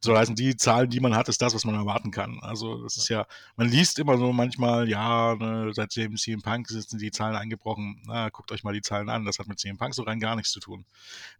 [0.00, 2.40] So heißen, die Zahlen, die man hat, ist das, was man erwarten kann.
[2.40, 7.00] Also das ist ja, man liest immer so manchmal, ja, ne, seit CM Punk sind
[7.00, 8.02] die Zahlen eingebrochen.
[8.06, 9.24] Na, guckt euch mal die Zahlen an.
[9.24, 10.84] Das hat mit CM Punk so rein gar nichts zu tun.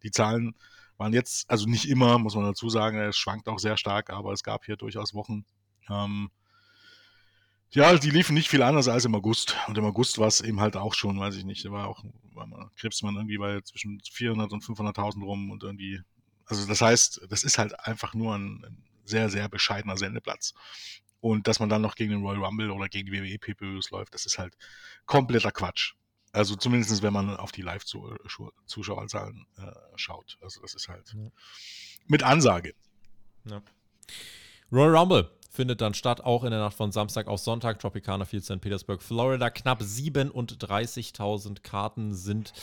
[0.02, 0.54] Die Zahlen
[1.02, 4.32] waren jetzt, also nicht immer, muss man dazu sagen, es schwankt auch sehr stark, aber
[4.32, 5.44] es gab hier durchaus Wochen.
[5.90, 6.30] Ähm,
[7.70, 9.56] ja, die liefen nicht viel anders als im August.
[9.66, 12.04] Und im August war es eben halt auch schon, weiß ich nicht, da war auch,
[12.34, 16.00] war man, Krebsmann irgendwie bei zwischen 400 und 500.000 rum und irgendwie,
[16.44, 20.54] also das heißt, das ist halt einfach nur ein, ein sehr, sehr bescheidener Sendeplatz.
[21.20, 24.14] Und dass man dann noch gegen den Royal Rumble oder gegen die WWE PPUs läuft,
[24.14, 24.56] das ist halt
[25.06, 25.94] kompletter Quatsch.
[26.32, 30.38] Also zumindest, wenn man auf die Live-Zuschauerzahlen äh, schaut.
[30.40, 31.30] Also das ist halt ja.
[32.06, 32.74] mit Ansage.
[33.44, 33.62] Ja.
[34.72, 37.78] Royal Rumble findet dann statt, auch in der Nacht von Samstag auf Sonntag.
[37.78, 38.60] Tropicana Field St.
[38.60, 39.50] Petersburg, Florida.
[39.50, 42.54] Knapp 37.000 Karten sind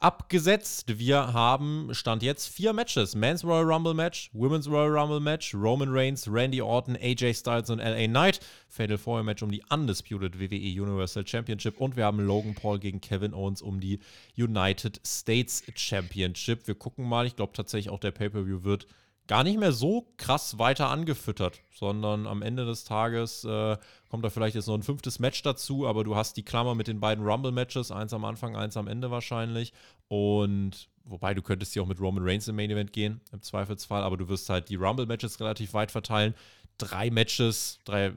[0.00, 0.98] abgesetzt.
[0.98, 3.14] Wir haben, Stand jetzt, vier Matches.
[3.14, 7.80] Men's Royal Rumble Match, Women's Royal Rumble Match, Roman Reigns, Randy Orton, AJ Styles und
[7.80, 8.40] LA Knight.
[8.70, 11.78] Fatal Four Match um die Undisputed WWE Universal Championship.
[11.78, 14.00] Und wir haben Logan Paul gegen Kevin Owens um die
[14.38, 16.66] United States Championship.
[16.66, 17.26] Wir gucken mal.
[17.26, 18.86] Ich glaube tatsächlich auch der Pay-Per-View wird
[19.28, 23.76] gar nicht mehr so krass weiter angefüttert, sondern am Ende des Tages äh,
[24.08, 26.88] kommt da vielleicht jetzt noch ein fünftes Match dazu, aber du hast die Klammer mit
[26.88, 29.74] den beiden Rumble-Matches, eins am Anfang, eins am Ende wahrscheinlich.
[30.08, 34.02] Und wobei du könntest hier auch mit Roman Reigns im Main Event gehen, im Zweifelsfall,
[34.02, 36.34] aber du wirst halt die Rumble-Matches relativ weit verteilen.
[36.78, 38.12] Drei Matches, drei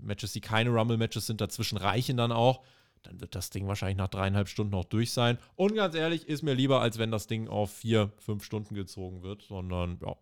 [0.00, 2.62] Matches, die keine Rumble-Matches sind, dazwischen reichen dann auch
[3.04, 5.36] dann wird das Ding wahrscheinlich nach dreieinhalb Stunden auch durch sein.
[5.56, 9.24] Und ganz ehrlich, ist mir lieber, als wenn das Ding auf vier, fünf Stunden gezogen
[9.24, 10.14] wird, sondern ja,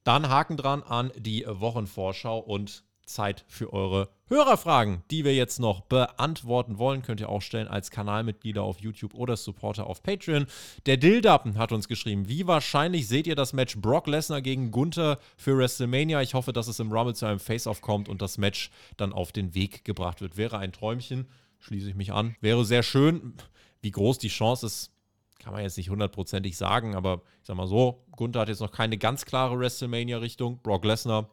[0.09, 5.83] Dann Haken dran an die Wochenvorschau und Zeit für eure Hörerfragen, die wir jetzt noch
[5.83, 7.03] beantworten wollen.
[7.03, 10.47] Könnt ihr auch stellen als Kanalmitglieder auf YouTube oder Supporter auf Patreon.
[10.87, 15.19] Der Dildappen hat uns geschrieben, wie wahrscheinlich seht ihr das Match Brock Lesnar gegen Gunther
[15.37, 16.23] für WrestleMania?
[16.23, 19.31] Ich hoffe, dass es im Rumble zu einem Face-Off kommt und das Match dann auf
[19.31, 20.39] den Weg gebracht wird.
[20.39, 21.29] Wäre ein Träumchen,
[21.59, 22.35] schließe ich mich an.
[22.41, 23.35] Wäre sehr schön.
[23.83, 24.91] Wie groß die Chance ist,
[25.39, 28.73] kann man jetzt nicht hundertprozentig sagen, aber ich sag mal so, Gunther hat jetzt noch
[28.73, 30.61] keine ganz klare WrestleMania-Richtung.
[30.63, 31.31] Brock Lesnar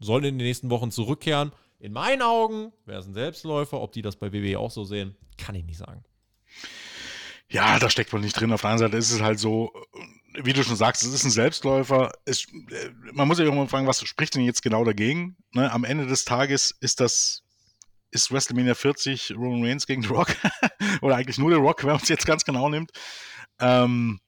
[0.00, 1.52] soll in den nächsten Wochen zurückkehren.
[1.78, 3.80] In meinen Augen wäre es ein Selbstläufer.
[3.80, 6.04] Ob die das bei WWE auch so sehen, kann ich nicht sagen.
[7.50, 8.52] Ja, da steckt wohl nicht drin.
[8.52, 9.72] Auf der anderen Seite ist es halt so,
[10.34, 12.12] wie du schon sagst, es ist ein Selbstläufer.
[12.26, 12.46] Es,
[13.12, 15.36] man muss auch mal fragen, was spricht denn jetzt genau dagegen?
[15.52, 17.44] Ne, am Ende des Tages ist das
[18.10, 20.34] ist WrestleMania 40 Roman Reigns gegen The Rock
[21.02, 22.90] oder eigentlich nur The Rock, wenn man es jetzt ganz genau nimmt.
[23.60, 24.20] Ähm,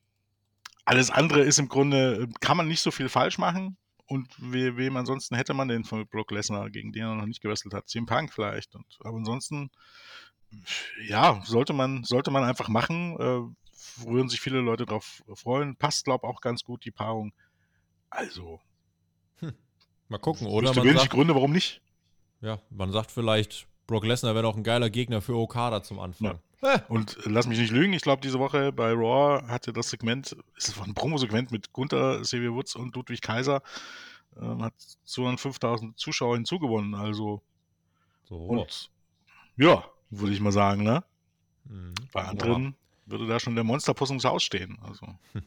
[0.85, 3.76] alles andere ist im Grunde, kann man nicht so viel falsch machen.
[4.07, 7.41] Und we, wem ansonsten hätte man den von Brock Lesnar, gegen den er noch nicht
[7.41, 7.89] gewestelt hat?
[7.89, 8.74] CM Punk vielleicht.
[8.74, 9.70] Und, aber ansonsten,
[11.07, 13.16] ja, sollte man, sollte man einfach machen.
[13.20, 15.76] Äh, würden sich viele Leute darauf freuen.
[15.76, 17.33] Passt, glaube ich, auch ganz gut, die Paarung.
[18.11, 18.61] Also.
[19.39, 19.55] Hm.
[20.09, 20.74] Mal gucken, oder?
[20.74, 21.81] Man wenig sagt, Gründe, warum nicht.
[22.41, 26.38] Ja, man sagt vielleicht, Brock Lesnar wäre doch ein geiler Gegner für Okada zum Anfang.
[26.62, 26.84] Ja.
[26.86, 30.78] Und lass mich nicht lügen, ich glaube, diese Woche bei Raw hatte das Segment, es
[30.78, 33.62] war ein Promo-Segment mit Gunther, Xavier Woods und Ludwig Kaiser,
[34.41, 34.74] ähm, hat
[35.09, 36.95] 205.000 Zuschauer hinzugewonnen.
[36.95, 37.43] Also,
[38.22, 38.36] so.
[38.36, 38.91] und
[39.57, 41.03] ja, würde ich mal sagen, ne?
[41.64, 41.95] Mhm.
[42.12, 42.72] Bei anderen ja.
[43.07, 44.78] würde da schon der Monsterpuss ums Haus stehen.
[44.82, 45.07] Also.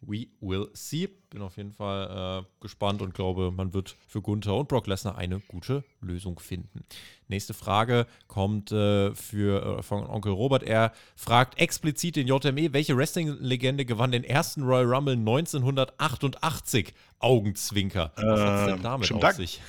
[0.00, 1.08] We will see.
[1.30, 5.16] Bin auf jeden Fall äh, gespannt und glaube, man wird für Gunther und Brock Lesnar
[5.16, 6.84] eine gute Lösung finden.
[7.28, 10.62] Nächste Frage kommt äh, für, äh, von Onkel Robert.
[10.62, 16.94] Er fragt explizit den JME, welche Wrestling-Legende gewann den ersten Royal Rumble 1988?
[17.18, 18.12] Augenzwinker.
[18.16, 19.60] Was hat es denn ähm, damit auf sich?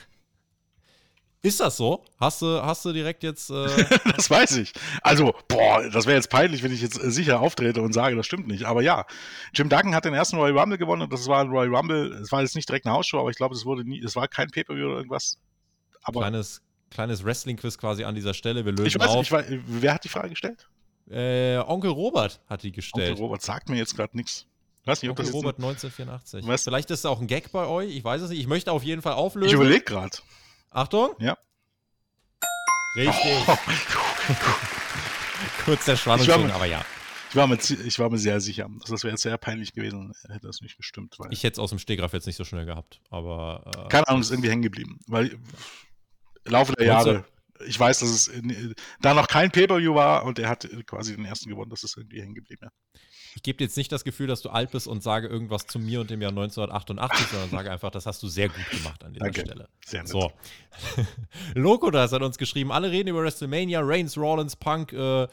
[1.44, 2.04] Ist das so?
[2.20, 3.50] Hast du, hast du direkt jetzt.
[3.50, 3.68] Äh
[4.16, 4.74] das weiß ich.
[5.02, 8.26] Also, boah, das wäre jetzt peinlich, wenn ich jetzt äh, sicher auftrete und sage, das
[8.26, 8.66] stimmt nicht.
[8.66, 9.06] Aber ja,
[9.54, 12.12] Jim Duggan hat den ersten Royal Rumble gewonnen und das war ein Royal Rumble.
[12.22, 14.28] Es war jetzt nicht direkt eine Hausshow, aber ich glaube, es wurde nie, es war
[14.28, 15.38] kein Pay-Per-View oder irgendwas.
[16.02, 18.66] Aber kleines, kleines Wrestling-Quiz quasi an dieser Stelle.
[18.66, 19.24] Wir lösen ich weiß, auf.
[19.24, 20.68] Ich weiß, wer hat die Frage gestellt?
[21.10, 23.12] Äh, Onkel Robert hat die gestellt.
[23.12, 24.48] Onkel Robert sagt mir jetzt gerade nichts.
[24.86, 26.48] Weiß nicht, ob Onkel das Robert 1984.
[26.48, 26.64] Was?
[26.64, 27.96] Vielleicht ist es auch ein Gag bei euch.
[27.96, 28.40] Ich weiß es nicht.
[28.40, 29.50] Ich möchte auf jeden Fall auflösen.
[29.50, 30.18] Ich überlege gerade.
[30.70, 31.16] Achtung.
[31.20, 31.38] Ja.
[32.96, 33.48] Richtig.
[33.48, 33.58] Oh.
[35.66, 36.84] Kurz der Schwanz, aber ja.
[37.30, 38.70] Ich war, mir, ich war mir sehr sicher.
[38.82, 41.18] Also das wäre sehr peinlich gewesen, hätte das nicht gestimmt.
[41.30, 43.86] ich hätte es aus dem Stegreif jetzt nicht so schnell gehabt, aber.
[43.86, 45.00] Äh, keine Ahnung, ist irgendwie hängen geblieben.
[45.08, 45.44] Weil im
[46.46, 47.26] Laufe der Jahre,
[47.66, 51.26] ich weiß, dass es in, da noch kein Pay-Per-View war und er hat quasi den
[51.26, 52.62] ersten gewonnen, das ist irgendwie hängen geblieben.
[52.64, 53.00] Ja.
[53.38, 55.78] Ich gebe dir jetzt nicht das Gefühl, dass du alt bist und sage irgendwas zu
[55.78, 59.14] mir und dem Jahr 1988, sondern sage einfach, das hast du sehr gut gemacht an
[59.14, 59.42] dieser Danke.
[59.42, 59.70] Stelle.
[59.86, 60.10] Sehr nett.
[60.10, 60.32] So.
[61.54, 65.28] Loco das hat uns geschrieben, alle reden über WrestleMania, Reigns, Rollins, Punk, äh,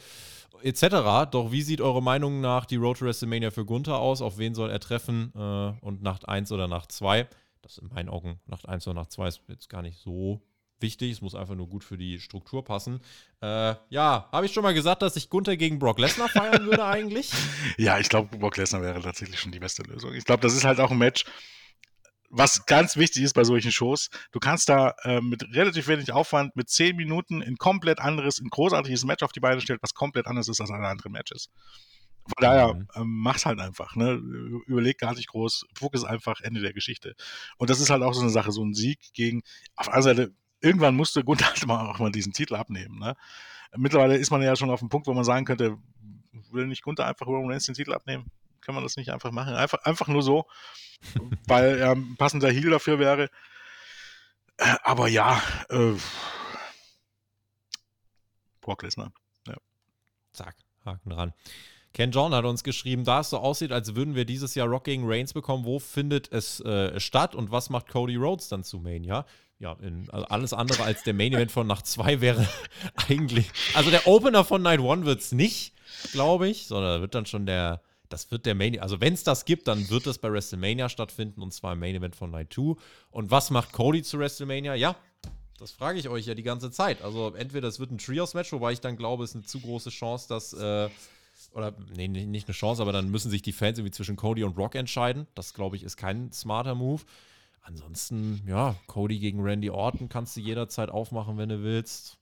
[0.61, 1.31] etc.
[1.31, 4.21] Doch wie sieht eure Meinung nach die Road to WrestleMania für Gunther aus?
[4.21, 5.33] Auf wen soll er treffen?
[5.35, 5.39] Äh,
[5.83, 7.27] und Nacht 1 oder Nacht 2?
[7.63, 10.43] Das in meinen Augen Nacht 1 oder Nacht 2 ist jetzt gar nicht so
[10.79, 11.11] wichtig.
[11.11, 13.01] Es muss einfach nur gut für die Struktur passen.
[13.41, 16.85] Äh, ja, habe ich schon mal gesagt, dass ich Gunther gegen Brock Lesnar feiern würde
[16.85, 17.31] eigentlich?
[17.77, 20.13] Ja, ich glaube, Brock Lesnar wäre tatsächlich schon die beste Lösung.
[20.13, 21.25] Ich glaube, das ist halt auch ein Match,
[22.29, 24.09] was ganz wichtig ist bei solchen Shows.
[24.31, 28.49] Du kannst da äh, mit relativ wenig Aufwand, mit zehn Minuten ein komplett anderes, ein
[28.49, 31.49] großartiges Match auf die Beine stellen, was komplett anders ist als alle anderen Matches.
[32.27, 32.87] Von daher, mhm.
[32.95, 34.13] ähm, mach's halt einfach, ne?
[34.65, 37.15] Überleg gar nicht groß, Fokus einfach, Ende der Geschichte.
[37.57, 39.43] Und das ist halt auch so eine Sache, so ein Sieg gegen,
[39.75, 42.99] auf der anderen Seite, irgendwann musste Gunther mal auch mal diesen Titel abnehmen.
[42.99, 43.15] Ne?
[43.75, 45.77] Mittlerweile ist man ja schon auf dem Punkt, wo man sagen könnte,
[46.51, 48.31] will nicht Gunther einfach Roman Reigns den Titel abnehmen?
[48.61, 49.53] Kann man das nicht einfach machen?
[49.53, 50.45] Einfach, einfach nur so,
[51.47, 53.29] weil er ein passender Heal dafür wäre.
[54.83, 55.93] Aber ja, äh,
[58.61, 59.11] Brock Lesnar.
[59.47, 59.55] Ja.
[60.33, 60.55] Zack,
[60.85, 61.33] Haken dran.
[61.93, 64.83] Ken John hat uns geschrieben, da es so aussieht, als würden wir dieses Jahr Rock
[64.85, 68.79] gegen Reigns bekommen, wo findet es äh, statt und was macht Cody Rhodes dann zu
[68.79, 69.25] Mania?
[69.59, 72.47] Ja, in, also alles andere als der Main Event von Nacht 2 wäre
[73.09, 73.49] eigentlich.
[73.73, 75.73] Also der Opener von Night 1 wird es nicht,
[76.11, 77.81] glaube ich, sondern wird dann schon der.
[78.07, 81.41] Das wird der Main, also wenn es das gibt, dann wird das bei WrestleMania stattfinden
[81.41, 82.75] und zwar im Main Event von Night 2.
[83.09, 84.75] Und was macht Cody zu WrestleMania?
[84.75, 84.95] Ja,
[85.57, 87.01] das frage ich euch ja die ganze Zeit.
[87.01, 89.89] Also entweder es wird ein Trios-Match, wobei ich dann glaube, es ist eine zu große
[89.89, 90.89] Chance, dass, äh,
[91.53, 94.55] oder nee, nicht eine Chance, aber dann müssen sich die Fans irgendwie zwischen Cody und
[94.55, 95.27] Rock entscheiden.
[95.33, 97.01] Das glaube ich ist kein smarter Move.
[97.67, 102.17] Ansonsten, ja, Cody gegen Randy Orton kannst du jederzeit aufmachen, wenn du willst.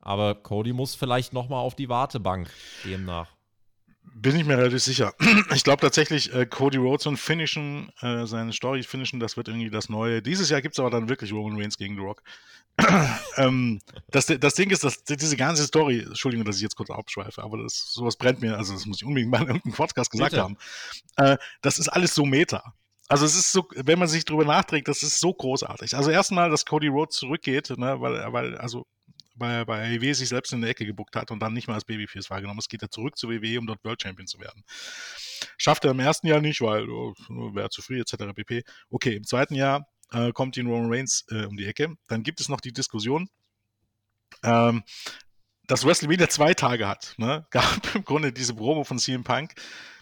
[0.00, 2.48] Aber Cody muss vielleicht nochmal auf die Wartebank
[2.84, 3.28] demnach.
[4.14, 5.12] Bin ich mir relativ sicher.
[5.54, 9.70] Ich glaube tatsächlich, äh, Cody Rhodes und Finishen, äh, seine Story Finishen, das wird irgendwie
[9.70, 10.22] das Neue.
[10.22, 12.22] Dieses Jahr gibt es aber dann wirklich Roman Reigns gegen The Rock.
[13.36, 13.80] ähm,
[14.10, 17.58] das, das Ding ist, dass diese ganze Story, Entschuldigung, dass ich jetzt kurz abschweife, aber
[17.58, 20.42] das, sowas brennt mir, also das muss ich unbedingt mal in irgendeinem Podcast gesagt Bitte.
[20.42, 20.56] haben.
[21.16, 22.74] Äh, das ist alles so Meta.
[23.08, 25.94] Also es ist so, wenn man sich drüber nachträgt, das ist so großartig.
[25.94, 28.86] Also erstmal, dass Cody Rhodes zurückgeht, ne, weil, weil, also
[29.36, 31.84] bei, bei WWE sich selbst in der Ecke gebuckt hat und dann nicht mal als
[31.84, 34.64] Babyface wahrgenommen ist, geht er zurück zu WWE, um dort World Champion zu werden.
[35.58, 38.32] Schafft er im ersten Jahr nicht, weil oh, wäre zu früh etc.
[38.34, 38.62] pp.
[38.90, 41.94] Okay, im zweiten Jahr äh, kommt ihn Roman Reigns äh, um die Ecke.
[42.08, 43.28] Dann gibt es noch die Diskussion,
[44.42, 44.82] ähm,
[45.66, 47.14] dass WrestleMania zwei Tage hat.
[47.18, 47.46] Ne?
[47.50, 49.54] Gab im Grunde diese Promo von CM Punk,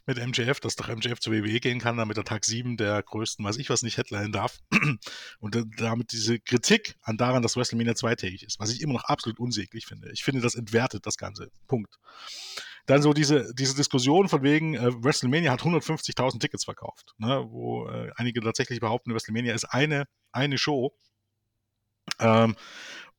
[0.06, 3.44] mit MJF, dass doch MJF zur WWE gehen kann, damit er Tag 7 der größten,
[3.44, 4.58] weiß ich was nicht, Headline darf.
[5.40, 9.38] Und damit diese Kritik an daran, dass WrestleMania zweitägig ist, was ich immer noch absolut
[9.38, 10.10] unsäglich finde.
[10.12, 11.50] Ich finde, das entwertet das Ganze.
[11.68, 11.98] Punkt.
[12.86, 17.86] Dann so diese, diese Diskussion von wegen, äh, WrestleMania hat 150.000 Tickets verkauft, ne, wo
[17.88, 20.92] äh, einige tatsächlich behaupten, WrestleMania ist eine, eine Show.
[22.18, 22.56] Ähm,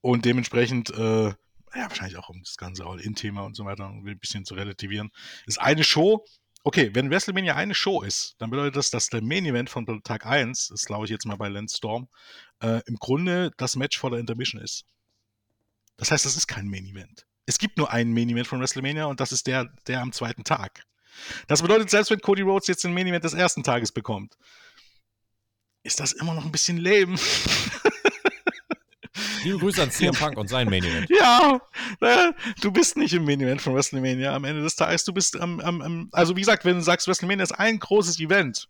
[0.02, 1.34] und dementsprechend äh,
[1.76, 5.12] ja, wahrscheinlich auch um das ganze All-In-Thema und so weiter ein bisschen zu relativieren.
[5.46, 6.26] Ist eine Show,
[6.66, 10.26] Okay, wenn WrestleMania eine Show ist, dann bedeutet das, dass der Main Event von Tag
[10.26, 12.08] 1, das glaube ich jetzt mal bei Lance Storm,
[12.62, 14.86] äh, im Grunde das Match vor der Intermission ist.
[15.98, 17.26] Das heißt, das ist kein Main Event.
[17.46, 20.46] Es gibt nur einen Main Event von WrestleMania und das ist der, der am zweiten
[20.46, 20.86] Tag.
[21.48, 24.38] Das bedeutet, selbst wenn Cody Rhodes jetzt den Main Event des ersten Tages bekommt,
[25.84, 27.18] ist das immer noch ein bisschen lame.
[29.44, 31.10] Liebe Grüße an CM Punk und sein Main Event.
[31.10, 31.60] Ja,
[32.00, 35.04] äh, du bist nicht im Main Event von WrestleMania am Ende des Tages.
[35.04, 38.20] Du bist am, am, am also wie gesagt, wenn du sagst, WrestleMania ist ein großes
[38.20, 38.70] Event,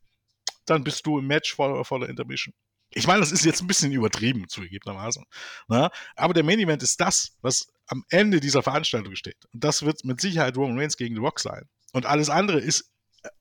[0.66, 2.54] dann bist du im Match vor, vor der Intermission.
[2.96, 5.24] Ich meine, das ist jetzt ein bisschen übertrieben, zugegebenermaßen.
[5.68, 5.90] Ne?
[6.16, 9.46] Aber der Main Event ist das, was am Ende dieser Veranstaltung steht.
[9.54, 11.68] Und das wird mit Sicherheit Roman Reigns gegen The Rock sein.
[11.92, 12.92] Und alles andere ist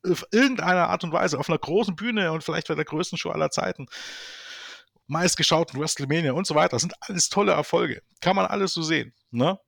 [0.07, 3.31] auf irgendeine Art und Weise auf einer großen Bühne und vielleicht bei der größten Show
[3.31, 3.87] aller Zeiten
[5.13, 6.71] meistgeschauten WrestleMania und so weiter.
[6.71, 8.03] Das sind alles tolle Erfolge.
[8.21, 9.15] Kann man alles so sehen.
[9.31, 9.59] Ne?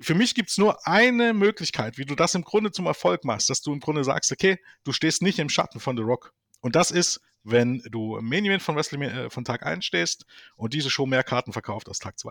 [0.00, 3.50] Für mich gibt es nur eine Möglichkeit, wie du das im Grunde zum Erfolg machst,
[3.50, 6.32] dass du im Grunde sagst, okay, du stehst nicht im Schatten von The Rock.
[6.60, 10.26] Und das ist, wenn du im Main Event von WrestleMania äh, von Tag 1 stehst
[10.56, 12.30] und diese Show mehr Karten verkauft als Tag 2.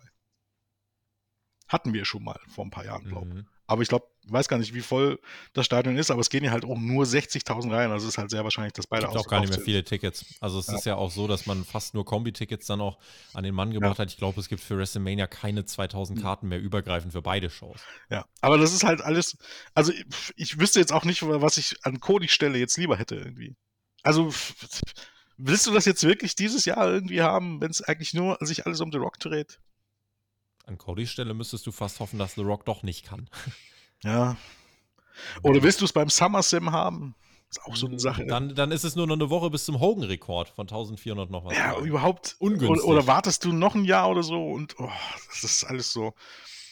[1.67, 3.33] Hatten wir schon mal vor ein paar Jahren, glaube ich.
[3.35, 3.47] Mhm.
[3.69, 5.19] Aber ich glaube, weiß gar nicht, wie voll
[5.53, 7.91] das Stadion ist, aber es gehen ja halt auch nur 60.000 rein.
[7.91, 9.83] Also es ist halt sehr wahrscheinlich, dass beide Es gibt auch gar nicht mehr viele
[9.83, 10.25] Tickets.
[10.39, 10.75] Also es ja.
[10.75, 12.97] ist ja auch so, dass man fast nur Kombi-Tickets dann auch
[13.35, 14.01] an den Mann gebracht ja.
[14.01, 14.09] hat.
[14.09, 16.23] Ich glaube, es gibt für WrestleMania keine 2000 hm.
[16.23, 17.79] Karten mehr übergreifend für beide Shows.
[18.09, 19.37] Ja, aber das ist halt alles,
[19.75, 20.03] also ich,
[20.35, 23.55] ich wüsste jetzt auch nicht, was ich an Cody-Stelle jetzt lieber hätte irgendwie.
[24.01, 24.33] Also
[25.37, 28.81] willst du das jetzt wirklich dieses Jahr irgendwie haben, wenn es eigentlich nur sich alles
[28.81, 29.59] um The Rock dreht?
[30.69, 33.29] An Codys Stelle müsstest du fast hoffen, dass The Rock doch nicht kann.
[34.01, 34.37] Ja.
[35.41, 37.15] Oder willst du es beim SummerSlam haben?
[37.49, 38.25] Ist auch so eine Sache.
[38.25, 41.57] Dann, dann ist es nur noch eine Woche bis zum Hogan-Rekord von 1400 noch was.
[41.57, 41.85] Ja, Jahren.
[41.85, 42.85] überhaupt ungünstig.
[42.85, 44.89] Oder, oder, wartest du noch ein Jahr oder so und oh,
[45.27, 46.13] das ist alles so.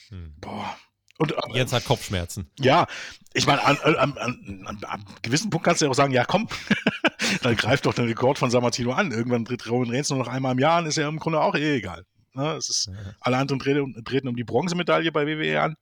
[0.08, 0.36] Hm.
[0.40, 0.78] Boah.
[1.18, 2.50] Und, äh, Jetzt hat Kopfschmerzen.
[2.60, 2.88] Ja,
[3.34, 6.24] ich meine, an, an, an, an, einem gewissen Punkt kannst du ja auch sagen, ja
[6.24, 6.48] komm,
[7.42, 9.12] dann greift doch den Rekord von Samatino an.
[9.12, 11.56] Irgendwann tritt Roman Reigns nur noch einmal im Jahr an, ist ja im Grunde auch
[11.56, 12.06] eh egal.
[12.38, 12.54] Ne?
[12.54, 12.94] Es ist, ja.
[13.20, 15.76] Alle anderen treten, treten, um die Bronzemedaille bei WWE an.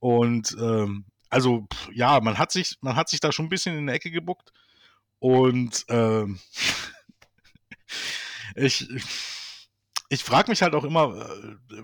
[0.00, 3.86] Und ähm, also, ja, man hat, sich, man hat sich da schon ein bisschen in
[3.86, 4.52] die Ecke gebuckt.
[5.18, 6.40] Und ähm,
[8.56, 8.88] ich,
[10.08, 11.30] ich frage mich halt auch immer,
[11.72, 11.82] äh,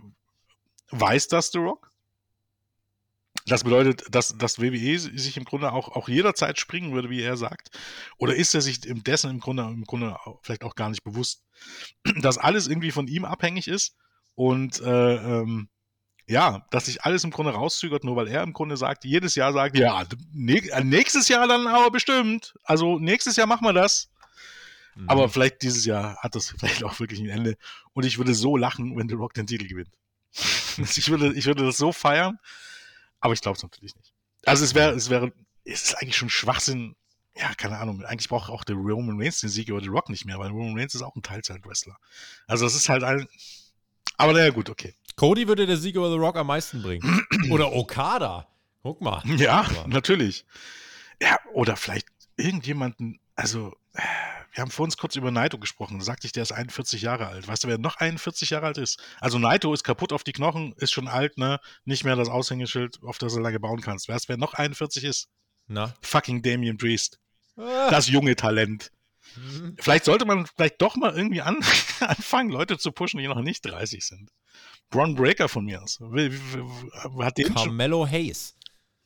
[0.91, 1.92] weiß das The Rock?
[3.47, 7.37] Das bedeutet, dass das WWE sich im Grunde auch, auch jederzeit springen würde, wie er
[7.37, 7.71] sagt.
[8.19, 11.43] Oder ist er sich dessen im Grunde, im Grunde vielleicht auch gar nicht bewusst,
[12.21, 13.97] dass alles irgendwie von ihm abhängig ist
[14.35, 15.69] und äh, ähm,
[16.29, 19.53] ja, dass sich alles im Grunde rauszögert, nur weil er im Grunde sagt, jedes Jahr
[19.53, 22.55] sagt, ja, äh, nächstes Jahr dann aber bestimmt.
[22.63, 24.09] Also nächstes Jahr machen wir das.
[24.95, 25.09] Mhm.
[25.09, 27.57] Aber vielleicht dieses Jahr hat das vielleicht auch wirklich ein Ende.
[27.93, 29.91] Und ich würde so lachen, wenn The Rock den Titel gewinnt.
[30.79, 32.39] ich, würde, ich würde das so feiern.
[33.23, 34.13] Aber ich glaube es natürlich nicht.
[34.45, 35.33] Also es wäre, es wäre,
[35.65, 36.97] es ist eigentlich schon Schwachsinn.
[37.35, 38.05] Ja, keine Ahnung.
[38.05, 40.77] Eigentlich braucht auch der Roman Reigns den Sieg über The Rock nicht mehr, weil Roman
[40.77, 41.97] Reigns ist auch ein Teilzeit-Wrestler.
[42.47, 43.27] Also es ist halt ein.
[44.19, 44.95] Aber naja, gut, okay.
[45.17, 47.25] Cody würde der Sieg über The Rock am meisten bringen.
[47.51, 48.49] oder Okada.
[48.83, 49.23] Guck mal.
[49.25, 50.45] Ja, natürlich.
[51.21, 53.77] Ja, oder vielleicht irgendjemanden, also
[54.53, 55.99] wir haben vor uns kurz über Naito gesprochen.
[55.99, 57.49] Da sagte ich, der ist 41 Jahre alt.
[57.49, 59.03] Weißt du, wer noch 41 Jahre alt ist?
[59.21, 61.59] Also Naito ist kaputt auf die Knochen, ist schon alt, ne?
[61.85, 64.09] Nicht mehr das Aushängeschild, auf das du lange bauen kannst.
[64.09, 65.29] Weißt du, wer noch 41 ist?
[65.67, 65.95] Na?
[66.03, 67.19] Fucking Damien Priest.
[67.57, 67.89] Ah.
[67.91, 68.91] Das junge Talent.
[69.37, 69.77] Mhm.
[69.81, 71.57] Vielleicht sollte man vielleicht doch mal irgendwie an,
[72.01, 74.31] anfangen, Leute zu pushen, die noch nicht 30 sind.
[74.91, 75.99] Bron Breaker von mir aus.
[77.21, 78.55] Hat den Carmelo Hayes.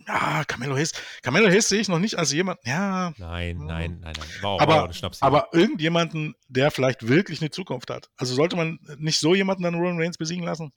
[0.07, 0.93] Ja, Camelo Hayes.
[1.23, 2.61] Camelo Hayes sehe ich noch nicht als jemand.
[2.65, 3.13] Ja.
[3.17, 4.45] Nein, nein, nein, nein.
[4.45, 8.09] Auch, aber, aber irgendjemanden, der vielleicht wirklich eine Zukunft hat.
[8.17, 10.73] Also sollte man nicht so jemanden dann Roman Reigns besiegen lassen?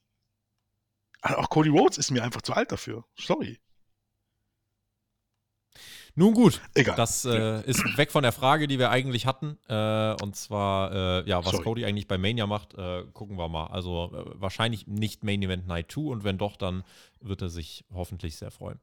[1.22, 3.06] Also auch Cody Rhodes ist mir einfach zu alt dafür.
[3.18, 3.60] Sorry.
[6.16, 6.98] Nun gut, Egal.
[6.98, 9.58] das äh, ist weg von der Frage, die wir eigentlich hatten.
[9.70, 11.64] Äh, und zwar, äh, ja, was Sorry.
[11.64, 13.68] Cody eigentlich bei Mania macht, äh, gucken wir mal.
[13.68, 16.84] Also äh, wahrscheinlich nicht Main Event Night 2 und wenn doch, dann
[17.22, 18.80] wird er sich hoffentlich sehr freuen.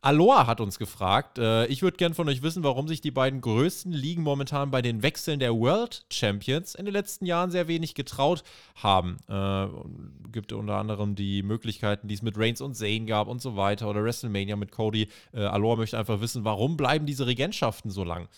[0.00, 3.40] Aloha hat uns gefragt, äh, ich würde gern von euch wissen, warum sich die beiden
[3.40, 7.94] größten Ligen momentan bei den Wechseln der World Champions in den letzten Jahren sehr wenig
[7.94, 8.42] getraut
[8.76, 9.18] haben.
[9.28, 9.66] Äh,
[10.30, 13.88] gibt unter anderem die Möglichkeiten, die es mit Reigns und Zayn gab und so weiter
[13.88, 15.08] oder WrestleMania mit Cody.
[15.32, 18.28] Äh, Aloha möchte einfach wissen, warum bleiben diese Regentschaften so lang?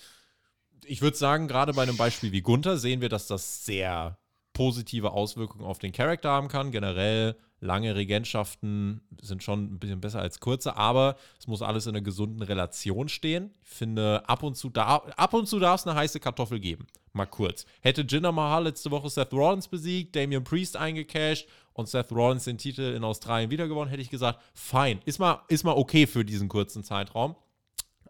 [0.84, 4.18] Ich würde sagen, gerade bei einem Beispiel wie Gunther sehen wir, dass das sehr
[4.52, 6.70] positive Auswirkungen auf den Charakter haben kann.
[6.70, 11.94] Generell lange Regentschaften sind schon ein bisschen besser als kurze, aber es muss alles in
[11.94, 13.54] einer gesunden Relation stehen.
[13.62, 16.86] Ich finde, ab und zu, dar ab und zu darf es eine heiße Kartoffel geben.
[17.12, 17.66] Mal kurz.
[17.80, 22.58] Hätte Jinder Mahal letzte Woche Seth Rollins besiegt, Damian Priest eingecashed und Seth Rollins den
[22.58, 25.00] Titel in Australien wiedergewonnen, hätte ich gesagt, fein.
[25.04, 27.36] Ist mal, ist mal okay für diesen kurzen Zeitraum.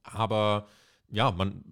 [0.03, 0.67] Aber
[1.11, 1.65] ja, man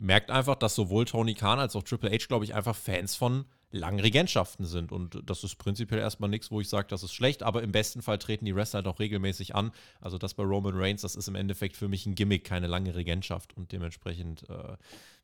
[0.00, 3.44] merkt einfach, dass sowohl Tony Khan als auch Triple H, glaube ich, einfach Fans von
[3.70, 4.92] langen Regentschaften sind.
[4.92, 8.02] Und das ist prinzipiell erstmal nichts, wo ich sage, das ist schlecht, aber im besten
[8.02, 9.72] Fall treten die Wrestler doch regelmäßig an.
[10.00, 12.94] Also das bei Roman Reigns, das ist im Endeffekt für mich ein Gimmick, keine lange
[12.94, 13.56] Regentschaft.
[13.56, 14.76] Und dementsprechend, äh,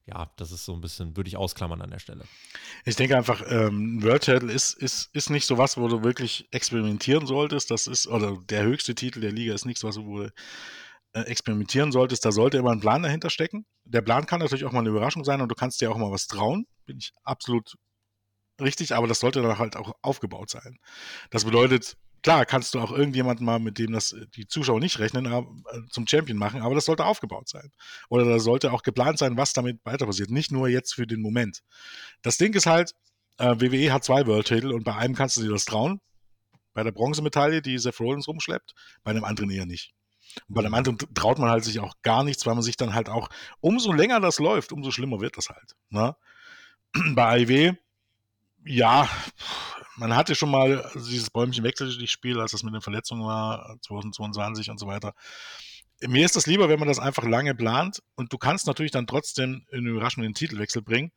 [0.07, 2.25] ja, das ist so ein bisschen, würde ich ausklammern an der Stelle.
[2.85, 6.47] Ich denke einfach, ähm, World Title ist, ist, ist nicht so was, wo du wirklich
[6.51, 7.71] experimentieren solltest.
[7.71, 10.29] Das ist, oder der höchste Titel der Liga ist nichts, was du
[11.15, 13.65] äh, experimentieren solltest, da sollte immer ein Plan dahinter stecken.
[13.85, 16.11] Der Plan kann natürlich auch mal eine Überraschung sein und du kannst dir auch mal
[16.11, 16.67] was trauen.
[16.87, 17.77] Bin ich absolut
[18.61, 20.79] richtig, aber das sollte dann halt auch aufgebaut sein.
[21.31, 24.99] Das bedeutet, klar kannst du auch irgendjemanden mal, mit dem das äh, die Zuschauer nicht
[24.99, 25.43] rechnen, äh,
[25.91, 27.71] zum Champion machen, aber das sollte aufgebaut sein.
[28.09, 30.31] Oder da sollte auch geplant sein, was damit weiter passiert.
[30.31, 31.61] Nicht nur jetzt für den Moment.
[32.23, 32.93] Das Ding ist halt,
[33.39, 36.01] äh, WWE hat zwei World Title und bei einem kannst du dir das trauen.
[36.73, 38.75] Bei der Bronzemedaille, die Seth Rollins rumschleppt,
[39.05, 39.93] bei einem anderen eher nicht.
[40.49, 42.95] Und bei einem anderen traut man halt sich auch gar nichts, weil man sich dann
[42.95, 43.29] halt auch,
[43.61, 45.77] umso länger das läuft, umso schlimmer wird das halt.
[45.91, 46.17] Ne?
[47.15, 47.75] Bei AIW
[48.65, 49.09] ja,
[49.97, 51.65] man hatte schon mal also dieses Bäumchen
[52.07, 55.15] Spiel, als das mit den Verletzungen war, 2022 und so weiter.
[56.01, 59.07] Mir ist das lieber, wenn man das einfach lange plant und du kannst natürlich dann
[59.07, 61.13] trotzdem einen überraschenden Titelwechsel bringen.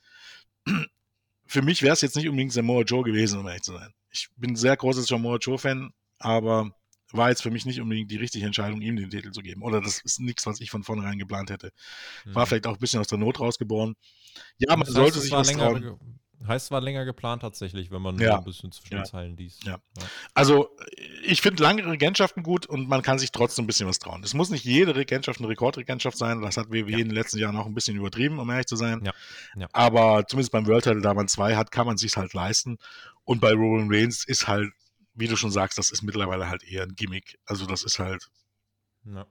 [1.48, 3.94] Für mich wäre es jetzt nicht unbedingt Samoa Joe gewesen, um ehrlich zu sein.
[4.12, 6.72] Ich bin ein sehr großes Samoa Joe-Fan, aber
[7.14, 9.62] war jetzt für mich nicht unbedingt die richtige Entscheidung, ihm den Titel zu geben.
[9.62, 11.72] Oder das ist nichts, was ich von vornherein geplant hätte.
[12.26, 12.50] War mhm.
[12.50, 13.96] vielleicht auch ein bisschen aus der Not rausgeboren.
[14.58, 16.20] Ja, man das heißt, sollte sich was länger, trauen.
[16.46, 18.38] Heißt, war länger geplant tatsächlich, wenn man ja.
[18.38, 19.64] ein bisschen zwischen den Zeilen liest.
[19.64, 19.80] Ja.
[19.98, 20.04] ja.
[20.36, 20.70] Also,
[21.24, 24.24] ich finde lange Regentschaften gut und man kann sich trotzdem ein bisschen was trauen.
[24.24, 26.42] Es muss nicht jede Regentschaft eine Rekordregentschaft sein.
[26.42, 26.98] Das hat WWE ja.
[27.00, 29.04] in den letzten Jahren auch ein bisschen übertrieben, um ehrlich zu sein.
[29.04, 29.14] Ja.
[29.56, 29.68] ja.
[29.74, 32.78] Aber zumindest beim World Title, da man zwei hat, kann man sich halt leisten.
[33.24, 34.72] Und bei Roman Reigns ist halt,
[35.16, 37.40] wie du schon sagst, das ist mittlerweile halt eher ein Gimmick.
[37.46, 38.30] Also, das ist halt.
[39.06, 39.26] Ja.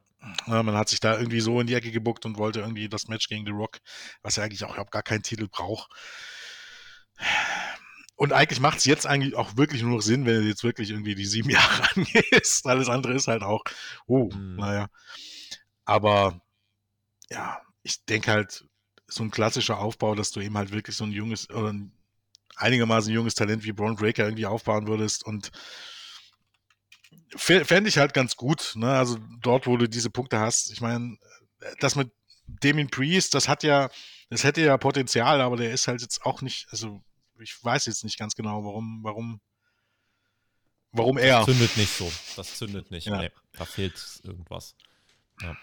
[0.46, 3.28] Man hat sich da irgendwie so in die Ecke gebuckt und wollte irgendwie das Match
[3.28, 3.78] gegen The Rock,
[4.22, 5.88] was ja eigentlich auch überhaupt gar keinen Titel braucht.
[8.16, 10.90] Und eigentlich macht es jetzt eigentlich auch wirklich nur noch Sinn, wenn du jetzt wirklich
[10.90, 12.66] irgendwie die sieben Jahre angehst.
[12.66, 13.62] Alles andere ist halt auch,
[14.06, 14.56] oh, mhm.
[14.56, 14.88] naja.
[15.84, 16.40] Aber
[17.30, 18.64] ja, ich denke halt,
[19.08, 21.92] so ein klassischer Aufbau, dass du eben halt wirklich so ein junges oder ein
[22.56, 25.52] einigermaßen junges Talent wie Braun Breaker irgendwie aufbauen würdest und
[27.36, 28.72] fände ich halt ganz gut.
[28.76, 28.90] Ne?
[28.90, 30.72] Also dort, wo du diese Punkte hast.
[30.72, 31.18] Ich meine,
[31.80, 32.10] das mit
[32.46, 33.90] Damien Priest, das hat ja,
[34.30, 37.02] das hätte ja Potenzial, aber der ist halt jetzt auch nicht, also
[37.40, 39.40] ich weiß jetzt nicht ganz genau, warum, warum,
[40.92, 41.38] warum er.
[41.38, 42.10] Das zündet nicht so.
[42.36, 43.06] Das zündet nicht.
[43.06, 43.18] Ja.
[43.18, 44.74] Nee, da fehlt irgendwas.
[45.40, 45.56] Ja.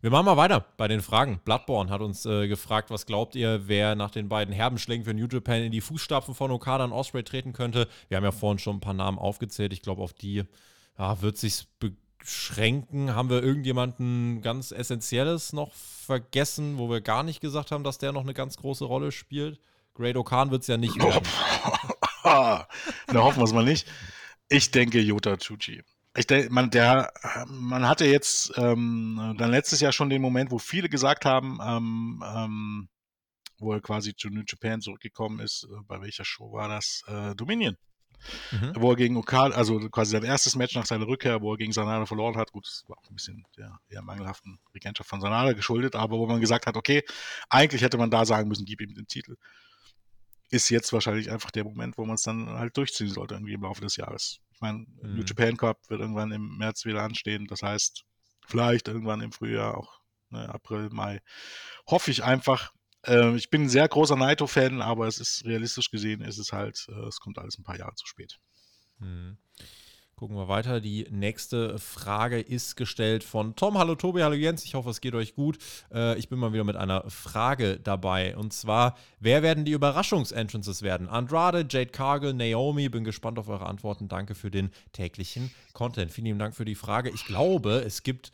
[0.00, 1.40] Wir machen mal weiter bei den Fragen.
[1.44, 5.12] Bloodborne hat uns äh, gefragt, was glaubt ihr, wer nach den beiden herben Schlägen für
[5.12, 7.88] New Japan in die Fußstapfen von Okada und Osprey treten könnte?
[8.06, 9.72] Wir haben ja vorhin schon ein paar Namen aufgezählt.
[9.72, 10.44] Ich glaube, auf die
[10.96, 13.12] ja, wird sich beschränken.
[13.16, 18.12] Haben wir irgendjemanden ganz Essentielles noch vergessen, wo wir gar nicht gesagt haben, dass der
[18.12, 19.58] noch eine ganz große Rolle spielt?
[19.98, 20.96] Great Okan wird es ja nicht.
[22.24, 22.66] Na,
[23.14, 23.90] hoffen wir es mal nicht.
[24.48, 25.82] Ich denke Jota Chuchi.
[26.16, 27.12] Ich denke, man, der,
[27.48, 32.24] man hatte jetzt ähm, dann letztes Jahr schon den Moment, wo viele gesagt haben, ähm,
[32.24, 32.88] ähm,
[33.58, 35.64] wo er quasi zu New Japan zurückgekommen ist.
[35.64, 37.02] Äh, bei welcher Show war das?
[37.08, 37.76] Äh, Dominion.
[38.52, 38.72] Mhm.
[38.76, 41.72] Wo er gegen Okada, also quasi sein erstes Match nach seiner Rückkehr, wo er gegen
[41.72, 42.52] Sanada verloren hat.
[42.52, 46.26] Gut, das war auch ein bisschen der eher mangelhaften Regentschaft von Sanada geschuldet, aber wo
[46.26, 47.02] man gesagt hat, okay,
[47.48, 49.36] eigentlich hätte man da sagen müssen, gib ihm den Titel
[50.50, 53.62] ist jetzt wahrscheinlich einfach der Moment, wo man es dann halt durchziehen sollte, irgendwie im
[53.62, 54.40] Laufe des Jahres.
[54.52, 55.16] Ich meine, mhm.
[55.16, 57.46] New Japan Cup wird irgendwann im März wieder anstehen.
[57.46, 58.04] Das heißt,
[58.46, 60.00] vielleicht irgendwann im Frühjahr, auch
[60.30, 61.20] ne, April, Mai.
[61.86, 62.72] Hoffe ich einfach.
[63.06, 66.86] Äh, ich bin ein sehr großer Naito-Fan, aber es ist realistisch gesehen, ist es halt,
[66.88, 68.38] äh, es kommt alles ein paar Jahre zu spät.
[68.98, 69.38] Mhm.
[70.18, 70.80] Gucken wir weiter.
[70.80, 73.78] Die nächste Frage ist gestellt von Tom.
[73.78, 74.64] Hallo Tobi, hallo Jens.
[74.64, 75.58] Ich hoffe, es geht euch gut.
[75.94, 78.36] Äh, ich bin mal wieder mit einer Frage dabei.
[78.36, 81.08] Und zwar, wer werden die Überraschungsentrances werden?
[81.08, 82.88] Andrade, Jade Cargill, Naomi.
[82.88, 84.08] Bin gespannt auf eure Antworten.
[84.08, 86.10] Danke für den täglichen Content.
[86.10, 87.10] Vielen lieben Dank für die Frage.
[87.10, 88.32] Ich glaube, es gibt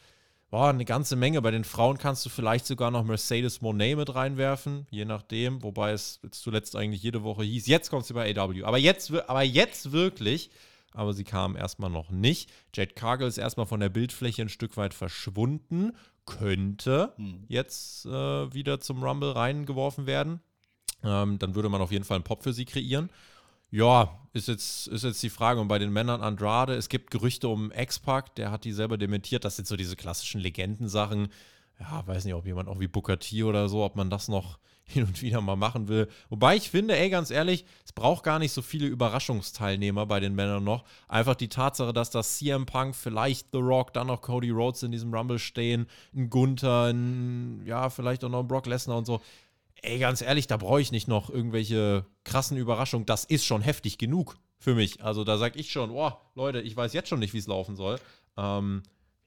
[0.48, 1.42] boah, eine ganze Menge.
[1.42, 5.62] Bei den Frauen kannst du vielleicht sogar noch Mercedes Monet mit reinwerfen, je nachdem.
[5.62, 8.62] Wobei es jetzt zuletzt eigentlich jede Woche hieß, jetzt kommt sie bei AW.
[8.62, 10.48] Aber jetzt, aber jetzt wirklich
[10.94, 12.50] aber sie kam erstmal noch nicht.
[12.74, 15.92] Jade Cargill ist erstmal von der Bildfläche ein Stück weit verschwunden,
[16.24, 17.44] könnte hm.
[17.48, 20.40] jetzt äh, wieder zum Rumble reingeworfen werden.
[21.02, 23.10] Ähm, dann würde man auf jeden Fall einen Pop für sie kreieren.
[23.70, 25.60] Ja, ist jetzt, ist jetzt die Frage.
[25.60, 29.44] Und bei den Männern Andrade, es gibt Gerüchte um X-Pac, der hat die selber dementiert.
[29.44, 31.28] Das sind so diese klassischen Legendensachen.
[31.80, 34.58] Ja, weiß nicht, ob jemand auch wie Booker T oder so, ob man das noch
[34.86, 36.08] hin und wieder mal machen will.
[36.28, 40.34] Wobei ich finde, ey, ganz ehrlich, es braucht gar nicht so viele Überraschungsteilnehmer bei den
[40.34, 40.84] Männern noch.
[41.08, 44.92] Einfach die Tatsache, dass das CM Punk, vielleicht The Rock, dann noch Cody Rhodes in
[44.92, 49.20] diesem Rumble stehen, ein Gunther, ein, ja, vielleicht auch noch ein Brock Lesnar und so.
[49.82, 53.06] Ey, ganz ehrlich, da brauche ich nicht noch irgendwelche krassen Überraschungen.
[53.06, 55.02] Das ist schon heftig genug für mich.
[55.02, 57.76] Also da sage ich schon, boah, Leute, ich weiß jetzt schon nicht, wie es laufen
[57.76, 57.98] soll.
[58.36, 58.82] Ähm,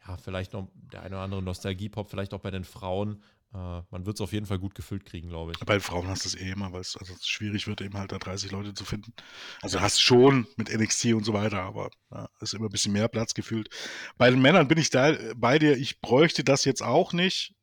[0.08, 3.22] ja, vielleicht noch der eine oder andere Nostalgie-Pop, vielleicht auch bei den Frauen.
[3.54, 5.60] Äh, man wird es auf jeden Fall gut gefüllt kriegen, glaube ich.
[5.60, 8.18] Bei Frauen hast du es eh immer, weil es also schwierig wird, eben halt da
[8.18, 9.14] 30 Leute zu finden.
[9.62, 13.08] Also hast schon mit NXT und so weiter, aber ja, ist immer ein bisschen mehr
[13.08, 13.70] Platz gefühlt.
[14.18, 17.54] Bei den Männern bin ich da bei dir, ich bräuchte das jetzt auch nicht.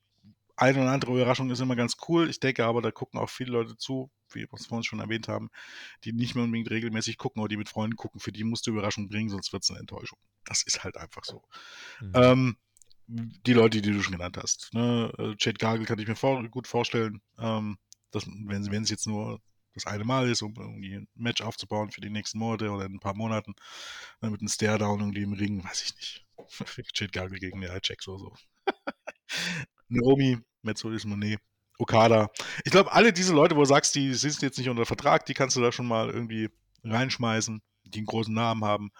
[0.56, 2.30] Eine oder andere Überraschung ist immer ganz cool.
[2.30, 5.26] Ich denke aber, da gucken auch viele Leute zu, wie wir es vorhin schon erwähnt
[5.26, 5.50] haben,
[6.04, 8.20] die nicht mehr unbedingt regelmäßig gucken oder die mit Freunden gucken.
[8.20, 10.18] Für die musst du Überraschung bringen, sonst wird es eine Enttäuschung.
[10.44, 11.42] Das ist halt einfach so.
[12.00, 12.12] Mhm.
[12.14, 12.56] Ähm,
[13.06, 14.72] die Leute, die du schon genannt hast.
[14.72, 15.12] Ne?
[15.18, 17.78] Äh, Jade Gargle kann ich mir vor, gut vorstellen, ähm,
[18.10, 19.40] dass, wenn, es jetzt nur
[19.74, 22.94] das eine Mal ist, um irgendwie ein Match aufzubauen für die nächsten Monate oder in
[22.94, 23.54] ein paar Monaten,
[24.20, 26.24] dann mit einem Stare-Down irgendwie im Ring, weiß ich nicht.
[26.94, 28.34] Jade Gargle gegen der Jack so so.
[29.88, 31.40] Naomi, Metzolis Monet,
[31.78, 32.30] Okada.
[32.64, 35.34] Ich glaube, alle diese Leute, wo du sagst, die sind jetzt nicht unter Vertrag, die
[35.34, 36.50] kannst du da schon mal irgendwie
[36.84, 38.90] reinschmeißen, die einen großen Namen haben.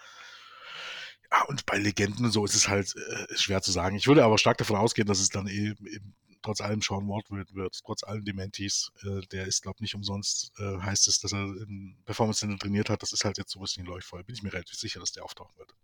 [1.35, 3.97] Ja, und bei Legenden und so ist es halt äh, schwer zu sagen.
[3.97, 7.29] Ich würde aber stark davon ausgehen, dass es dann eben, eben trotz allem Sean Ward
[7.29, 8.91] wird, wird trotz allen Dementis.
[9.03, 12.57] Äh, der ist, glaube ich, nicht umsonst, äh, heißt es, dass er in Performance Center
[12.57, 13.01] trainiert hat.
[13.01, 14.23] Das ist halt jetzt so ein bisschen leuchtvoll.
[14.23, 15.75] Bin ich mir relativ sicher, dass der auftauchen wird.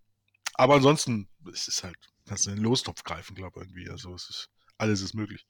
[0.54, 1.98] Aber ansonsten, es ist halt,
[2.28, 3.90] kannst du in den Lostopf greifen, glaube ich, irgendwie.
[3.90, 5.46] Also es ist, alles ist möglich.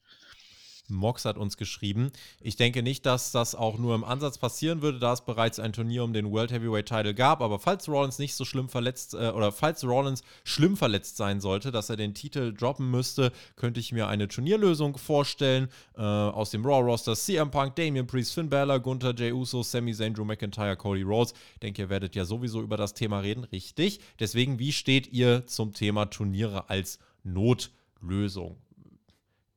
[0.91, 2.11] Mox hat uns geschrieben.
[2.39, 5.73] Ich denke nicht, dass das auch nur im Ansatz passieren würde, da es bereits ein
[5.73, 7.41] Turnier um den World Heavyweight Title gab.
[7.41, 11.71] Aber falls Rollins nicht so schlimm verletzt äh, oder falls Rollins schlimm verletzt sein sollte,
[11.71, 15.69] dass er den Titel droppen müsste, könnte ich mir eine Turnierlösung vorstellen.
[15.95, 19.93] Äh, aus dem Raw Roster CM Punk, Damian Priest, Finn Balor, Gunther, Jey Uso, Sami
[19.93, 21.33] Zayn, Drew McIntyre, Cody Rhodes.
[21.53, 23.43] Ich denke, ihr werdet ja sowieso über das Thema reden.
[23.45, 23.99] Richtig.
[24.19, 28.57] Deswegen, wie steht ihr zum Thema Turniere als Notlösung?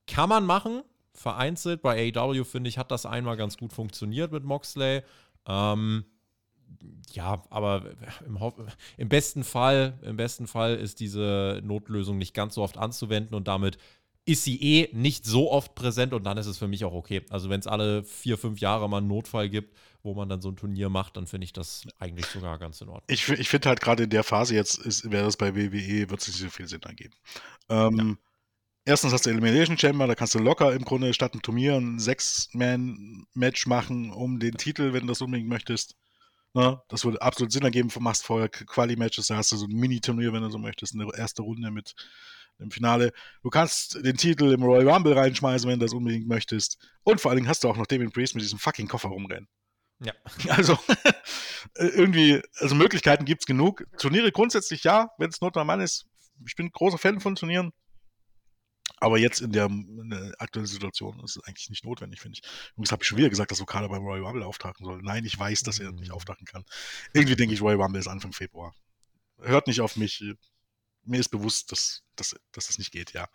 [0.06, 0.82] Kann man machen,
[1.15, 1.82] vereinzelt.
[1.82, 5.03] Bei AEW, finde ich, hat das einmal ganz gut funktioniert mit Moxley.
[5.47, 6.05] Ähm,
[7.12, 7.85] ja, aber
[8.27, 8.39] im,
[8.97, 13.49] im, besten Fall, im besten Fall ist diese Notlösung nicht ganz so oft anzuwenden und
[13.49, 13.78] damit
[14.27, 17.23] ist sie eh nicht so oft präsent und dann ist es für mich auch okay.
[17.28, 20.49] Also wenn es alle vier, fünf Jahre mal einen Notfall gibt, wo man dann so
[20.49, 23.05] ein Turnier macht, dann finde ich das eigentlich sogar ganz in Ordnung.
[23.09, 26.28] Ich, ich finde halt gerade in der Phase jetzt, wäre das bei WWE, wird es
[26.28, 27.15] nicht so viel Sinn ergeben.
[27.69, 28.16] Ähm, ja
[28.85, 31.98] erstens hast du Elimination Chamber, da kannst du locker im Grunde statt einem Turnier ein
[31.98, 35.97] Six-Man-Match machen um den Titel, wenn du das unbedingt möchtest.
[36.52, 36.82] Na, ne?
[36.89, 37.89] das würde absolut Sinn ergeben.
[37.89, 41.09] Du machst vorher Quali-Matches, da hast du so ein Mini-Turnier, wenn du so möchtest, eine
[41.16, 41.94] erste Runde mit
[42.61, 43.12] dem Finale.
[43.43, 46.78] Du kannst den Titel im Royal Rumble reinschmeißen, wenn du das unbedingt möchtest.
[47.02, 49.48] Und vor allen Dingen hast du auch noch Damien Priest mit diesem fucking Koffer rumrennen.
[50.01, 50.12] Ja.
[50.48, 50.78] Also
[51.77, 53.85] irgendwie, also Möglichkeiten gibt es genug.
[53.98, 56.06] Turniere grundsätzlich ja, wenn es not Mann ist.
[56.47, 57.73] Ich bin großer Fan von Turnieren.
[58.99, 62.51] Aber jetzt in der, in der, aktuellen Situation ist es eigentlich nicht notwendig, finde ich.
[62.73, 65.03] Übrigens habe ich schon wieder gesagt, dass Okada beim Royal Rumble auftauchen soll.
[65.03, 66.15] Nein, ich weiß, dass er nicht mhm.
[66.15, 66.65] auftauchen kann.
[67.12, 68.75] Irgendwie denke ich, Royal Rumble ist Anfang Februar.
[69.41, 70.25] Hört nicht auf mich.
[71.05, 73.29] Mir ist bewusst, dass, dass, dass das nicht geht, ja.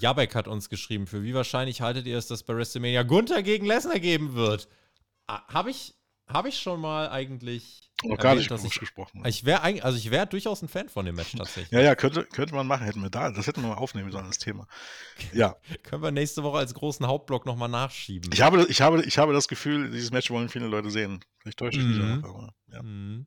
[0.00, 3.66] Jabek hat uns geschrieben, für wie wahrscheinlich haltet ihr es, dass bei WrestleMania Gunther gegen
[3.66, 4.68] Lesnar geben wird?
[5.26, 5.94] Ah, habe ich,
[6.28, 9.22] hab ich schon mal eigentlich noch gar nicht dass ich, gesprochen.
[9.26, 11.70] Ich wäre also ich wäre durchaus ein Fan von dem Match tatsächlich.
[11.72, 14.26] ja, ja, könnte, könnte man machen, hätten wir da, das hätten wir mal aufnehmen sollen,
[14.26, 14.66] das Thema.
[15.32, 15.56] Ja.
[15.82, 18.30] Können wir nächste Woche als großen Hauptblock nochmal nachschieben.
[18.32, 21.20] Ich habe, ich, habe, ich habe das Gefühl, dieses Match wollen viele Leute sehen.
[21.38, 22.24] Vielleicht täusche ich mich mhm.
[22.24, 22.82] auch, aber ja.
[22.82, 23.26] Mhm.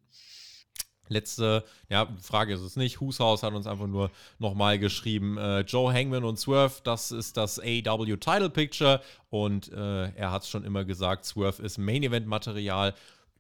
[1.10, 3.00] Letzte, ja, Frage ist es nicht.
[3.00, 7.60] Hushaus hat uns einfach nur nochmal geschrieben: äh, Joe Hangman und Swerve, das ist das
[7.60, 9.02] AW Title Picture.
[9.30, 12.94] Und äh, er hat es schon immer gesagt: Swerve ist Main Event Material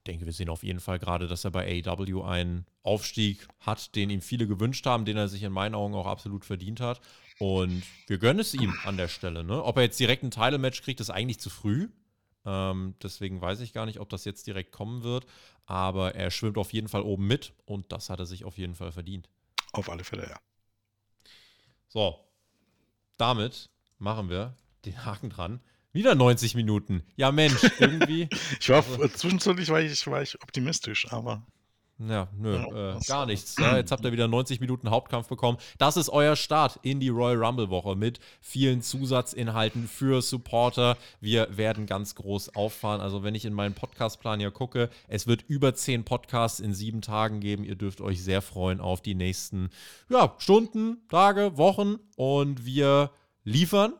[0.07, 4.09] denke, wir sehen auf jeden Fall gerade, dass er bei AEW einen Aufstieg hat, den
[4.09, 7.01] ihm viele gewünscht haben, den er sich in meinen Augen auch absolut verdient hat.
[7.39, 9.43] Und wir gönnen es ihm an der Stelle.
[9.43, 9.63] Ne?
[9.63, 11.89] Ob er jetzt direkt ein Title-Match kriegt, ist eigentlich zu früh.
[12.45, 15.25] Ähm, deswegen weiß ich gar nicht, ob das jetzt direkt kommen wird.
[15.65, 18.73] Aber er schwimmt auf jeden Fall oben mit und das hat er sich auf jeden
[18.73, 19.29] Fall verdient.
[19.73, 20.39] Auf alle Fälle, ja.
[21.89, 22.19] So,
[23.17, 23.69] damit
[23.99, 24.55] machen wir
[24.85, 25.61] den Haken dran.
[25.97, 27.01] Wieder 90 Minuten.
[27.15, 28.29] Ja, Mensch, irgendwie.
[28.59, 31.41] ich war also, zwischenzeitlich war ich, war ich optimistisch, aber.
[31.97, 33.55] Ja, nö, ja, äh, gar nichts.
[33.57, 35.57] Ja, jetzt habt ihr wieder 90 Minuten Hauptkampf bekommen.
[35.79, 40.97] Das ist euer Start in die Royal Rumble Woche mit vielen Zusatzinhalten für Supporter.
[41.19, 43.01] Wir werden ganz groß auffahren.
[43.01, 47.01] Also, wenn ich in meinen Podcastplan hier gucke, es wird über 10 Podcasts in sieben
[47.01, 47.63] Tagen geben.
[47.63, 49.71] Ihr dürft euch sehr freuen auf die nächsten
[50.09, 51.95] ja, Stunden, Tage, Wochen.
[52.15, 53.09] Und wir
[53.43, 53.93] liefern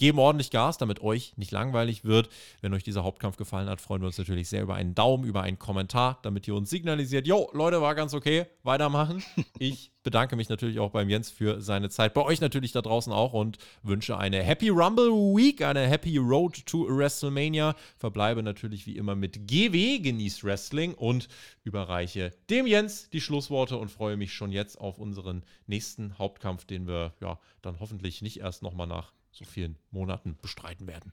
[0.00, 2.30] geben ordentlich Gas, damit euch nicht langweilig wird.
[2.62, 5.42] Wenn euch dieser Hauptkampf gefallen hat, freuen wir uns natürlich sehr über einen Daumen, über
[5.42, 9.22] einen Kommentar, damit ihr uns signalisiert, jo, Leute, war ganz okay, weitermachen.
[9.58, 13.12] Ich bedanke mich natürlich auch beim Jens für seine Zeit, bei euch natürlich da draußen
[13.12, 17.76] auch und wünsche eine Happy Rumble Week, eine Happy Road to WrestleMania.
[17.98, 21.28] Verbleibe natürlich wie immer mit GW, genießt Wrestling und
[21.62, 26.86] überreiche dem Jens die Schlussworte und freue mich schon jetzt auf unseren nächsten Hauptkampf, den
[26.86, 31.12] wir ja dann hoffentlich nicht erst nochmal nach so vielen Monaten bestreiten werden.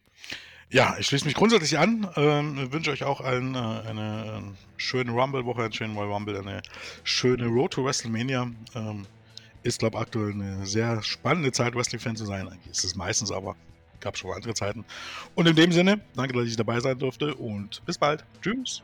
[0.69, 2.10] Ja, ich schließe mich grundsätzlich an.
[2.18, 6.61] Ähm, wünsche euch auch allen äh, eine äh, schöne Rumble-Woche, einen schönen Royal Rumble, eine
[7.03, 8.52] schöne Road to WrestleMania.
[8.76, 9.06] Ähm,
[9.64, 12.48] ist, glaube ich, aktuell eine sehr spannende Zeit, Wrestling-Fan zu sein.
[12.48, 13.56] Eigentlich ist es meistens, aber
[13.99, 14.85] gab schon andere Zeiten.
[15.35, 18.23] Und in dem Sinne, danke, dass ich dabei sein durfte und bis bald.
[18.41, 18.84] Tschüss.